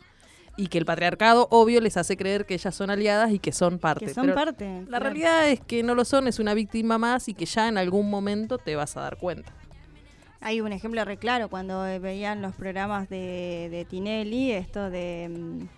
Y 0.58 0.66
que 0.66 0.76
el 0.76 0.84
patriarcado, 0.84 1.46
obvio, 1.50 1.80
les 1.80 1.96
hace 1.96 2.16
creer 2.16 2.44
que 2.44 2.54
ellas 2.54 2.74
son 2.74 2.90
aliadas 2.90 3.30
y 3.30 3.38
que 3.38 3.52
son 3.52 3.78
parte. 3.78 4.06
que 4.06 4.12
son 4.12 4.24
Pero 4.24 4.34
parte. 4.34 4.80
La 4.82 4.98
claro. 4.98 5.04
realidad 5.04 5.48
es 5.48 5.60
que 5.60 5.82
no 5.84 5.94
lo 5.94 6.04
son, 6.04 6.26
es 6.26 6.40
una 6.40 6.52
víctima 6.52 6.98
más 6.98 7.28
y 7.28 7.34
que 7.34 7.46
ya 7.46 7.68
en 7.68 7.78
algún 7.78 8.10
momento 8.10 8.58
te 8.58 8.74
vas 8.74 8.96
a 8.96 9.02
dar 9.02 9.16
cuenta. 9.18 9.52
Hay 10.40 10.60
un 10.60 10.72
ejemplo 10.72 11.04
re 11.04 11.16
claro 11.16 11.48
cuando 11.48 11.82
veían 12.00 12.42
los 12.42 12.54
programas 12.54 13.08
de, 13.08 13.68
de 13.70 13.84
Tinelli, 13.84 14.52
esto 14.52 14.90
de 14.90 15.28
mm, 15.30 15.77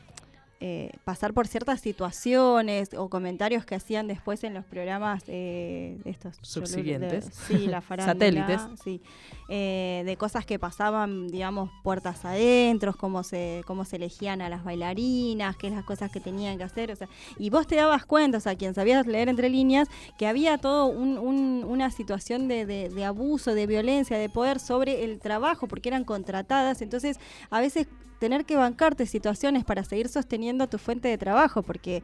eh, 0.62 0.90
pasar 1.04 1.32
por 1.32 1.46
ciertas 1.46 1.80
situaciones 1.80 2.90
o 2.94 3.08
comentarios 3.08 3.64
que 3.64 3.74
hacían 3.74 4.06
después 4.06 4.44
en 4.44 4.52
los 4.52 4.64
programas 4.64 5.22
eh, 5.26 5.98
estos 6.04 6.36
Subsiguientes. 6.42 7.26
de- 7.26 7.32
sí, 7.58 7.66
la 7.66 7.80
farándula, 7.80 8.12
Satélites. 8.12 8.60
sí, 8.84 9.00
eh, 9.48 10.02
de 10.04 10.16
cosas 10.16 10.44
que 10.44 10.58
pasaban, 10.58 11.28
digamos, 11.28 11.70
puertas 11.82 12.24
adentro, 12.24 12.92
cómo 12.94 13.22
se 13.22 13.62
cómo 13.66 13.84
se 13.84 13.96
elegían 13.96 14.42
a 14.42 14.48
las 14.48 14.62
bailarinas, 14.64 15.56
qué 15.56 15.68
es 15.68 15.72
las 15.72 15.84
cosas 15.84 16.10
que 16.10 16.20
tenían 16.20 16.58
que 16.58 16.64
hacer, 16.64 16.90
o 16.92 16.96
sea, 16.96 17.08
y 17.38 17.48
vos 17.50 17.66
te 17.66 17.76
dabas 17.76 18.04
cuenta, 18.04 18.38
o 18.38 18.40
sea, 18.40 18.54
quien 18.56 18.74
sabías 18.74 19.06
leer 19.06 19.28
entre 19.28 19.48
líneas, 19.48 19.88
que 20.18 20.26
había 20.26 20.58
todo 20.58 20.86
un- 20.86 21.18
un- 21.18 21.64
una 21.66 21.90
situación 21.90 22.48
de, 22.48 22.66
de- 22.66 22.88
de 22.90 23.04
abuso, 23.04 23.54
de 23.54 23.66
violencia, 23.66 24.18
de 24.18 24.28
poder 24.28 24.60
sobre 24.60 25.04
el 25.04 25.20
trabajo, 25.20 25.68
porque 25.68 25.88
eran 25.88 26.04
contratadas. 26.04 26.82
Entonces, 26.82 27.18
a 27.50 27.60
veces 27.60 27.86
tener 28.18 28.44
que 28.44 28.54
bancarte 28.54 29.06
situaciones 29.06 29.64
para 29.64 29.82
seguir 29.82 30.08
sosteniendo 30.10 30.49
tu 30.58 30.78
fuente 30.78 31.08
de 31.08 31.18
trabajo, 31.18 31.62
porque 31.62 32.02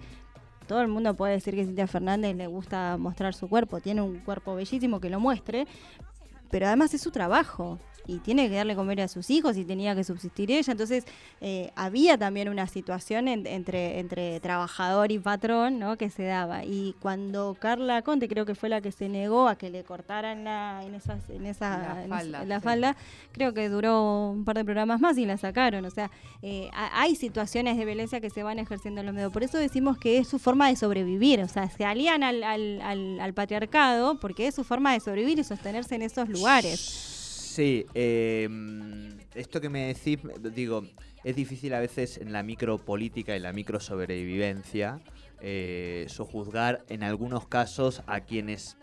todo 0.67 0.81
el 0.81 0.89
mundo 0.89 1.15
puede 1.15 1.35
decir 1.35 1.55
que 1.55 1.65
Cintia 1.65 1.87
Fernández 1.87 2.37
le 2.37 2.47
gusta 2.47 2.97
mostrar 2.99 3.35
su 3.35 3.49
cuerpo, 3.49 3.81
tiene 3.81 4.03
un 4.03 4.19
cuerpo 4.21 4.55
bellísimo 4.55 5.01
que 5.01 5.11
lo 5.11 5.21
muestre, 5.21 5.67
pero 6.51 6.67
además 6.67 6.93
es 6.95 7.01
su 7.01 7.11
trabajo 7.11 7.79
y 8.07 8.19
tiene 8.19 8.49
que 8.49 8.55
darle 8.57 8.77
comer 8.77 9.01
a 9.01 9.09
sus 9.09 9.31
hijos 9.31 9.57
y 9.57 9.65
tenía 9.65 9.95
que 9.95 10.05
subsistir 10.05 10.51
ella. 10.51 10.71
Entonces, 10.73 11.05
eh, 11.41 11.71
había 11.75 12.17
también 12.17 12.49
una 12.49 12.67
situación 12.67 13.29
en- 13.29 13.47
entre, 13.47 13.99
entre 13.99 14.39
trabajador 14.41 15.11
y 15.13 15.19
patrón 15.19 15.79
¿no? 15.79 15.97
que 15.97 16.09
se 16.11 16.23
daba. 16.25 16.65
Y 16.65 16.95
cuando 17.01 17.57
Carla 17.59 18.03
Conte, 18.03 18.29
creo 18.29 18.47
que 18.47 18.55
fue 18.55 18.69
la 18.69 18.81
que 18.81 18.93
se 18.93 19.09
negó 19.09 19.49
a 19.49 19.57
que 19.57 19.71
le 19.71 19.83
cortaran 19.85 20.45
la, 20.45 20.83
en, 20.85 20.95
esas, 20.95 21.29
en, 21.31 21.47
esa, 21.47 21.79
La 21.79 22.07
falda, 22.09 22.43
en 22.43 22.49
la 22.49 22.59
sí. 22.61 22.65
falda, 22.65 22.97
creo 23.33 23.53
que 23.55 23.69
duró 23.69 24.31
un 24.31 24.45
par 24.45 24.57
de 24.57 24.65
programas 24.65 25.01
más 25.01 25.19
y 25.19 25.27
la 25.27 25.37
sacaron. 25.37 25.85
O 25.85 25.91
sea, 25.91 26.11
eh, 26.43 26.71
ha- 26.73 27.01
hay 27.03 27.17
situaciones 27.17 27.77
de 27.77 27.85
violencia 27.85 28.21
que 28.21 28.31
se 28.31 28.43
van 28.43 28.59
ejerciendo 28.59 29.01
en 29.01 29.07
los 29.07 29.15
medios. 29.15 29.33
Por 29.33 29.43
eso 29.43 29.59
decimos 29.59 29.99
que 29.99 30.19
es 30.19 30.29
su 30.29 30.39
forma 30.39 30.69
de 30.69 30.77
sobrevivir. 30.77 31.41
O 31.41 31.49
sea, 31.49 31.69
se 31.69 31.85
alían 31.85 32.23
al, 32.23 32.43
al, 32.45 32.81
al- 32.83 33.21
al 33.21 33.35
patriarcado 33.35 34.21
porque 34.21 34.47
es 34.47 34.55
su 34.55 34.63
forma 34.65 34.93
de 34.93 35.01
sobrevivir 35.01 35.39
y 35.41 35.45
sostenerse 35.45 35.95
en 35.97 36.03
esos 36.03 36.29
lugares. 36.29 37.13
Sí, 37.57 37.87
eh, 37.95 38.47
esto 39.35 39.63
que 39.63 39.71
me 39.71 39.87
decís, 39.87 40.19
digo, 40.55 40.83
es 41.25 41.37
difícil 41.37 41.73
a 41.73 41.81
veces 41.81 42.19
en 42.19 42.31
la 42.31 42.43
micropolítica 42.43 43.35
y 43.35 43.41
la 43.41 43.55
microsobrevivencia 43.55 45.01
eh, 45.41 46.05
sojuzgar 46.11 46.85
en 46.91 47.03
algunos 47.03 47.49
casos 47.49 48.03
a 48.07 48.21
quienes 48.21 48.77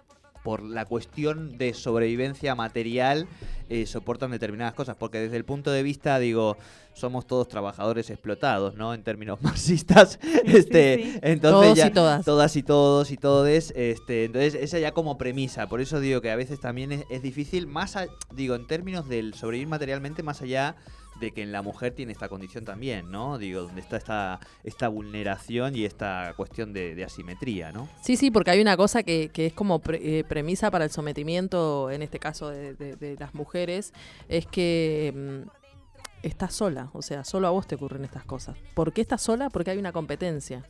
por 0.43 0.61
la 0.61 0.85
cuestión 0.85 1.57
de 1.57 1.73
sobrevivencia 1.73 2.53
material 2.55 3.27
eh, 3.69 3.85
soportan 3.85 4.29
determinadas 4.31 4.73
cosas, 4.73 4.95
porque 4.97 5.19
desde 5.19 5.37
el 5.37 5.45
punto 5.45 5.71
de 5.71 5.81
vista, 5.83 6.19
digo, 6.19 6.57
somos 6.93 7.25
todos 7.25 7.47
trabajadores 7.47 8.09
explotados, 8.09 8.75
¿no? 8.75 8.93
En 8.93 9.03
términos 9.03 9.41
marxistas, 9.41 10.19
este, 10.45 10.95
sí. 11.03 11.19
entonces 11.21 11.61
Todos 11.63 11.77
ya- 11.77 11.87
y 11.87 11.91
todas. 11.91 12.25
todas 12.25 12.55
y 12.57 12.63
todos 12.63 13.11
y 13.11 13.17
todes, 13.17 13.73
este, 13.75 14.25
entonces 14.25 14.53
esa 14.55 14.79
ya 14.79 14.91
como 14.91 15.17
premisa, 15.17 15.67
por 15.69 15.79
eso 15.81 15.99
digo 15.99 16.21
que 16.21 16.29
a 16.29 16.35
veces 16.35 16.59
también 16.59 16.91
es, 16.91 17.05
es 17.09 17.21
difícil, 17.21 17.65
más 17.67 17.95
a- 17.95 18.07
digo, 18.33 18.55
en 18.55 18.67
términos 18.67 19.07
del 19.07 19.33
sobrevivir 19.33 19.69
materialmente, 19.69 20.23
más 20.23 20.41
allá 20.41 20.75
de 21.19 21.31
que 21.31 21.41
en 21.43 21.51
la 21.51 21.61
mujer 21.61 21.93
tiene 21.93 22.11
esta 22.11 22.27
condición 22.29 22.65
también, 22.65 23.11
¿no? 23.11 23.37
Digo, 23.37 23.61
donde 23.61 23.81
está 23.81 23.97
esta, 23.97 24.39
esta 24.63 24.87
vulneración 24.87 25.75
y 25.75 25.85
esta 25.85 26.33
cuestión 26.35 26.73
de, 26.73 27.03
asimetría, 27.03 27.71
¿no? 27.71 27.87
Sí, 28.01 28.17
sí, 28.17 28.31
porque 28.31 28.51
hay 28.51 28.61
una 28.61 28.75
cosa 28.77 29.03
que, 29.03 29.29
que 29.29 29.45
es 29.47 29.53
como 29.53 29.81
eh, 29.93 30.23
premisa 30.27 30.71
para 30.71 30.85
el 30.85 30.91
sometimiento, 30.91 31.91
en 31.91 32.01
este 32.01 32.19
caso 32.19 32.49
de, 32.49 32.73
de- 32.75 32.95
de 32.95 33.15
las 33.19 33.33
mujeres, 33.33 33.93
es 34.27 34.45
que 34.47 35.13
mm, 35.45 35.49
estás 36.23 36.53
sola, 36.53 36.89
o 36.93 37.01
sea, 37.01 37.23
solo 37.23 37.47
a 37.47 37.51
vos 37.51 37.67
te 37.67 37.75
ocurren 37.75 38.03
estas 38.05 38.25
cosas. 38.25 38.57
¿Por 38.73 38.93
qué 38.93 39.01
estás 39.01 39.21
sola? 39.21 39.49
Porque 39.49 39.71
hay 39.71 39.77
una 39.77 39.91
competencia. 39.91 40.63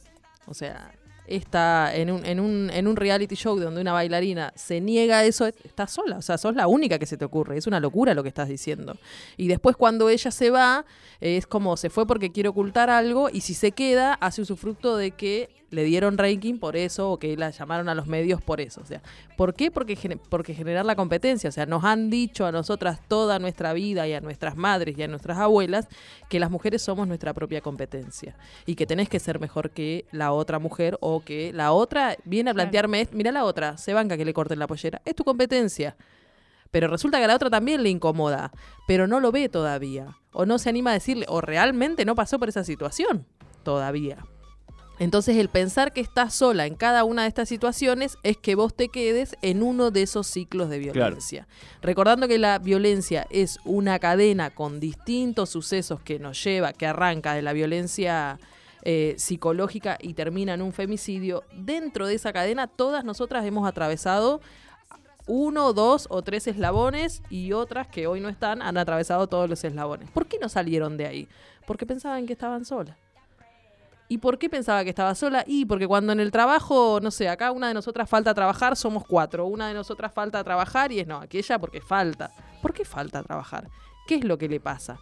O 0.47 0.53
sea, 0.53 0.91
está 1.27 1.95
en 1.95 2.11
un, 2.11 2.25
en 2.25 2.39
un, 2.39 2.69
en 2.71 2.87
un 2.87 2.95
reality 2.95 3.35
show 3.35 3.57
donde 3.59 3.81
una 3.81 3.93
bailarina 3.93 4.51
se 4.55 4.81
niega 4.81 5.19
a 5.19 5.25
eso, 5.25 5.45
estás 5.45 5.91
sola, 5.91 6.17
o 6.17 6.21
sea, 6.21 6.37
sos 6.37 6.55
la 6.55 6.67
única 6.67 6.99
que 6.99 7.05
se 7.05 7.17
te 7.17 7.25
ocurre, 7.25 7.57
es 7.57 7.67
una 7.67 7.79
locura 7.79 8.13
lo 8.13 8.23
que 8.23 8.29
estás 8.29 8.49
diciendo. 8.49 8.97
Y 9.37 9.47
después 9.47 9.75
cuando 9.75 10.09
ella 10.09 10.31
se 10.31 10.49
va, 10.49 10.85
es 11.21 11.47
como 11.47 11.77
se 11.77 11.89
fue 11.89 12.05
porque 12.05 12.31
quiere 12.31 12.49
ocultar 12.49 12.89
algo 12.89 13.29
y 13.31 13.41
si 13.41 13.53
se 13.53 13.71
queda, 13.71 14.13
hace 14.15 14.41
usufructo 14.41 14.97
de 14.97 15.11
que 15.11 15.62
le 15.73 15.83
dieron 15.83 16.17
ranking 16.17 16.59
por 16.59 16.75
eso 16.77 17.11
o 17.11 17.19
que 17.19 17.35
la 17.35 17.49
llamaron 17.49 17.89
a 17.89 17.95
los 17.95 18.07
medios 18.07 18.41
por 18.41 18.61
eso. 18.61 18.79
O 18.81 18.85
sea, 18.85 19.01
¿por 19.35 19.53
qué? 19.53 19.71
Porque, 19.71 19.95
gene- 19.95 20.19
porque 20.29 20.53
generar 20.53 20.85
la 20.85 20.95
competencia. 20.95 21.49
O 21.49 21.51
sea, 21.51 21.65
nos 21.65 21.83
han 21.83 22.09
dicho 22.09 22.45
a 22.45 22.51
nosotras 22.51 22.99
toda 23.07 23.39
nuestra 23.39 23.73
vida 23.73 24.07
y 24.07 24.13
a 24.13 24.21
nuestras 24.21 24.55
madres 24.55 24.97
y 24.97 25.03
a 25.03 25.07
nuestras 25.07 25.37
abuelas 25.37 25.87
que 26.29 26.39
las 26.39 26.51
mujeres 26.51 26.81
somos 26.81 27.07
nuestra 27.07 27.33
propia 27.33 27.61
competencia 27.61 28.35
y 28.65 28.75
que 28.75 28.85
tenés 28.85 29.09
que 29.09 29.19
ser 29.19 29.39
mejor 29.39 29.71
que 29.71 30.05
la 30.11 30.31
otra 30.31 30.59
mujer 30.59 30.97
o 31.01 31.21
que 31.21 31.51
la 31.53 31.71
otra 31.73 32.15
viene 32.23 32.51
a 32.51 32.53
plantearme, 32.53 33.07
mira 33.11 33.31
la 33.31 33.43
otra, 33.43 33.77
se 33.77 33.93
banca 33.93 34.15
que 34.15 34.25
le 34.25 34.33
corten 34.33 34.59
la 34.59 34.67
pollera, 34.67 35.01
es 35.05 35.15
tu 35.15 35.23
competencia. 35.23 35.95
Pero 36.71 36.87
resulta 36.87 37.17
que 37.19 37.25
a 37.25 37.27
la 37.27 37.35
otra 37.35 37.49
también 37.49 37.83
le 37.83 37.89
incomoda, 37.89 38.51
pero 38.87 39.05
no 39.07 39.19
lo 39.19 39.31
ve 39.31 39.47
todavía. 39.49 40.17
O 40.31 40.45
no 40.47 40.57
se 40.57 40.69
anima 40.69 40.89
a 40.89 40.93
decirle, 40.93 41.25
o 41.29 41.39
realmente 41.39 42.03
no 42.05 42.15
pasó 42.15 42.39
por 42.39 42.49
esa 42.49 42.63
situación 42.63 43.25
todavía. 43.63 44.17
Entonces 44.99 45.37
el 45.37 45.49
pensar 45.49 45.91
que 45.91 46.01
estás 46.01 46.33
sola 46.33 46.65
en 46.65 46.75
cada 46.75 47.03
una 47.03 47.23
de 47.23 47.27
estas 47.27 47.49
situaciones 47.49 48.17
es 48.23 48.37
que 48.37 48.55
vos 48.55 48.75
te 48.75 48.89
quedes 48.89 49.35
en 49.41 49.63
uno 49.63 49.91
de 49.91 50.03
esos 50.03 50.27
ciclos 50.27 50.69
de 50.69 50.79
violencia. 50.79 51.47
Recordando 51.81 52.27
que 52.27 52.37
la 52.37 52.59
violencia 52.59 53.25
es 53.29 53.59
una 53.65 53.97
cadena 53.99 54.51
con 54.51 54.79
distintos 54.79 55.49
sucesos 55.49 55.99
que 56.01 56.19
nos 56.19 56.41
lleva, 56.43 56.73
que 56.73 56.85
arranca 56.85 57.33
de 57.33 57.41
la 57.41 57.53
violencia 57.53 58.39
eh, 58.83 59.15
psicológica 59.17 59.97
y 59.99 60.13
termina 60.13 60.53
en 60.53 60.61
un 60.61 60.73
femicidio, 60.73 61.43
dentro 61.55 62.05
de 62.05 62.15
esa 62.15 62.33
cadena 62.33 62.67
todas 62.67 63.03
nosotras 63.03 63.45
hemos 63.45 63.67
atravesado 63.67 64.41
uno, 65.25 65.73
dos 65.73 66.07
o 66.09 66.21
tres 66.21 66.47
eslabones 66.47 67.23
y 67.29 67.53
otras 67.53 67.87
que 67.87 68.07
hoy 68.07 68.19
no 68.19 68.29
están 68.29 68.61
han 68.61 68.77
atravesado 68.77 69.27
todos 69.27 69.49
los 69.49 69.63
eslabones. 69.63 70.09
¿Por 70.11 70.27
qué 70.27 70.37
no 70.39 70.49
salieron 70.49 70.97
de 70.97 71.07
ahí? 71.07 71.27
Porque 71.65 71.85
pensaban 71.85 72.25
que 72.25 72.33
estaban 72.33 72.65
solas. 72.65 72.97
¿Y 74.13 74.19
por 74.19 74.37
qué 74.37 74.47
pensaba 74.47 74.83
que 74.83 74.91
estaba 74.91 75.15
sola? 75.15 75.43
Y 75.47 75.65
porque 75.65 75.87
cuando 75.87 76.13
en 76.13 76.19
el 76.19 76.29
trabajo, 76.29 76.99
no 77.01 77.09
sé, 77.09 77.29
acá 77.29 77.51
una 77.51 77.69
de 77.69 77.73
nosotras 77.73 78.07
falta 78.07 78.35
trabajar, 78.35 78.75
somos 78.75 79.07
cuatro. 79.07 79.47
Una 79.47 79.69
de 79.69 79.73
nosotras 79.73 80.13
falta 80.13 80.43
trabajar 80.43 80.91
y 80.91 80.99
es 80.99 81.07
no, 81.07 81.17
aquella 81.17 81.57
porque 81.57 81.81
falta. 81.81 82.29
¿Por 82.61 82.75
qué 82.75 82.85
falta 82.85 83.23
trabajar? 83.23 83.71
¿Qué 84.05 84.13
es 84.13 84.23
lo 84.23 84.37
que 84.37 84.47
le 84.47 84.59
pasa? 84.59 84.99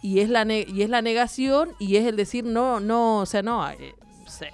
Y 0.00 0.20
es 0.20 0.30
la, 0.30 0.44
y 0.44 0.82
es 0.82 0.90
la 0.90 1.02
negación 1.02 1.70
y 1.80 1.96
es 1.96 2.06
el 2.06 2.14
decir 2.14 2.44
no, 2.44 2.78
no, 2.78 3.18
o 3.18 3.26
sea, 3.26 3.42
no, 3.42 3.68
eh, 3.68 3.96
sé. 4.28 4.52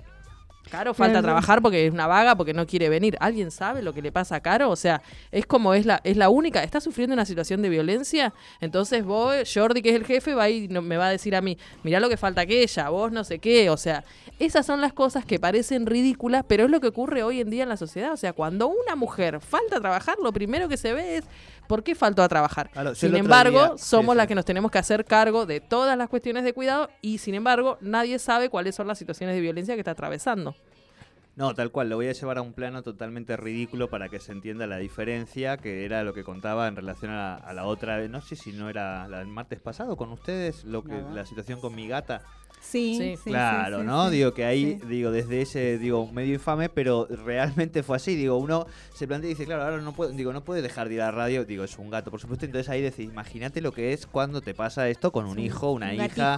Caro 0.70 0.94
falta 0.94 1.18
trabajar 1.22 1.62
porque 1.62 1.86
es 1.86 1.92
una 1.92 2.06
vaga, 2.06 2.36
porque 2.36 2.54
no 2.54 2.66
quiere 2.66 2.88
venir. 2.88 3.16
¿Alguien 3.20 3.50
sabe 3.50 3.82
lo 3.82 3.92
que 3.92 4.02
le 4.02 4.12
pasa 4.12 4.36
a 4.36 4.40
Caro? 4.40 4.70
O 4.70 4.76
sea, 4.76 5.02
es 5.32 5.46
como 5.46 5.74
es 5.74 5.86
la, 5.86 6.00
es 6.04 6.16
la 6.16 6.28
única, 6.28 6.62
está 6.62 6.80
sufriendo 6.80 7.14
una 7.14 7.24
situación 7.24 7.62
de 7.62 7.68
violencia. 7.68 8.32
Entonces 8.60 9.04
vos, 9.04 9.34
Jordi, 9.52 9.82
que 9.82 9.90
es 9.90 9.96
el 9.96 10.04
jefe, 10.04 10.34
va 10.34 10.48
y 10.50 10.68
no- 10.68 10.82
me 10.82 10.96
va 10.96 11.06
a 11.06 11.10
decir 11.10 11.34
a 11.34 11.40
mí, 11.40 11.56
mirá 11.82 12.00
lo 12.00 12.08
que 12.08 12.16
falta 12.16 12.46
que 12.46 12.62
ella, 12.62 12.88
vos 12.90 13.10
no 13.12 13.24
sé 13.24 13.38
qué. 13.38 13.70
O 13.70 13.76
sea, 13.76 14.04
esas 14.38 14.66
son 14.66 14.80
las 14.80 14.92
cosas 14.92 15.24
que 15.24 15.38
parecen 15.38 15.86
ridículas, 15.86 16.44
pero 16.46 16.64
es 16.64 16.70
lo 16.70 16.80
que 16.80 16.88
ocurre 16.88 17.22
hoy 17.22 17.40
en 17.40 17.50
día 17.50 17.62
en 17.64 17.68
la 17.68 17.76
sociedad. 17.76 18.12
O 18.12 18.16
sea, 18.16 18.32
cuando 18.32 18.68
una 18.68 18.94
mujer 18.96 19.40
falta 19.40 19.76
a 19.78 19.80
trabajar, 19.80 20.16
lo 20.22 20.32
primero 20.32 20.68
que 20.68 20.76
se 20.76 20.92
ve 20.92 21.16
es 21.16 21.24
¿por 21.68 21.84
qué 21.84 21.94
faltó 21.94 22.24
a 22.24 22.28
trabajar? 22.28 22.70
Claro, 22.70 22.96
sin 22.96 23.14
embargo, 23.14 23.60
día- 23.60 23.78
somos 23.78 24.14
sí. 24.14 24.16
las 24.16 24.26
que 24.26 24.34
nos 24.34 24.44
tenemos 24.44 24.72
que 24.72 24.78
hacer 24.78 25.04
cargo 25.04 25.46
de 25.46 25.60
todas 25.60 25.96
las 25.96 26.08
cuestiones 26.08 26.42
de 26.42 26.52
cuidado 26.52 26.90
y 27.00 27.18
sin 27.18 27.34
embargo, 27.36 27.78
nadie 27.80 28.18
sabe 28.18 28.48
cuáles 28.48 28.74
son 28.74 28.88
las 28.88 28.98
situaciones 28.98 29.36
de 29.36 29.40
violencia 29.40 29.74
que 29.74 29.80
está 29.82 29.92
atravesando. 29.92 30.56
No, 31.36 31.54
tal 31.54 31.70
cual, 31.70 31.88
lo 31.88 31.94
voy 31.94 32.08
a 32.08 32.12
llevar 32.12 32.38
a 32.38 32.42
un 32.42 32.52
plano 32.52 32.82
totalmente 32.82 33.36
ridículo 33.36 33.88
para 33.88 34.08
que 34.08 34.18
se 34.18 34.32
entienda 34.32 34.66
la 34.66 34.78
diferencia, 34.78 35.56
que 35.56 35.84
era 35.84 36.02
lo 36.02 36.12
que 36.12 36.24
contaba 36.24 36.66
en 36.66 36.74
relación 36.74 37.12
a, 37.12 37.36
a 37.36 37.52
la 37.52 37.64
otra, 37.64 37.98
no 38.08 38.20
sé 38.20 38.34
si 38.34 38.50
no 38.50 38.68
era 38.68 39.06
la 39.06 39.18
del 39.18 39.28
martes 39.28 39.60
pasado 39.60 39.96
con 39.96 40.10
ustedes, 40.10 40.64
lo 40.64 40.82
que 40.82 40.94
Nada. 40.94 41.12
la 41.14 41.24
situación 41.26 41.60
con 41.60 41.76
mi 41.76 41.86
gata. 41.86 42.22
Sí, 42.60 42.96
Sí, 42.98 43.16
sí, 43.16 43.30
claro, 43.30 43.80
sí, 43.80 43.86
¿no? 43.86 44.10
Digo 44.10 44.34
que 44.34 44.44
ahí, 44.44 44.78
digo, 44.88 45.10
desde 45.10 45.40
ese, 45.42 45.78
digo, 45.78 46.10
medio 46.12 46.34
infame, 46.34 46.68
pero 46.68 47.06
realmente 47.24 47.82
fue 47.82 47.96
así. 47.96 48.14
Digo, 48.14 48.36
uno 48.36 48.66
se 48.94 49.06
plantea 49.06 49.30
y 49.30 49.34
dice, 49.34 49.44
claro, 49.46 49.62
ahora 49.62 49.78
no 49.78 49.92
puedo, 49.94 50.10
digo, 50.12 50.32
no 50.32 50.44
puede 50.44 50.60
dejar 50.62 50.88
de 50.88 50.96
ir 50.96 51.02
a 51.02 51.06
la 51.06 51.12
radio, 51.12 51.44
digo, 51.44 51.64
es 51.64 51.78
un 51.78 51.88
gato, 51.90 52.10
por 52.10 52.20
supuesto. 52.20 52.44
Entonces 52.44 52.68
ahí 52.68 52.82
decís, 52.82 53.06
imagínate 53.08 53.60
lo 53.60 53.72
que 53.72 53.92
es 53.92 54.06
cuando 54.06 54.40
te 54.40 54.54
pasa 54.54 54.88
esto 54.88 55.12
con 55.12 55.26
un 55.26 55.38
hijo, 55.38 55.72
una 55.72 55.92
un 55.92 55.94
hija, 56.04 56.36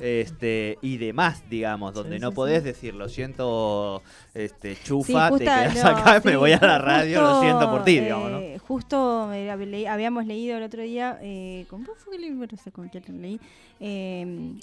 este, 0.00 0.78
y 0.82 0.96
demás, 0.98 1.42
digamos, 1.48 1.94
donde 1.94 2.18
no 2.18 2.32
podés 2.32 2.64
decir, 2.64 2.94
lo 2.94 3.08
siento, 3.08 4.02
este, 4.34 4.76
chufa, 4.76 5.30
te 5.30 5.44
quedas 5.44 5.82
no, 5.82 5.90
acá, 5.90 6.20
me 6.24 6.36
voy 6.36 6.52
a 6.52 6.58
la 6.60 6.78
radio, 6.78 7.22
lo 7.22 7.40
siento 7.40 7.70
por 7.70 7.84
ti, 7.84 8.00
digamos, 8.00 8.30
¿no? 8.30 8.38
eh, 8.38 8.58
Justo 8.58 9.32
eh, 9.32 9.56
le- 9.66 9.88
habíamos 9.88 10.26
leído 10.26 10.56
el 10.56 10.62
otro 10.62 10.82
día, 10.82 11.18
eh, 11.22 11.66
¿con 11.68 11.84
fue 11.84 12.16
el 12.16 12.22
libro? 12.22 12.46
No 12.50 12.56
sé 12.58 12.72
con 12.72 12.88
quién 12.88 13.04
lo 13.08 13.14
leí. 13.14 13.40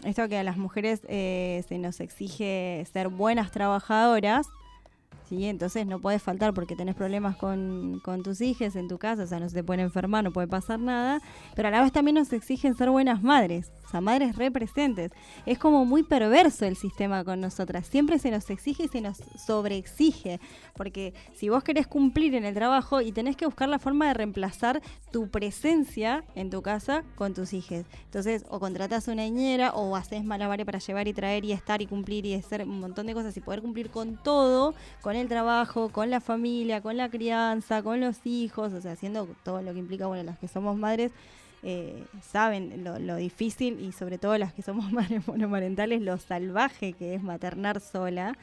esto 0.06 0.28
que 0.28 0.38
a 0.38 0.44
las 0.44 0.58
mujeres 0.58 0.99
eh, 1.08 1.64
se 1.68 1.78
nos 1.78 2.00
exige 2.00 2.86
ser 2.92 3.10
buenas 3.10 3.52
trabajadoras 3.52 4.48
¿sí? 5.30 5.46
Entonces 5.46 5.86
no 5.86 6.00
puedes 6.00 6.22
faltar 6.22 6.54
porque 6.54 6.76
tenés 6.76 6.96
problemas 6.96 7.38
con, 7.38 8.02
con 8.04 8.24
tus 8.24 8.42
hijos 8.42 8.76
en 8.76 8.88
tu 8.88 8.98
casa, 8.98 9.24
o 9.24 9.28
sea, 9.28 9.40
no 9.40 9.48
se 9.48 9.56
te 9.56 9.64
pueden 9.64 9.86
enfermar, 9.86 10.24
no 10.24 10.32
puede 10.32 10.48
pasar 10.48 10.80
nada, 10.80 11.22
pero 11.56 11.68
a 11.68 11.72
la 11.72 11.82
vez 11.82 11.92
también 11.92 12.16
nos 12.16 12.34
exigen 12.34 12.76
ser 12.76 12.90
buenas 12.90 13.24
madres, 13.24 13.72
o 13.86 13.90
sea, 13.90 14.02
madres 14.02 14.36
representes. 14.36 15.12
Es 15.46 15.58
como 15.60 15.86
muy 15.86 16.04
perverso 16.04 16.66
el 16.66 16.76
sistema 16.76 17.24
con 17.24 17.40
nosotras, 17.40 17.88
siempre 17.88 18.20
se 18.20 18.32
nos 18.32 18.50
exige 18.50 18.84
y 18.84 18.88
se 18.88 19.02
nos 19.02 19.18
sobreexige, 19.46 20.40
porque 20.76 21.14
si 21.36 21.50
vos 21.50 21.64
querés 21.64 21.88
cumplir 21.88 22.36
en 22.36 22.46
el 22.46 22.54
trabajo 22.54 23.02
y 23.02 23.12
tenés 23.12 23.36
que 23.36 23.46
buscar 23.46 23.70
la 23.70 23.80
forma 23.80 24.08
de 24.08 24.14
reemplazar 24.16 24.82
tu 25.12 25.30
presencia 25.30 26.24
en 26.36 26.50
tu 26.50 26.62
casa 26.62 27.04
con 27.16 27.34
tus 27.34 27.54
hijos. 27.54 27.86
Entonces, 28.06 28.46
o 28.50 28.60
contratás 28.60 29.08
una 29.08 29.24
niñera 29.24 29.72
o 29.74 29.96
haces 29.96 30.24
malabares 30.24 30.66
para 30.66 30.80
llevar 30.80 31.08
y 31.08 31.14
traer 31.14 31.46
y 31.46 31.52
estar 31.52 31.82
y 31.82 31.88
cumplir 31.88 32.26
y 32.26 32.34
hacer 32.34 32.64
un 32.64 32.80
montón 32.80 33.08
de 33.08 33.14
cosas 33.14 33.36
y 33.38 33.42
poder 33.42 33.62
cumplir 33.62 33.90
con 33.90 34.18
todo, 34.22 34.74
con 35.02 35.16
el 35.20 35.28
trabajo, 35.28 35.90
con 35.90 36.10
la 36.10 36.22
familia, 36.22 36.82
con 36.82 36.98
la 36.98 37.10
crianza, 37.10 37.84
con 37.84 38.00
los 38.00 38.26
hijos, 38.26 38.74
o 38.74 38.82
sea, 38.82 38.94
haciendo 38.94 39.28
todo 39.44 39.62
lo 39.62 39.74
que 39.74 39.80
implica, 39.80 40.08
bueno, 40.08 40.24
las 40.24 40.40
que 40.40 40.48
somos 40.48 40.78
madres. 40.78 41.12
eh, 41.62 42.06
saben 42.22 42.84
lo, 42.86 43.16
difícil 43.18 43.82
y 43.82 43.92
sobre 43.92 44.18
todo 44.18 44.38
las 44.38 44.54
que 44.54 44.62
somos 44.62 44.92
madres 44.94 45.28
monomarentales, 45.28 46.02
lo 46.02 46.18
salvaje 46.18 46.94
que 46.94 47.16
es 47.16 47.24
maternar 47.24 47.80
sola. 47.82 48.38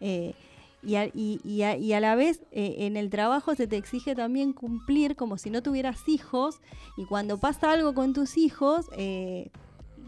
Eh, 0.00 0.34
y 0.82 0.94
a, 0.94 2.00
la 2.00 2.14
vez 2.14 2.42
eh, 2.52 2.76
en 2.86 2.96
el 2.96 3.10
trabajo 3.10 3.56
se 3.56 3.66
te 3.66 3.76
exige 3.76 4.14
también 4.14 4.52
cumplir 4.52 5.16
como 5.16 5.36
si 5.36 5.50
no 5.50 5.60
tuvieras 5.60 6.08
hijos 6.08 6.60
y 6.96 7.04
cuando 7.04 7.38
pasa 7.38 7.72
algo 7.72 7.94
con 7.94 8.12
tus 8.12 8.36
hijos, 8.36 8.86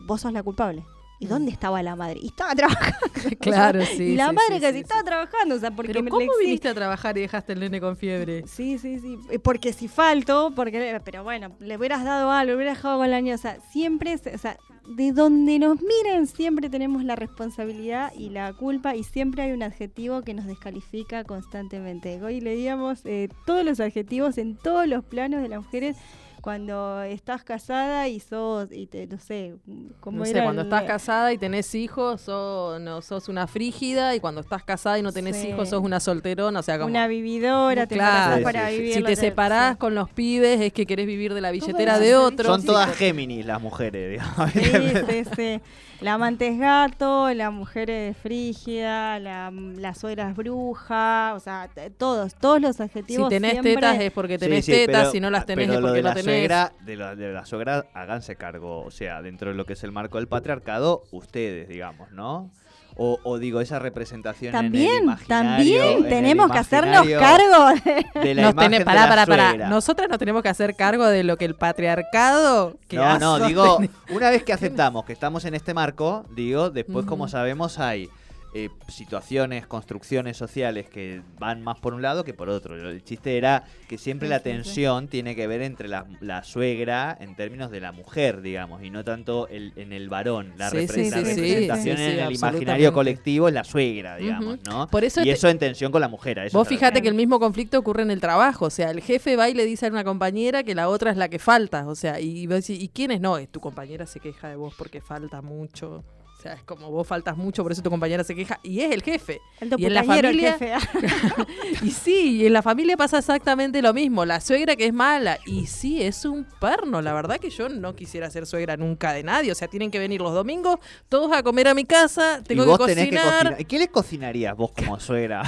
vos 0.06 0.20
sos 0.20 0.32
la 0.32 0.44
culpable. 0.44 0.84
¿Y 1.20 1.26
Mm. 1.26 1.28
dónde 1.28 1.52
estaba 1.52 1.82
la 1.82 1.94
madre? 1.94 2.18
Y 2.20 2.26
estaba 2.28 2.54
trabajando. 2.56 2.98
Claro, 3.40 3.84
sí. 3.96 4.02
y 4.02 4.16
la 4.16 4.28
sí, 4.30 4.34
madre 4.34 4.54
sí, 4.56 4.60
casi 4.60 4.74
sí, 4.74 4.80
estaba 4.80 5.02
trabajando, 5.04 5.54
o 5.54 5.58
sea, 5.58 5.70
porque 5.70 5.92
Pero 5.92 6.02
me 6.02 6.10
¿cómo 6.10 6.22
le 6.22 6.44
viniste 6.44 6.68
a 6.68 6.74
trabajar 6.74 7.16
y 7.18 7.20
dejaste 7.20 7.52
el 7.52 7.60
nene 7.60 7.80
con 7.80 7.96
fiebre? 7.96 8.44
Sí, 8.48 8.78
sí, 8.78 8.98
sí. 8.98 9.18
Eh, 9.30 9.38
Porque 9.38 9.72
si 9.72 9.86
falto, 9.86 10.52
porque 10.56 11.00
pero 11.04 11.22
bueno, 11.22 11.52
le 11.60 11.76
hubieras 11.76 12.02
dado 12.04 12.30
algo, 12.32 12.50
le 12.52 12.56
hubieras 12.56 12.78
dejado 12.78 12.98
con 12.98 13.10
la 13.10 13.20
niña. 13.20 13.34
O 13.34 13.38
sea, 13.38 13.58
siempre, 13.70 14.14
o 14.34 14.38
sea, 14.38 14.56
de 14.96 15.12
donde 15.12 15.58
nos 15.58 15.76
miren, 15.82 16.26
siempre 16.26 16.68
tenemos 16.70 17.04
la 17.04 17.14
responsabilidad 17.16 18.12
y 18.16 18.30
la 18.30 18.52
culpa, 18.54 18.96
y 18.96 19.04
siempre 19.04 19.42
hay 19.42 19.52
un 19.52 19.62
adjetivo 19.62 20.22
que 20.22 20.34
nos 20.34 20.46
descalifica 20.46 21.24
constantemente. 21.24 22.20
Hoy 22.22 22.40
leíamos 22.40 23.04
eh, 23.04 23.28
todos 23.46 23.64
los 23.64 23.78
adjetivos 23.80 24.38
en 24.38 24.56
todos 24.56 24.86
los 24.88 25.04
planos 25.04 25.42
de 25.42 25.48
las 25.48 25.62
mujeres. 25.64 25.96
Cuando 26.40 27.02
estás 27.02 27.44
casada 27.44 28.08
y 28.08 28.20
sos, 28.20 28.68
y 28.72 28.86
te, 28.86 29.06
no 29.06 29.18
sé, 29.18 29.56
como 30.00 30.18
No 30.18 30.24
sé, 30.24 30.30
era 30.32 30.44
cuando 30.44 30.62
el- 30.62 30.68
estás 30.68 30.82
casada 30.84 31.32
y 31.32 31.38
tenés 31.38 31.74
hijos, 31.74 32.20
sos, 32.22 32.80
no, 32.80 33.02
sos 33.02 33.28
una 33.28 33.46
frígida, 33.46 34.14
y 34.14 34.20
cuando 34.20 34.40
estás 34.40 34.62
casada 34.64 34.98
y 34.98 35.02
no 35.02 35.12
tenés 35.12 35.36
Sí. 35.36 35.48
hijos, 35.48 35.68
sos 35.68 35.82
una 35.82 36.00
solterona, 36.00 36.60
o 36.60 36.62
sea, 36.62 36.78
como... 36.78 36.88
una 36.90 37.06
vividora, 37.06 37.86
te 37.86 37.94
Claro. 37.96 38.38
Sí, 38.38 38.42
para 38.42 38.68
sí, 38.70 38.76
vivir. 38.76 38.94
si 38.94 39.02
te 39.02 39.16
separás 39.16 39.72
sí. 39.72 39.78
con 39.78 39.94
los 39.94 40.10
pibes 40.10 40.60
es 40.60 40.72
que 40.72 40.86
querés 40.86 41.06
vivir 41.06 41.34
de 41.34 41.40
la 41.40 41.50
billetera 41.50 41.82
era 41.82 41.98
de 41.98 42.14
otro. 42.16 42.44
Son 42.46 42.64
todas 42.64 42.94
Géminis 42.96 43.44
las 43.46 43.60
mujeres, 43.60 44.10
digamos. 44.10 44.50
Sí, 44.52 44.62
sí, 45.08 45.24
sí. 45.36 45.60
La 46.00 46.14
amante 46.14 46.48
es 46.48 46.58
gato, 46.58 47.32
la 47.34 47.50
mujer 47.50 47.90
es 47.90 48.16
frígida, 48.16 49.18
la, 49.18 49.50
la 49.52 49.94
suegra 49.94 50.30
es 50.30 50.36
bruja, 50.36 51.34
o 51.34 51.40
sea, 51.40 51.68
todos, 51.98 52.34
todos 52.36 52.58
los 52.58 52.76
Si 52.76 52.82
adjetivos 52.82 53.28
tenés 53.28 53.50
siempre... 53.52 53.74
tetas 53.74 54.00
es 54.00 54.10
porque 54.10 54.38
tenés 54.38 54.64
Sí, 54.64 54.72
sí, 54.72 54.78
tetas, 54.86 55.00
pero- 55.02 55.10
si 55.12 55.20
no 55.20 55.28
las 55.28 55.44
tenés 55.44 55.66
pero 55.66 55.74
es 55.78 55.80
lo 55.82 55.88
porque 55.88 55.96
de 55.98 56.02
no 56.02 56.08
la 56.08 56.14
tenés. 56.14 56.24
Suegra, 56.36 56.72
de, 56.86 56.96
la, 56.96 57.14
de 57.16 57.32
la 57.34 57.44
suegra, 57.44 57.84
háganse 57.92 58.36
cargo. 58.36 58.80
O 58.82 58.90
sea, 58.90 59.20
dentro 59.20 59.50
de 59.50 59.56
lo 59.56 59.66
que 59.66 59.74
es 59.74 59.84
el 59.84 59.92
marco 59.92 60.16
del 60.16 60.26
patriarcado, 60.26 61.04
ustedes, 61.10 61.68
digamos, 61.68 62.10
¿no? 62.12 62.50
O, 62.96 63.18
o 63.22 63.38
digo, 63.38 63.60
esa 63.60 63.78
representación 63.78 64.54
en 64.54 64.56
el 64.56 64.62
También, 64.64 65.02
imaginario, 65.04 65.26
también 65.28 65.82
en 65.82 66.04
el 66.04 66.08
tenemos 66.10 66.50
que 66.50 66.58
hacernos 66.58 67.06
cargo 67.06 67.80
de... 67.84 68.20
de 68.20 68.34
la 68.34 68.42
Nos 68.42 68.52
imagen 68.52 68.54
tenés, 68.54 68.78
de 68.80 68.84
pará, 68.84 69.02
la 69.02 69.08
pará, 69.08 69.26
pará. 69.26 69.68
Nosotras 69.68 70.08
nos 70.08 70.18
tenemos 70.18 70.42
que 70.42 70.48
hacer 70.48 70.74
cargo 70.76 71.06
de 71.06 71.24
lo 71.24 71.36
que 71.36 71.44
el 71.44 71.54
patriarcado. 71.54 72.76
Que 72.88 72.96
No, 72.96 73.18
no, 73.18 73.46
digo, 73.46 73.78
una 74.10 74.30
vez 74.30 74.42
que 74.44 74.52
aceptamos 74.52 75.04
que 75.04 75.12
estamos 75.12 75.44
en 75.44 75.54
este 75.54 75.74
marco, 75.74 76.24
digo, 76.30 76.70
después, 76.70 77.06
como 77.06 77.28
sabemos, 77.28 77.78
hay 77.78 78.08
eh, 78.52 78.68
situaciones, 78.88 79.66
construcciones 79.66 80.36
sociales 80.36 80.88
que 80.88 81.22
van 81.38 81.62
más 81.62 81.78
por 81.78 81.94
un 81.94 82.02
lado 82.02 82.24
que 82.24 82.34
por 82.34 82.48
otro. 82.48 82.74
El 82.90 83.04
chiste 83.04 83.36
era 83.36 83.64
que 83.88 83.96
siempre 83.96 84.28
la 84.28 84.40
tensión 84.40 85.06
tiene 85.08 85.36
que 85.36 85.46
ver 85.46 85.62
entre 85.62 85.86
la, 85.88 86.06
la 86.20 86.42
suegra 86.42 87.16
en 87.20 87.36
términos 87.36 87.70
de 87.70 87.80
la 87.80 87.92
mujer, 87.92 88.42
digamos, 88.42 88.82
y 88.82 88.90
no 88.90 89.04
tanto 89.04 89.46
el, 89.48 89.72
en 89.76 89.92
el 89.92 90.08
varón. 90.08 90.52
La, 90.56 90.68
Sí, 90.70 90.78
repre- 90.78 91.04
sí, 91.04 91.10
la 91.10 91.16
sí, 91.18 91.24
representación 91.24 91.98
en 91.98 92.18
el 92.20 92.32
imaginario 92.34 92.92
colectivo 92.92 93.48
es 93.48 93.54
la 93.54 93.62
suegra, 93.64 94.16
digamos. 94.16 94.58
¿no? 94.64 94.88
Por 94.88 95.04
eso 95.04 95.20
y 95.20 95.24
te- 95.24 95.30
eso 95.32 95.48
en 95.48 95.58
tensión 95.58 95.92
con 95.92 96.00
la 96.00 96.08
mujer. 96.08 96.38
eso 96.40 96.58
Vos 96.58 96.66
fíjate 96.68 96.86
refiero. 96.86 97.02
que 97.04 97.08
el 97.08 97.14
mismo 97.14 97.38
conflicto 97.38 97.78
ocurre 97.78 98.02
en 98.02 98.10
el 98.10 98.20
trabajo, 98.20 98.66
o 98.66 98.70
sea, 98.70 98.90
el 98.90 99.00
jefe 99.00 99.36
va 99.36 99.48
y 99.48 99.54
le 99.54 99.64
dice 99.64 99.86
a 99.86 99.90
una 99.90 100.02
compañera 100.04 100.62
que 100.64 100.74
la 100.74 100.88
otra 100.88 101.10
es 101.12 101.16
la 101.16 101.28
que 101.28 101.38
falta, 101.38 101.86
o 101.86 101.94
sea, 101.94 102.18
y 102.20 102.48
¿y 102.68 102.88
quién 102.88 103.10
es? 103.12 103.20
No, 103.20 103.38
es 103.38 103.48
tu 103.48 103.60
compañera 103.60 104.06
se 104.06 104.18
queja 104.20 104.48
de 104.48 104.56
vos 104.56 104.74
porque 104.76 105.00
falta 105.00 105.40
mucho. 105.40 106.02
O 106.40 106.42
sea, 106.42 106.54
es 106.54 106.62
como 106.62 106.90
vos 106.90 107.06
faltas 107.06 107.36
mucho, 107.36 107.62
por 107.62 107.70
eso 107.70 107.82
tu 107.82 107.90
compañera 107.90 108.24
se 108.24 108.34
queja. 108.34 108.58
Y 108.62 108.80
es 108.80 108.90
el 108.92 109.02
jefe. 109.02 109.42
Alto 109.60 109.76
Y 109.78 109.84
en 109.84 109.92
la 109.92 110.00
el 110.00 110.06
familia- 110.06 110.52
jefe, 110.58 110.72
ah. 110.72 110.80
Y 111.82 111.90
sí, 111.90 112.38
y 112.38 112.46
en 112.46 112.54
la 112.54 112.62
familia 112.62 112.96
pasa 112.96 113.18
exactamente 113.18 113.82
lo 113.82 113.92
mismo. 113.92 114.24
La 114.24 114.40
suegra 114.40 114.74
que 114.74 114.86
es 114.86 114.94
mala. 114.94 115.38
Y 115.44 115.66
sí, 115.66 116.00
es 116.02 116.24
un 116.24 116.46
perno. 116.58 117.02
La 117.02 117.12
verdad 117.12 117.36
que 117.38 117.50
yo 117.50 117.68
no 117.68 117.94
quisiera 117.94 118.30
ser 118.30 118.46
suegra 118.46 118.78
nunca 118.78 119.12
de 119.12 119.22
nadie. 119.22 119.52
O 119.52 119.54
sea, 119.54 119.68
tienen 119.68 119.90
que 119.90 119.98
venir 119.98 120.22
los 120.22 120.32
domingos 120.32 120.78
todos 121.10 121.30
a 121.36 121.42
comer 121.42 121.68
a 121.68 121.74
mi 121.74 121.84
casa. 121.84 122.40
Tengo 122.42 122.64
y 122.64 122.66
vos 122.68 122.78
que 122.78 122.86
tenés 122.86 123.10
que 123.10 123.16
cocinar. 123.16 123.36
cocinar. 123.38 123.60
¿Y 123.60 123.64
¿Qué 123.66 123.78
le 123.78 123.88
cocinarías 123.88 124.56
vos 124.56 124.72
como 124.72 124.98
suegra? 124.98 125.42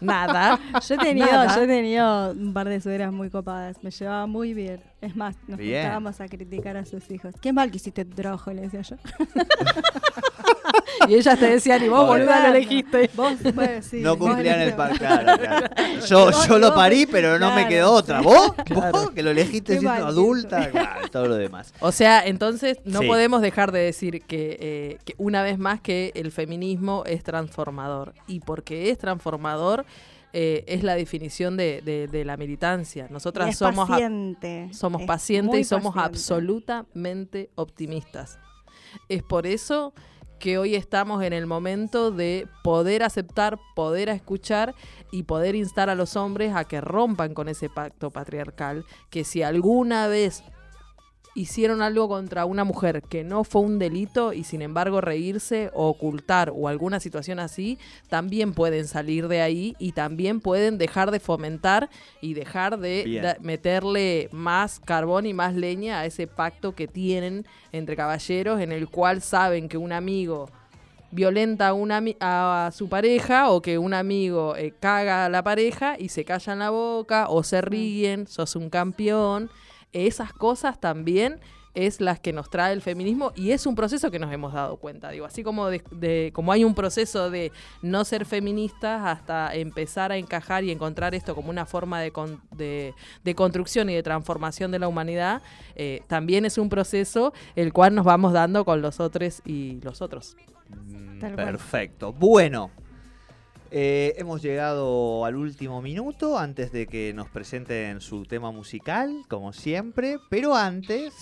Nada. 0.00 0.58
Yo 0.86 0.94
he 0.94 0.98
tenido, 0.98 1.26
Nada. 1.26 1.54
yo 1.54 1.62
he 1.62 1.66
tenido 1.66 2.30
un 2.32 2.52
par 2.52 2.68
de 2.68 2.80
suegras 2.80 3.12
muy 3.12 3.30
copadas, 3.30 3.82
me 3.82 3.90
llevaba 3.90 4.26
muy 4.26 4.54
bien. 4.54 4.80
Es 5.00 5.14
más, 5.16 5.36
nos 5.46 5.58
Bien. 5.58 5.82
juntábamos 5.82 6.20
a 6.20 6.28
criticar 6.28 6.76
a 6.76 6.84
sus 6.84 7.10
hijos. 7.10 7.34
Qué 7.40 7.52
mal 7.52 7.70
que 7.70 7.76
hiciste 7.76 8.04
tu 8.04 8.14
trabajo, 8.14 8.52
le 8.52 8.62
decía 8.62 8.82
yo. 8.82 8.96
Y 11.08 11.14
ellas 11.14 11.38
te 11.38 11.46
decían, 11.50 11.84
y 11.84 11.88
vos, 11.88 12.06
boluda, 12.06 12.48
lo 12.48 12.54
elegiste. 12.54 13.10
Vos, 13.14 13.34
bueno, 13.54 13.82
sí, 13.82 14.00
no 14.00 14.16
cumplían 14.18 14.60
el 14.60 14.74
par, 14.74 14.96
claro, 14.98 15.38
claro. 15.38 15.66
Yo, 16.06 16.26
Vos- 16.26 16.46
yo 16.48 16.58
lo 16.58 16.74
parí, 16.74 17.06
pero 17.06 17.38
no 17.38 17.54
me 17.54 17.66
quedó 17.68 17.92
otra. 17.92 18.20
¿Vos? 18.20 18.52
¿Vos? 18.72 19.10
Que 19.10 19.22
lo 19.22 19.30
elegiste 19.30 19.74
Qué 19.74 19.80
siendo 19.80 20.00
mal, 20.00 20.08
adulta, 20.08 20.70
claro, 20.70 21.08
todo 21.08 21.26
lo 21.26 21.34
demás. 21.36 21.72
O 21.80 21.90
sea, 21.92 22.24
entonces 22.26 22.78
no 22.84 23.00
Sí. 23.00 23.06
podemos 23.06 23.40
dejar 23.42 23.72
de 23.72 23.80
decir 23.80 24.22
que, 24.22 24.56
eh, 24.60 24.98
que 25.04 25.14
una 25.18 25.42
vez 25.42 25.58
más 25.58 25.80
que 25.80 26.12
el 26.14 26.30
feminismo 26.30 27.02
es 27.06 27.22
transformador. 27.24 28.14
Y 28.26 28.40
porque 28.40 28.90
es 28.90 28.98
transformador, 28.98 29.84
eh, 30.32 30.64
es 30.66 30.82
la 30.82 30.94
definición 30.94 31.56
de, 31.56 31.80
de- 31.84 32.06
de 32.08 32.24
la 32.24 32.36
militancia. 32.36 33.06
Nosotras 33.10 33.48
es 33.50 33.58
somos, 33.58 33.88
a- 33.88 33.92
paciente. 33.92 34.68
somos 34.72 35.00
es 35.02 35.06
pacientes 35.06 35.60
y 35.60 35.64
somos 35.64 35.94
paciente. 35.94 36.18
absolutamente 36.18 37.50
optimistas. 37.54 38.38
Es 39.08 39.22
por 39.22 39.46
eso 39.46 39.92
que 40.38 40.58
hoy 40.58 40.74
estamos 40.74 41.22
en 41.22 41.32
el 41.32 41.46
momento 41.46 42.10
de 42.10 42.48
poder 42.62 43.02
aceptar, 43.02 43.58
poder 43.74 44.08
escuchar 44.08 44.74
y 45.10 45.24
poder 45.24 45.54
instar 45.54 45.90
a 45.90 45.94
los 45.94 46.16
hombres 46.16 46.54
a 46.54 46.64
que 46.64 46.80
rompan 46.80 47.34
con 47.34 47.48
ese 47.48 47.68
pacto 47.68 48.10
patriarcal, 48.10 48.84
que 49.10 49.24
si 49.24 49.42
alguna 49.42 50.08
vez 50.08 50.42
hicieron 51.36 51.82
algo 51.82 52.08
contra 52.08 52.44
una 52.46 52.64
mujer 52.64 53.02
que 53.02 53.22
no 53.22 53.44
fue 53.44 53.60
un 53.60 53.78
delito 53.78 54.32
y 54.32 54.42
sin 54.42 54.62
embargo 54.62 55.00
reírse 55.00 55.70
o 55.74 55.88
ocultar 55.88 56.50
o 56.54 56.66
alguna 56.66 56.98
situación 56.98 57.38
así, 57.38 57.78
también 58.08 58.54
pueden 58.54 58.88
salir 58.88 59.28
de 59.28 59.42
ahí 59.42 59.76
y 59.78 59.92
también 59.92 60.40
pueden 60.40 60.78
dejar 60.78 61.10
de 61.10 61.20
fomentar 61.20 61.90
y 62.20 62.34
dejar 62.34 62.78
de, 62.78 63.04
da- 63.22 63.36
meterle 63.40 64.28
más 64.32 64.80
carbón 64.80 65.26
y 65.26 65.34
más 65.34 65.54
leña 65.54 66.00
a 66.00 66.06
ese 66.06 66.26
pacto 66.26 66.74
que 66.74 66.88
tienen 66.88 67.46
entre 67.70 67.94
caballeros 67.96 68.60
en 68.60 68.72
el 68.72 68.88
cual 68.88 69.20
saben 69.22 69.68
que 69.68 69.76
un 69.76 69.92
amigo 69.92 70.48
violenta 71.12 71.68
a, 71.68 71.72
una 71.72 72.02
a 72.20 72.70
su 72.74 72.88
pareja 72.88 73.50
o 73.50 73.62
que 73.62 73.78
un 73.78 73.94
amigo 73.94 74.56
eh, 74.56 74.72
caga 74.80 75.24
a 75.26 75.28
la 75.28 75.42
pareja 75.42 75.96
y 75.98 76.08
se 76.08 76.24
callan 76.24 76.58
la 76.58 76.70
boca 76.70 77.26
o 77.28 77.42
se 77.42 77.60
ríen, 77.60 78.26
sos 78.26 78.56
un 78.56 78.68
campeón. 78.70 79.48
Esas 79.92 80.32
cosas 80.32 80.80
también 80.80 81.40
es 81.74 82.00
las 82.00 82.18
que 82.18 82.32
nos 82.32 82.48
trae 82.48 82.72
el 82.72 82.80
feminismo 82.80 83.32
y 83.36 83.50
es 83.50 83.66
un 83.66 83.74
proceso 83.74 84.10
que 84.10 84.18
nos 84.18 84.32
hemos 84.32 84.54
dado 84.54 84.78
cuenta. 84.78 85.10
Digo, 85.10 85.26
así 85.26 85.42
como, 85.42 85.66
de, 85.66 85.82
de- 85.90 86.30
como 86.34 86.50
hay 86.52 86.64
un 86.64 86.74
proceso 86.74 87.30
de 87.30 87.52
no 87.82 88.02
ser 88.06 88.24
feministas 88.24 89.02
hasta 89.04 89.54
empezar 89.54 90.10
a 90.10 90.16
encajar 90.16 90.64
y 90.64 90.70
encontrar 90.70 91.14
esto 91.14 91.34
como 91.34 91.50
una 91.50 91.66
forma 91.66 92.00
de, 92.00 92.12
con- 92.12 92.40
de- 92.56 92.94
de 93.24 93.34
construcción 93.34 93.90
y 93.90 93.94
de 93.94 94.02
transformación 94.02 94.70
de 94.70 94.78
la 94.78 94.88
humanidad, 94.88 95.42
eh, 95.74 96.00
también 96.06 96.46
es 96.46 96.56
un 96.56 96.70
proceso 96.70 97.34
el 97.56 97.74
cual 97.74 97.94
nos 97.94 98.06
vamos 98.06 98.32
dando 98.32 98.64
con 98.64 98.80
los 98.80 98.98
otros 98.98 99.42
y 99.44 99.78
los 99.82 100.00
otros. 100.00 100.34
Mm. 100.70 101.18
Perfecto. 101.20 102.12
Bueno, 102.14 102.70
eh, 103.70 104.14
hemos 104.16 104.42
llegado 104.42 105.24
al 105.24 105.36
último 105.36 105.82
minuto 105.82 106.38
antes 106.38 106.72
de 106.72 106.86
que 106.86 107.12
nos 107.14 107.28
presenten 107.28 108.00
su 108.00 108.24
tema 108.24 108.50
musical, 108.52 109.24
como 109.28 109.52
siempre. 109.52 110.18
Pero 110.30 110.54
antes 110.54 111.12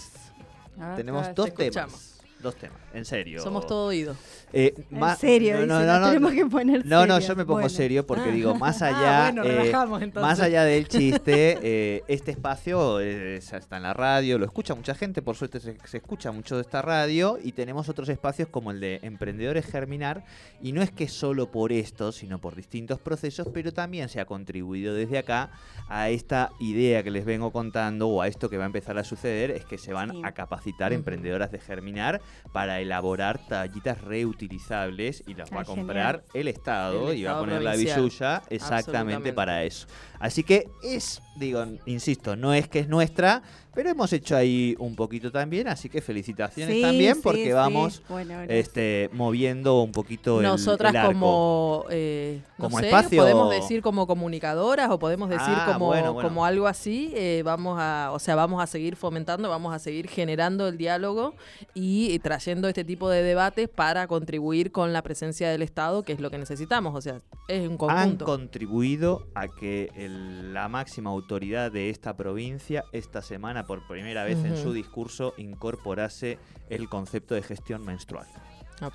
A 0.78 0.88
ver, 0.88 0.96
tenemos 0.96 1.34
dos 1.34 1.54
te 1.54 1.70
temas. 1.70 2.13
Dos 2.44 2.54
temas, 2.54 2.78
en 2.92 3.04
serio. 3.04 3.40
Somos 3.42 3.66
todo 3.66 3.86
oído. 3.86 4.14
Eh, 4.52 4.72
En 4.92 4.98
ma- 5.00 5.16
serio, 5.16 5.54
no, 5.54 5.60
dice, 5.62 5.66
no, 5.66 5.84
no, 5.84 5.98
no, 6.00 6.06
tenemos 6.08 6.32
que 6.32 6.46
poner 6.46 6.86
No, 6.86 7.04
no, 7.06 7.18
yo 7.18 7.34
me 7.34 7.44
pongo 7.44 7.54
Bueno. 7.54 7.68
serio 7.68 8.06
porque 8.06 8.30
digo, 8.30 8.54
más 8.54 8.80
Ah, 8.82 8.86
allá, 8.88 9.32
bueno, 9.32 9.42
eh, 9.50 9.56
relajamos, 9.56 10.00
entonces. 10.02 10.28
más 10.30 10.38
allá 10.40 10.62
del 10.62 10.86
chiste, 10.86 11.58
eh, 11.62 12.02
este 12.06 12.30
espacio 12.30 13.00
está 13.00 13.76
en 13.76 13.82
la 13.82 13.92
radio, 13.94 14.38
lo 14.38 14.44
escucha 14.44 14.74
mucha 14.76 14.94
gente, 14.94 15.22
por 15.22 15.34
suerte 15.34 15.58
se, 15.58 15.76
se 15.84 15.96
escucha 15.96 16.30
mucho 16.30 16.54
de 16.54 16.62
esta 16.62 16.82
radio 16.82 17.38
y 17.42 17.50
tenemos 17.52 17.88
otros 17.88 18.08
espacios 18.08 18.48
como 18.48 18.70
el 18.70 18.78
de 18.78 19.00
Emprendedores 19.02 19.66
Germinar 19.66 20.24
y 20.62 20.70
no 20.72 20.82
es 20.82 20.92
que 20.92 21.08
solo 21.08 21.50
por 21.50 21.72
esto, 21.72 22.12
sino 22.12 22.38
por 22.40 22.54
distintos 22.54 23.00
procesos, 23.00 23.48
pero 23.52 23.72
también 23.72 24.08
se 24.08 24.20
ha 24.20 24.26
contribuido 24.26 24.94
desde 24.94 25.18
acá 25.18 25.50
a 25.88 26.10
esta 26.10 26.50
idea 26.60 27.02
que 27.02 27.10
les 27.10 27.24
vengo 27.24 27.50
contando 27.50 28.08
o 28.08 28.22
a 28.22 28.28
esto 28.28 28.48
que 28.50 28.58
va 28.58 28.64
a 28.64 28.66
empezar 28.66 28.98
a 28.98 29.04
suceder, 29.04 29.50
es 29.50 29.64
que 29.64 29.78
se 29.78 29.92
van 29.92 30.10
Sí. 30.12 30.20
a 30.22 30.32
capacitar 30.32 30.92
emprendedoras 30.92 31.50
de 31.50 31.58
Germinar 31.58 32.20
para 32.52 32.80
elaborar 32.80 33.40
tallitas 33.46 34.00
reutilizables 34.00 35.24
y 35.26 35.34
las 35.34 35.52
va 35.52 35.62
a 35.62 35.64
comprar 35.64 36.24
el 36.34 36.48
Estado 36.48 37.10
El 37.10 37.18
y 37.18 37.24
va 37.24 37.36
a 37.36 37.40
poner 37.40 37.62
la 37.62 37.74
billulla 37.74 38.42
exactamente 38.48 39.32
para 39.32 39.64
eso. 39.64 39.86
Así 40.18 40.44
que 40.44 40.68
es, 40.82 41.20
digo, 41.36 41.64
insisto, 41.86 42.36
no 42.36 42.54
es 42.54 42.68
que 42.68 42.78
es 42.78 42.88
nuestra, 42.88 43.42
pero 43.74 43.90
hemos 43.90 44.12
hecho 44.12 44.36
ahí 44.36 44.74
un 44.78 44.94
poquito 44.94 45.30
también, 45.32 45.68
así 45.68 45.88
que 45.88 46.00
felicitaciones 46.00 46.74
Sí, 46.76 46.82
también 46.82 47.20
porque 47.22 47.46
sí. 47.46 47.52
vamos 47.52 48.02
Bueno, 48.08 48.40
este 48.42 49.10
moviendo 49.12 49.82
un 49.82 49.92
poquito 49.92 50.38
el, 50.40 50.44
Nosotras 50.46 50.90
el 50.92 50.96
arco. 50.96 51.12
como, 51.12 51.84
eh, 51.90 52.40
no 52.58 52.64
Como 52.64 52.78
sé, 52.80 52.86
espacio- 52.86 53.20
podemos 53.22 53.50
decir 53.50 53.82
como 53.82 54.06
comunicadoras 54.06 54.90
o 54.90 54.98
podemos 54.98 55.28
decir 55.28 55.44
Ah, 55.48 55.70
como, 55.72 55.86
bueno, 55.86 56.12
bueno. 56.12 56.28
como 56.28 56.44
algo 56.44 56.66
así, 56.66 57.12
eh, 57.14 57.42
vamos 57.44 57.78
a, 57.80 58.10
o 58.12 58.18
sea, 58.18 58.34
vamos 58.34 58.62
a 58.62 58.66
seguir 58.66 58.96
fomentando, 58.96 59.48
vamos 59.48 59.74
a 59.74 59.78
seguir 59.78 60.08
generando 60.08 60.68
el 60.68 60.76
diálogo 60.78 61.34
y, 61.74 62.18
trayendo 62.20 62.68
este 62.68 62.84
tipo 62.84 63.08
de 63.10 63.22
debates 63.22 63.68
para 63.68 64.06
contribuir 64.06 64.70
con 64.72 64.92
la 64.92 65.02
presencia 65.02 65.50
del 65.50 65.62
Estado, 65.62 66.02
que 66.02 66.12
es 66.12 66.20
lo 66.20 66.30
que 66.30 66.38
necesitamos, 66.38 66.94
o 66.94 67.00
sea, 67.00 67.20
es 67.48 67.60
un 67.66 67.72
han 67.72 67.76
conjunto. 67.78 68.24
contribuido 68.24 69.26
a 69.34 69.48
que 69.48 69.90
el- 69.96 70.54
la 70.54 70.68
máxima 70.68 71.10
autoridad 71.10 71.70
de 71.72 71.90
esta 71.90 72.16
provincia 72.16 72.84
esta 72.92 73.20
semana 73.22 73.63
por 73.66 73.86
primera 73.86 74.24
vez 74.24 74.38
en 74.44 74.56
su 74.56 74.72
discurso 74.72 75.34
incorporase 75.36 76.38
el 76.70 76.88
concepto 76.88 77.34
de 77.34 77.42
gestión 77.42 77.84
menstrual. 77.84 78.26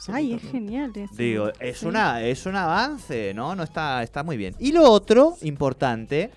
Ay, 0.09 0.33
es 0.33 0.41
genial 0.41 0.91
eso. 0.95 1.13
Digo, 1.15 1.51
es 1.59 1.79
Sí. 1.79 1.85
una 1.85 2.21
es 2.21 2.45
un 2.45 2.55
avance, 2.55 3.33
¿no? 3.33 3.55
No 3.55 3.63
está 3.63 4.03
está 4.03 4.23
muy 4.23 4.35
bien. 4.37 4.55
Y 4.59 4.71
lo 4.71 4.83
otro 4.91 5.35
importante, 5.41 6.31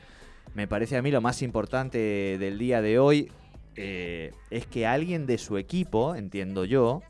me 0.55 0.66
parece 0.68 0.97
a 0.97 1.03
mí 1.03 1.11
lo 1.11 1.20
más 1.20 1.43
importante 1.43 1.99
del 2.39 2.59
día 2.59 2.80
de 2.80 2.99
hoy 2.99 3.30
eh, 3.74 4.33
es 4.51 4.66
que 4.66 4.87
alguien 4.87 5.26
de 5.26 5.39
su 5.39 5.57
equipo, 5.59 6.14
entiendo 6.14 6.64
yo, 6.64 7.03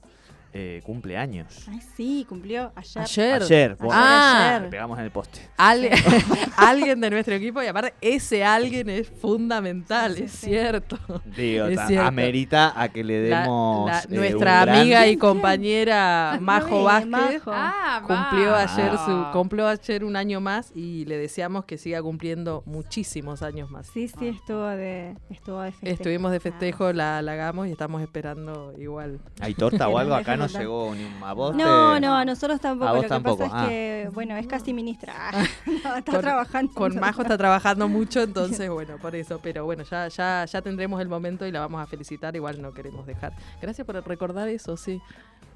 eh, 0.55 0.83
cumple 0.85 1.17
años. 1.17 1.67
Ay, 1.71 1.81
sí, 1.97 2.27
cumplió 2.29 2.73
ayer. 2.77 3.03
Ayer. 3.03 3.43
Ayer, 3.43 3.77
bueno, 3.77 3.95
Ah. 3.97 4.59
le 4.63 4.69
pegamos 4.69 4.99
en 4.99 5.05
el 5.07 5.11
poste. 5.11 5.41
Al- 5.57 5.89
alguien 6.57 7.01
de 7.01 7.11
nuestro 7.11 7.35
equipo 7.35 7.63
y 7.63 7.67
aparte 7.67 7.95
ese 8.01 8.45
alguien 8.45 8.89
es 8.91 9.09
fundamental, 9.09 10.15
Sí, 10.17 10.23
es 10.25 10.33
sí, 10.33 10.47
cierto. 10.49 10.99
Digo, 11.37 11.67
Es 11.67 11.81
cierto. 11.87 12.07
amerita 12.07 12.73
a 12.81 12.89
que 12.91 13.03
le 13.05 13.21
demos 13.21 13.91
la- 13.91 14.01
eh, 14.01 14.07
nuestra 14.11 14.37
un 14.61 14.63
gran- 14.67 14.69
amiga 14.81 15.07
y 15.07 15.17
compañera 15.17 16.39
Majo 16.41 16.77
Ay, 16.89 17.07
Vázquez 17.07 17.11
Majo. 17.47 17.51
Ah, 17.55 18.03
cumplió 18.07 18.55
ayer 18.55 18.91
su 18.93 19.11
Ah. 19.11 19.31
cumplió 19.33 19.69
ayer 19.69 20.05
un 20.05 20.17
año 20.17 20.41
más 20.41 20.73
y 20.75 21.05
le 21.07 21.17
deseamos 21.19 21.65
que 21.65 21.79
siga 21.79 22.03
cumpliendo 22.03 22.63
muchísimos 22.67 23.43
años 23.43 23.71
más. 23.71 23.87
Sí, 23.89 24.09
sí, 24.09 24.29
estuvo 24.29 24.67
de, 24.67 25.17
estuvo 25.31 25.61
de 25.61 25.73
festejo. 25.73 25.93
Estuvimos 25.95 26.31
de 26.31 26.37
Ah. 26.37 26.41
festejo, 26.41 26.93
la 26.93 27.19
halagamos 27.19 27.69
y 27.69 27.71
estamos 27.73 28.03
esperando 28.03 28.73
igual. 28.79 29.21
¿Hay 29.41 29.55
torta 29.55 29.89
o 29.89 29.99
algo? 29.99 30.15
Acá 30.15 30.37
no 30.43 30.59
llegó 30.59 30.95
ni 30.95 31.05
un 31.05 31.22
a 31.22 31.32
vos 31.32 31.55
No, 31.55 31.95
te- 31.95 32.01
no, 32.01 32.16
a 32.16 32.24
nosotros 32.24 32.61
tampoco. 32.61 32.88
A 32.88 32.93
vos 32.95 33.03
Lo 33.03 33.09
tampoco, 33.09 33.36
que 33.38 33.45
pasa 33.45 33.57
ah. 33.61 33.64
es 33.64 33.68
que, 33.70 34.11
bueno, 34.12 34.36
es 34.36 34.47
casi 34.47 34.72
ministra. 34.72 35.14
no, 35.66 35.97
está 35.97 36.12
Con- 36.12 36.20
trabajando. 36.20 36.72
Con 36.74 36.99
Majo 37.01 37.22
está 37.22 37.38
trabajando 37.38 37.88
mucho, 37.88 38.20
entonces 38.22 38.70
bueno, 38.70 38.97
por 38.99 39.14
eso. 39.14 39.40
Pero 39.43 39.64
bueno, 39.64 39.82
ya, 39.84 40.09
ya, 40.09 40.45
ya 40.45 40.62
tendremos 40.62 41.01
el 41.01 41.09
momento 41.09 41.47
y 41.47 41.53
la 41.53 41.61
vamos 41.61 41.80
a 41.82 41.86
felicitar. 41.86 42.34
Igual 42.36 42.61
no 42.61 42.72
queremos 42.72 43.07
dejar. 43.07 43.32
Gracias 43.61 43.86
por 43.86 43.95
recordar 44.07 44.49
eso, 44.49 44.76
sí. 44.76 45.01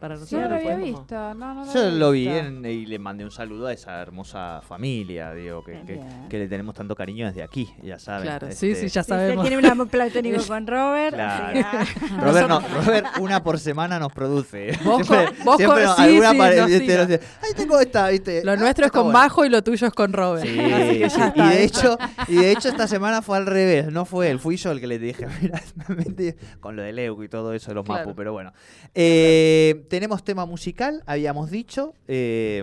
Para 0.00 0.16
Yo 0.16 0.40
no 0.40 0.48
lo 0.50 0.54
había 0.56 0.76
visto. 0.76 1.34
No, 1.34 1.54
no 1.54 1.64
lo 1.64 1.72
Yo 1.72 1.80
había 1.80 1.90
lo 1.92 2.10
vi 2.10 2.26
visto. 2.28 2.36
en- 2.46 2.64
y 2.66 2.84
le 2.86 2.98
mandé 2.98 3.24
un 3.24 3.30
saludo 3.30 3.66
a 3.68 3.72
esa 3.72 4.00
hermosa 4.02 4.60
familia, 4.66 5.32
digo, 5.32 5.64
que, 5.64 5.80
que, 5.86 6.00
que 6.28 6.38
le 6.38 6.48
tenemos 6.48 6.74
tanto 6.74 6.94
cariño 6.94 7.26
desde 7.26 7.42
aquí, 7.42 7.68
ya 7.82 7.98
saben. 7.98 8.24
Claro, 8.24 8.46
sí, 8.52 8.70
este, 8.70 8.88
sí, 8.88 8.94
ya 8.94 9.02
Sí, 9.02 9.12
él 9.12 9.18
sabemos. 9.18 9.44
tiene 9.44 9.58
un 9.58 9.66
amor 9.66 9.88
platónico 9.88 10.42
con 10.46 10.66
Robert. 10.66 11.14
Claro. 11.14 11.60
Robert, 12.20 12.48
no, 12.48 12.60
Robert 12.60 13.06
una 13.20 13.42
por 13.42 13.58
semana 13.58 13.98
nos 13.98 14.12
produce. 14.12 14.72
Vos 14.84 15.02
con- 15.08 15.24
vos 15.44 15.56
con- 15.62 15.82
nos- 15.82 15.96
sí, 15.96 16.02
alguna 16.02 16.30
sí, 16.32 16.38
pare- 16.38 16.56
nos 16.58 16.66
dice, 16.68 17.20
Ay, 17.42 17.52
tengo 17.56 17.80
esta, 17.80 18.08
¿viste? 18.10 18.44
Lo 18.44 18.52
Ah, 18.52 18.56
nuestro 18.56 18.84
es 18.86 18.92
con 18.92 19.04
bueno". 19.04 19.18
Majo 19.18 19.44
y 19.44 19.48
lo 19.48 19.62
tuyo 19.62 19.86
es 19.86 19.92
con 19.94 20.12
Robert. 20.12 20.46
Sí, 20.46 20.56
ya 20.56 21.32
y 21.34 21.48
de 21.48 21.64
hecho, 21.64 21.98
y 22.28 22.34
de 22.36 22.52
hecho 22.52 22.68
esta 22.68 22.86
semana 22.86 23.22
fue 23.22 23.38
al 23.38 23.46
revés, 23.46 23.90
no 23.90 24.04
fue 24.04 24.30
él, 24.30 24.38
fui 24.40 24.56
yo 24.56 24.72
el 24.72 24.80
que 24.80 24.86
le 24.86 24.98
dije, 24.98 25.26
mira, 25.42 25.62
me 25.88 25.94
metí 25.96 26.34
con 26.60 26.76
lo 26.76 26.82
del 26.82 26.96
Leuco 26.96 27.24
y 27.24 27.28
todo 27.28 27.52
eso 27.54 27.70
de 27.70 27.74
los 27.76 27.84
Claro. 27.86 28.00
Mapu, 28.04 28.14
pero 28.16 28.32
bueno. 28.32 28.52
Eh, 28.94 29.86
tenemos 29.96 30.22
tema 30.24 30.44
musical, 30.46 31.02
habíamos 31.06 31.50
dicho. 31.50 31.94
eh, 32.08 32.62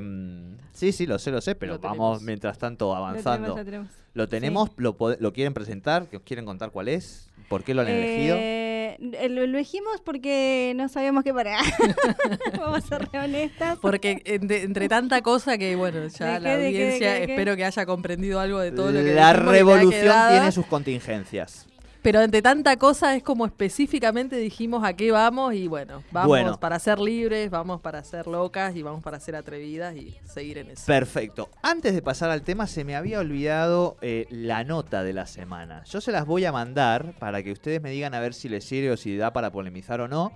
sí, 0.73 0.91
sí, 0.91 1.05
lo 1.07 1.17
sé, 1.19 1.31
lo 1.31 1.41
sé, 1.41 1.55
pero 1.55 1.73
Lo 1.73 1.79
vamos 1.79 1.97
tenemos. 2.19 2.21
mientras 2.23 2.57
tanto 2.59 2.85
Lo 2.87 2.95
avanzando. 2.95 3.55
tenemos, 3.55 3.89
lo 4.13 4.27
tenemos. 4.27 4.69
Lo 4.75 4.97
tenemos, 4.97 5.17
lo, 5.19 5.33
quieren 5.33 5.53
presentar, 5.55 6.07
que 6.07 6.17
os 6.17 6.23
quieren 6.23 6.45
contar 6.45 6.69
cuál 6.71 6.87
es, 6.87 7.29
por 7.49 7.63
qué 7.63 7.73
lo 7.73 7.81
han 7.81 7.87
elegido. 7.87 8.37
Eh, 8.39 8.97
lo 8.99 9.27
lo 9.29 9.41
elegimos 9.43 10.01
porque 10.05 10.73
no 10.75 10.87
sabíamos 10.87 11.23
qué 11.23 11.33
parar. 11.33 11.63
Vamos 12.59 12.83
a 12.91 12.99
ser 12.99 13.09
honestas. 13.17 13.79
Porque 13.81 14.21
entre, 14.25 14.61
entre 14.61 14.87
tanta 14.87 15.21
cosa 15.23 15.57
que, 15.57 15.75
bueno, 15.75 16.05
ya 16.07 16.33
¿De 16.35 16.39
la 16.39 16.49
qué, 16.51 16.57
de 16.57 16.67
audiencia 16.67 17.13
qué, 17.15 17.19
de 17.21 17.25
qué? 17.25 17.33
espero 17.33 17.55
que 17.55 17.65
haya 17.65 17.85
comprendido 17.87 18.39
algo 18.39 18.59
de 18.59 18.71
todo 18.71 18.91
lo 18.91 18.99
que 18.99 19.13
La 19.15 19.33
revolución 19.33 20.15
tiene 20.29 20.51
sus 20.51 20.67
contingencias. 20.67 21.65
Pero 22.03 22.21
entre 22.21 22.41
tanta 22.41 22.75
cosa 22.77 23.15
es 23.15 23.23
como 23.23 23.45
específicamente 23.45 24.35
dijimos 24.35 24.83
a 24.83 24.93
qué 24.93 25.09
vamos 25.11 25.53
y 25.55 25.67
bueno, 25.67 26.03
vamos 26.11 26.27
Bueno. 26.27 26.59
para 26.59 26.77
ser 26.77 26.99
libres, 26.99 27.49
vamos 27.49 27.79
para 27.81 28.03
ser 28.03 28.27
locas 28.27 28.75
y 28.75 28.83
vamos 28.83 29.01
para 29.01 29.19
ser 29.21 29.35
atrevidas 29.37 29.95
y 29.95 30.13
seguir 30.25 30.57
en 30.59 30.69
eso. 30.71 30.83
Perfecto. 30.85 31.49
Antes 31.61 31.93
de 31.95 32.01
pasar 32.01 32.29
al 32.29 32.41
tema, 32.43 32.67
se 32.67 32.83
me 32.83 32.95
había 32.97 33.19
olvidado 33.19 33.97
eh, 34.01 34.27
la 34.29 34.65
nota 34.65 35.01
de 35.01 35.13
la 35.13 35.25
semana. 35.25 35.83
Yo 35.85 36.01
se 36.01 36.11
las 36.11 36.25
voy 36.25 36.43
a 36.43 36.51
mandar 36.51 37.13
para 37.19 37.41
que 37.41 37.51
ustedes 37.53 37.81
me 37.81 37.89
digan 37.91 38.13
a 38.13 38.19
ver 38.19 38.33
si 38.33 38.49
les 38.49 38.65
sirve 38.65 38.91
o 38.91 38.97
si 38.97 39.15
da 39.15 39.31
para 39.31 39.51
polemizar 39.51 40.01
o 40.01 40.07
no. 40.09 40.33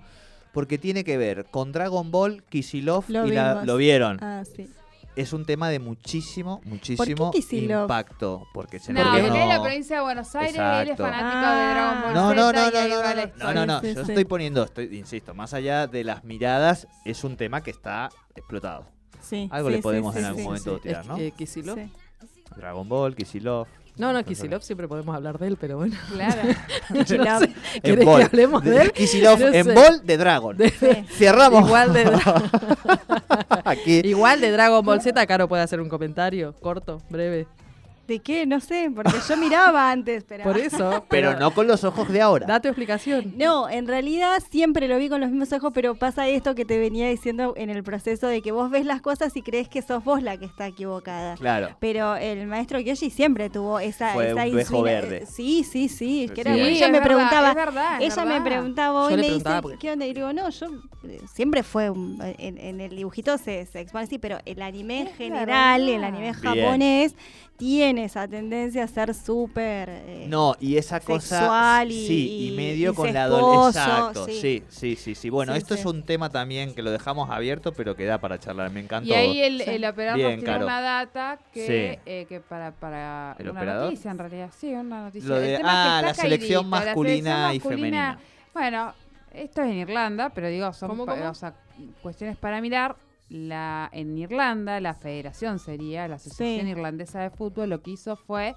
Porque 0.54 0.78
tiene 0.78 1.04
que 1.04 1.18
ver 1.18 1.44
con 1.50 1.72
Dragon 1.72 2.10
Ball, 2.10 2.42
Kisilov 2.48 3.04
Lo 3.08 3.26
y 3.26 3.32
la- 3.32 3.50
vimos. 3.52 3.66
lo 3.66 3.76
vieron. 3.76 4.18
Ah, 4.24 4.42
sí. 4.56 4.66
Es 5.18 5.32
un 5.32 5.44
tema 5.44 5.68
de 5.68 5.80
muchísimo, 5.80 6.60
muchísimo 6.64 7.32
Kicillof? 7.32 7.82
impacto. 7.82 8.46
Porque 8.54 8.78
se 8.78 8.92
No, 8.92 9.02
porque 9.02 9.18
él 9.18 9.26
es 9.26 9.32
de 9.32 9.38
la 9.46 9.56
no- 9.56 9.62
provincia 9.64 9.96
de 9.96 10.02
Buenos 10.02 10.34
Aires, 10.36 10.54
él 10.54 10.60
es 10.62 10.90
Exacto. 10.90 11.02
fanático 11.02 11.28
Ah. 11.42 11.54
de 11.54 11.74
Dragon 11.74 12.02
Ball 12.02 12.14
No, 12.14 12.34
no, 12.34 12.34
no, 12.34 12.52
no, 12.52 12.70
no, 12.70 12.88
no, 12.88 13.52
no, 13.52 13.54
no, 13.54 13.66
no, 13.66 13.80
Sí, 13.80 13.94
yo 13.94 14.04
sí. 14.04 14.10
estoy 14.12 14.24
poniendo, 14.24 14.62
estoy, 14.62 14.96
insisto, 14.96 15.34
más 15.34 15.54
allá 15.54 15.88
de 15.88 16.04
las 16.04 16.22
miradas, 16.22 16.86
es 17.04 17.24
un 17.24 17.36
tema 17.36 17.62
que 17.64 17.72
está 17.72 18.10
explotado. 18.36 18.86
Sí, 19.20 19.48
Algo 19.50 19.70
sí, 19.70 19.74
le 19.76 19.82
podemos 19.82 20.12
sí, 20.14 20.18
en 20.20 20.24
sí, 20.24 20.28
algún 20.28 20.42
sí, 20.42 20.46
momento 20.46 20.74
sí. 20.76 20.82
tirar, 20.82 21.06
¿no? 21.06 21.16
Eh, 21.18 21.32
Kicillof. 21.36 21.78
Sí. 21.78 21.90
Dragon 22.56 22.88
Ball, 22.88 23.14
Kisilov. 23.16 23.66
No, 23.96 24.12
no, 24.12 24.24
Kisilov 24.24 24.62
siempre 24.62 24.86
podemos 24.86 25.14
hablar 25.16 25.38
de 25.40 25.48
él, 25.48 25.56
pero 25.60 25.78
bueno. 25.78 25.96
Claro. 26.12 26.42
Kisilov. 26.94 27.42
En 27.42 27.54
¿Querés 27.82 28.04
bol. 28.04 28.18
que 28.20 28.24
hablemos 28.26 28.62
de 28.62 28.82
él? 28.82 28.92
Kisilov 28.92 29.40
No 29.40 29.48
en 29.48 29.64
sé. 29.64 29.74
bol 29.74 30.00
de 30.06 30.16
Dragon. 30.16 30.56
De- 30.56 31.04
Cerramos. 31.10 31.66
igual 31.66 31.92
de 31.92 32.04
Aquí. 33.68 34.00
igual 34.04 34.40
de 34.40 34.50
Dragon 34.50 34.84
Ball 34.84 35.00
Z, 35.02 35.26
Caro 35.26 35.48
puede 35.48 35.62
hacer 35.62 35.80
un 35.80 35.88
comentario 35.88 36.54
corto, 36.60 37.00
breve. 37.10 37.46
¿De 38.08 38.20
qué? 38.20 38.46
No 38.46 38.58
sé, 38.58 38.90
porque 38.94 39.12
yo 39.28 39.36
miraba 39.36 39.90
antes, 39.92 40.24
pero... 40.24 40.42
Por 40.44 40.56
eso. 40.58 41.04
Pero 41.10 41.38
no 41.38 41.50
con 41.52 41.66
los 41.66 41.84
ojos 41.84 42.08
de 42.08 42.20
ahora. 42.22 42.46
Da 42.46 42.58
tu 42.60 42.68
explicación. 42.68 43.34
No, 43.36 43.68
en 43.68 43.86
realidad 43.86 44.42
siempre 44.50 44.88
lo 44.88 44.96
vi 44.96 45.08
con 45.10 45.20
los 45.20 45.28
mismos 45.30 45.52
ojos, 45.52 45.72
pero 45.74 45.94
pasa 45.94 46.26
esto 46.26 46.54
que 46.54 46.64
te 46.64 46.78
venía 46.78 47.08
diciendo 47.08 47.52
en 47.56 47.68
el 47.70 47.82
proceso 47.84 48.26
de 48.26 48.40
que 48.40 48.50
vos 48.50 48.70
ves 48.70 48.86
las 48.86 49.02
cosas 49.02 49.36
y 49.36 49.42
crees 49.42 49.68
que 49.68 49.82
sos 49.82 50.02
vos 50.04 50.22
la 50.22 50.38
que 50.38 50.46
está 50.46 50.66
equivocada. 50.66 51.34
Claro. 51.36 51.76
Pero 51.80 52.16
el 52.16 52.46
maestro 52.46 52.78
Kyoshi 52.78 53.10
siempre 53.10 53.50
tuvo 53.50 53.78
esa, 53.78 54.14
Fue 54.14 54.30
esa 54.30 54.74
un 54.76 54.82
verde. 54.84 55.26
Sí, 55.26 55.62
sí, 55.64 55.88
sí. 55.90 56.30
Que 56.34 56.40
era, 56.40 56.54
Sí, 56.54 56.60
ella 56.60 56.86
es 56.86 56.92
me 56.92 57.00
verdad, 57.00 57.04
preguntaba, 57.04 57.48
es 57.50 57.54
verdad, 57.54 58.02
es 58.02 58.14
ella 58.16 58.24
me 58.24 58.40
preguntaba 58.40 59.04
hoy 59.04 59.10
Yo 59.10 59.16
le 59.18 59.22
me 59.28 59.34
dice, 59.34 59.50
porque- 59.60 59.78
¿qué 59.78 59.92
onda? 59.92 60.06
Y 60.06 60.14
digo, 60.14 60.32
no, 60.32 60.48
yo 60.48 60.66
eh, 61.04 61.20
siempre 61.34 61.62
fue 61.62 61.90
un- 61.90 62.18
en, 62.38 62.56
en 62.56 62.80
el 62.80 62.96
dibujito 62.96 63.36
se, 63.36 63.66
se 63.66 63.80
expone 63.80 64.04
así, 64.04 64.18
pero 64.18 64.38
el 64.46 64.62
anime 64.62 65.02
en 65.02 65.06
Es 65.08 65.16
general, 65.16 65.82
verdad. 65.82 65.94
el 65.96 66.04
anime 66.04 66.32
Bien. 66.32 66.34
japonés 66.34 67.14
tiene 67.58 68.04
esa 68.04 68.28
tendencia 68.28 68.84
a 68.84 68.86
ser 68.86 69.12
súper 69.14 69.88
eh, 69.90 70.26
No, 70.28 70.54
y 70.60 70.76
esa 70.76 71.00
cosa. 71.00 71.40
Sexual 71.40 71.90
y- 71.90 72.06
sí, 72.06 72.46
y 72.52 72.56
medio 72.56 72.92
y 72.92 72.94
con 72.94 73.12
la 73.12 73.24
adolescencia. 73.24 74.12
sí. 74.26 74.32
Sí, 74.40 74.62
sí, 74.68 74.96
sí, 74.96 75.14
sí. 75.16 75.28
Bueno, 75.28 75.52
Sí, 75.52 75.58
esto 75.58 75.74
sí. 75.74 75.80
es 75.80 75.86
un 75.86 76.04
tema 76.04 76.30
también 76.30 76.72
que 76.72 76.82
lo 76.82 76.92
dejamos 76.92 77.28
abierto, 77.30 77.72
pero 77.72 77.96
que 77.96 78.04
da 78.04 78.18
para 78.18 78.38
charlar. 78.38 78.70
Me 78.70 78.78
encantó. 78.80 79.08
Y 79.10 79.12
ahí 79.12 79.40
el, 79.42 79.60
Sí. 79.60 79.70
el 79.70 79.84
operador 79.84 80.18
Bien, 80.18 80.36
nos 80.36 80.44
tiene 80.44 80.64
una 80.64 80.80
data 80.80 81.38
que, 81.52 81.66
Sí. 81.96 82.00
eh, 82.06 82.26
que 82.28 82.40
para, 82.40 82.70
para 82.70 83.34
¿El 83.40 83.50
una 83.50 83.58
operador? 83.60 83.84
noticia 83.86 84.10
en 84.12 84.18
realidad, 84.18 84.50
sí, 84.56 84.72
una 84.72 85.02
noticia. 85.02 85.28
Lo 85.28 85.36
El 85.38 85.42
de- 85.42 85.56
tema 85.56 85.68
es 85.68 85.74
que 85.74 85.88
ah, 85.88 86.02
la 86.02 86.14
selección 86.14 86.70
la 86.70 86.76
masculina 86.84 87.48
selección 87.48 87.52
y 87.54 87.58
masculina, 87.58 88.18
femenina. 88.18 88.18
Bueno, 88.54 88.94
Esto 89.34 89.62
es 89.62 89.68
en 89.70 89.76
Irlanda, 89.78 90.30
pero 90.30 90.48
digo, 90.48 90.72
son 90.72 90.88
¿Cómo, 90.88 91.04
pa- 91.06 91.14
cómo? 91.16 91.30
o 91.30 91.34
sea, 91.34 91.52
cuestiones 92.02 92.36
para 92.38 92.60
mirar. 92.62 92.96
La, 93.30 93.90
en 93.92 94.16
Irlanda, 94.16 94.80
la 94.80 94.94
federación 94.94 95.58
sería, 95.58 96.08
la 96.08 96.14
Asociación 96.16 96.64
Sí. 96.66 96.70
Irlandesa 96.72 97.20
de 97.20 97.30
Fútbol, 97.30 97.68
lo 97.68 97.82
que 97.82 97.90
hizo 97.90 98.16
fue 98.16 98.54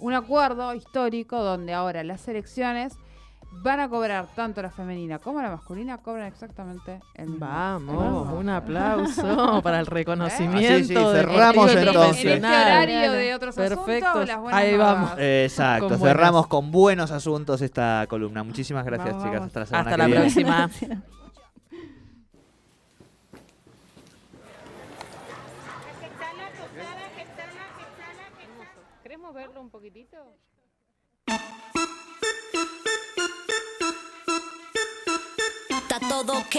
un 0.00 0.14
acuerdo 0.14 0.72
histórico 0.74 1.42
donde 1.42 1.74
ahora 1.74 2.02
las 2.04 2.22
selecciones 2.22 2.94
van 3.62 3.78
a 3.80 3.88
cobrar 3.88 4.26
tanto 4.34 4.62
la 4.62 4.70
femenina 4.70 5.18
como 5.20 5.40
la 5.42 5.50
masculina, 5.50 5.98
cobran 5.98 6.26
exactamente 6.26 7.00
el 7.14 7.28
mismo. 7.28 7.46
Vamos, 7.46 8.28
el 8.30 8.34
un 8.38 8.48
aplauso 8.48 9.60
para 9.62 9.78
el 9.78 9.86
reconocimiento. 9.86 10.58
Ah, 10.74 10.78
sí, 10.78 10.84
sí, 10.86 10.94
del 10.94 11.04
cerramos 11.26 11.74
entonces. 11.74 12.24
En 12.24 12.44
este 12.44 12.46
horario 12.48 13.12
de 13.12 13.34
otros 13.34 13.54
Perfecto. 13.54 14.08
asuntos, 14.08 14.26
las 14.26 14.40
buenas 14.40 14.60
Ahí 14.60 14.76
vamos. 14.76 15.10
Exacto, 15.18 15.88
Con 15.88 15.98
buenas. 15.98 16.16
cerramos 16.16 16.46
con 16.48 16.70
buenos 16.72 17.10
asuntos 17.12 17.60
esta 17.62 18.06
columna. 18.08 18.42
Muchísimas 18.42 18.84
gracias, 18.86 19.10
Vamos, 19.10 19.22
chicas. 19.22 19.34
vamos. 19.34 19.46
Hasta 19.48 19.60
la 19.60 19.66
semana 19.66 19.82
Hasta 19.82 19.92
que 19.92 19.98
la 19.98 20.06
viene. 20.06 20.20
próxima. 20.20 20.70
¿Querés 29.02 29.18
moverlo 29.18 29.53
un 29.64 29.70
poquitito? 29.70 30.16
Está 35.70 35.98
todo 36.00 36.38
ok. 36.38 36.56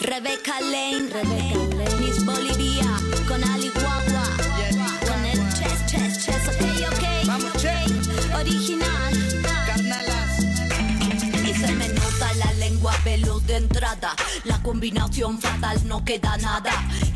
Rebeca 0.00 0.60
Lane, 0.60 1.08
Miss 1.98 2.24
Bolivia, 2.26 2.84
con 3.26 3.42
Ali 3.42 3.70
Guagua, 3.70 4.26
con 5.08 5.24
el 5.24 5.38
chess, 5.54 5.86
chess, 5.86 6.26
chess, 6.26 6.48
ok, 6.48 6.62
ok, 6.92 7.04
ok, 7.54 8.36
original. 8.40 9.14
Y 11.46 11.54
se 11.54 11.72
me 11.72 11.88
nota 11.88 12.34
la 12.34 12.52
lengua 12.54 12.94
veloz 13.04 13.46
de 13.46 13.56
entrada. 13.56 14.14
La 14.44 14.62
combinación 14.62 15.40
fatal 15.40 15.80
no 15.86 16.04
queda 16.04 16.36
nada. 16.36 16.72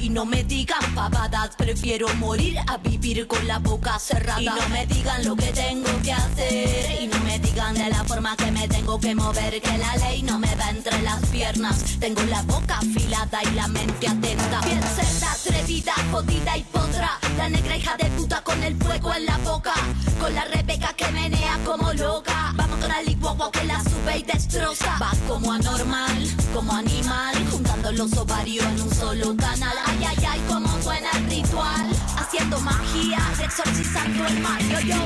Y 0.06 0.08
no 0.08 0.24
me 0.24 0.44
digan 0.44 0.94
pavadas, 0.94 1.56
prefiero 1.56 2.06
morir 2.14 2.56
a 2.68 2.76
vivir 2.76 3.26
con 3.26 3.44
la 3.48 3.58
boca 3.58 3.98
cerrada. 3.98 4.40
Y 4.40 4.46
no 4.46 4.68
me 4.68 4.86
digan 4.86 5.24
lo 5.24 5.34
que 5.34 5.46
tengo 5.46 5.90
que 6.00 6.12
hacer. 6.12 7.02
Y 7.02 7.08
no 7.08 7.18
me 7.24 7.40
digan 7.40 7.74
de 7.74 7.90
la 7.90 8.04
forma 8.04 8.36
que 8.36 8.52
me 8.52 8.68
tengo 8.68 9.00
que 9.00 9.16
mover. 9.16 9.60
Que 9.60 9.78
la 9.78 9.96
ley 9.96 10.22
no 10.22 10.38
me 10.38 10.54
va 10.54 10.70
entre 10.70 11.02
las 11.02 11.26
piernas. 11.26 11.98
Tengo 11.98 12.22
la 12.22 12.40
boca 12.42 12.78
afilada 12.78 13.42
y 13.42 13.50
la 13.56 13.66
mente 13.66 14.06
atenta. 14.06 14.60
Bien 14.60 14.80
cerda, 14.94 15.32
atrevida, 15.32 15.94
jodida 16.12 16.56
y 16.56 16.62
potra. 16.62 17.18
La 17.36 17.48
negra 17.48 17.76
hija 17.76 17.96
de 17.96 18.04
puta 18.10 18.44
con 18.44 18.62
el 18.62 18.76
fuego 18.76 19.12
en 19.12 19.26
la 19.26 19.38
boca. 19.38 19.74
Con 20.20 20.32
la 20.36 20.44
Rebeca 20.44 20.94
que 20.96 21.10
menea 21.10 21.58
como 21.64 21.92
loca. 21.94 22.52
Vamos 22.54 22.78
con 22.78 22.88
la 22.88 23.02
licuagua 23.02 23.50
que 23.50 23.64
la 23.64 23.82
sube 23.82 24.18
y 24.18 24.22
destroza. 24.22 24.98
Va 25.02 25.10
como 25.26 25.50
anormal, 25.50 26.28
como 26.54 26.72
animal. 26.72 27.34
Juntando 27.50 27.90
los 27.90 28.16
ovarios 28.16 28.64
en 28.66 28.82
un 28.82 28.94
solo 28.94 29.36
canal. 29.36 29.76
Ay, 29.98 30.04
ay, 30.04 30.24
ay, 30.28 30.40
como 30.46 30.68
suena 30.82 31.10
el 31.12 31.24
ritual. 31.30 31.90
Haciendo 32.18 32.60
magia, 32.60 33.18
exorcizando 33.42 34.26
el 34.26 34.40
mal. 34.40 34.60
Yo, 34.68 34.80
yo. 34.80 34.96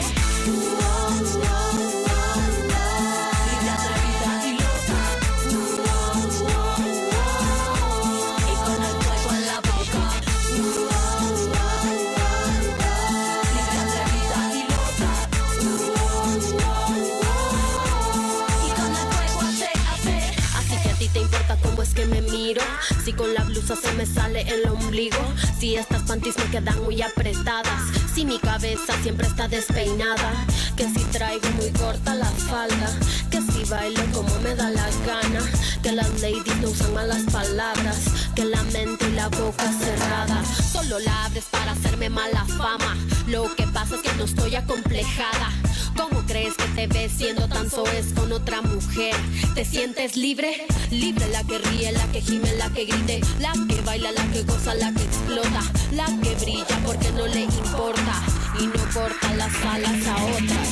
Si 23.04 23.12
con 23.12 23.32
la 23.32 23.44
blusa 23.44 23.76
se 23.76 23.92
me 23.92 24.04
sale 24.04 24.42
el 24.42 24.68
ombligo. 24.68 25.18
Si 25.58 25.76
estas 25.76 26.02
panties 26.02 26.36
me 26.36 26.50
quedan 26.50 26.82
muy 26.82 27.00
apretadas. 27.00 27.82
Si 28.12 28.24
mi 28.24 28.40
cabeza 28.40 28.94
siempre 29.02 29.28
está 29.28 29.46
despeinada. 29.46 30.32
Que 30.76 30.88
si 30.88 31.04
traigo 31.12 31.48
muy 31.50 31.70
corta 31.70 32.14
la 32.16 32.26
falda. 32.26 32.90
Que 33.30 33.40
si 33.40 33.64
bailo 33.70 34.02
como 34.12 34.34
me 34.40 34.54
da 34.56 34.68
la 34.70 34.88
gana. 35.06 35.40
Que 35.82 35.92
las 35.92 36.10
ladies 36.20 36.56
no 36.60 36.70
usan 36.70 36.92
malas 36.92 37.22
palabras. 37.32 37.98
Que 38.34 38.44
la 38.44 38.62
mente 38.64 39.06
y 39.08 39.12
la 39.12 39.28
boca 39.28 39.72
cerrada. 39.72 40.42
Solo 40.72 40.98
la 40.98 41.26
abres 41.26 41.44
para 41.50 41.72
hacerme 41.72 42.10
mala 42.10 42.44
fama. 42.46 42.96
Lo 43.28 43.54
que 43.54 43.66
pasa 43.68 43.94
es 43.94 44.02
que 44.02 44.12
no 44.14 44.24
estoy 44.24 44.56
acomplejada. 44.56 45.50
¿Cómo 45.96 46.22
crees 46.26 46.54
que 46.54 46.64
te 46.74 46.86
ves 46.86 47.12
siendo 47.12 47.48
tan 47.48 47.70
soez 47.70 48.12
con 48.14 48.32
otra 48.32 48.62
mujer? 48.62 49.14
¿Te 49.54 49.64
sientes 49.64 50.16
libre? 50.16 50.66
Libre 50.90 51.28
la 51.28 51.44
que 51.44 51.58
ríe, 51.58 51.92
la 51.92 52.06
que 52.12 52.20
gime, 52.20 52.52
la 52.56 52.70
que 52.70 52.84
grite, 52.84 53.20
la 53.38 53.52
que 53.68 53.80
baila, 53.82 54.12
la 54.12 54.24
que 54.32 54.42
goza, 54.42 54.74
la 54.74 54.92
que 54.92 55.02
explota, 55.02 55.62
la 55.92 56.06
que 56.22 56.34
brilla 56.36 56.80
porque 56.84 57.10
no 57.12 57.26
le 57.26 57.42
importa 57.42 58.22
y 58.58 58.66
no 58.66 58.84
corta 58.92 59.34
las 59.34 59.54
alas 59.64 60.06
a 60.06 60.24
otras. 60.24 60.68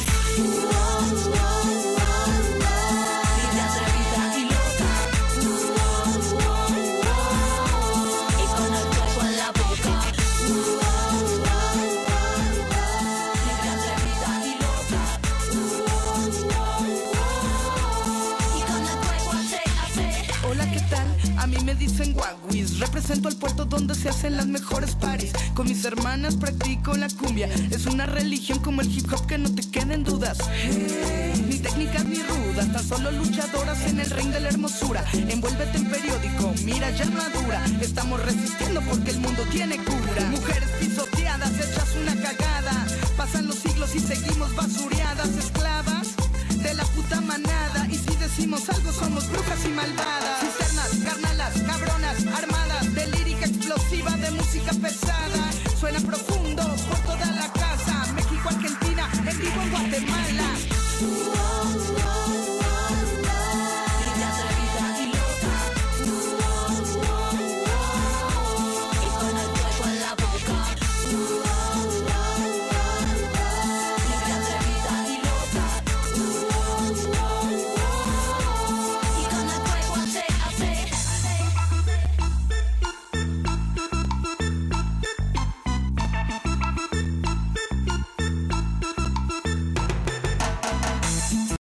Represento 23.09 23.29
al 23.31 23.37
puerto 23.37 23.65
donde 23.65 23.95
se 23.95 24.11
hacen 24.11 24.37
las 24.37 24.47
mejores 24.49 24.95
paris. 24.95 25.33
Con 25.55 25.67
mis 25.67 25.83
hermanas 25.87 26.37
practico 26.37 26.95
la 26.95 27.09
cumbia. 27.09 27.49
Es 27.71 27.87
una 27.87 28.05
religión 28.05 28.59
como 28.59 28.83
el 28.83 28.93
hip 28.95 29.11
hop 29.11 29.25
que 29.25 29.39
no 29.39 29.51
te 29.55 29.63
queden 29.63 30.05
dudas. 30.05 30.37
Ni 31.49 31.57
técnicas 31.57 32.05
ni 32.05 32.19
rudas, 32.23 32.71
tan 32.71 32.87
solo 32.87 33.11
luchadoras 33.11 33.81
en 33.87 34.01
el 34.01 34.11
ring 34.11 34.31
de 34.31 34.41
la 34.41 34.49
hermosura. 34.51 35.03
Envuélvete 35.15 35.79
en 35.79 35.89
periódico, 35.89 36.53
mira 36.67 36.91
ya 36.91 37.07
madura. 37.07 37.65
Estamos 37.81 38.23
resistiendo 38.23 38.83
porque 38.83 39.13
el 39.13 39.21
mundo 39.21 39.43
tiene 39.51 39.79
cura. 39.79 40.27
Mujeres 40.31 40.69
pisoteadas, 40.79 41.53
hechas 41.53 41.89
una 42.03 42.15
cagada. 42.15 42.87
Pasan 43.17 43.47
los 43.47 43.57
siglos 43.57 43.95
y 43.95 44.01
seguimos 44.01 44.55
basureadas. 44.55 45.31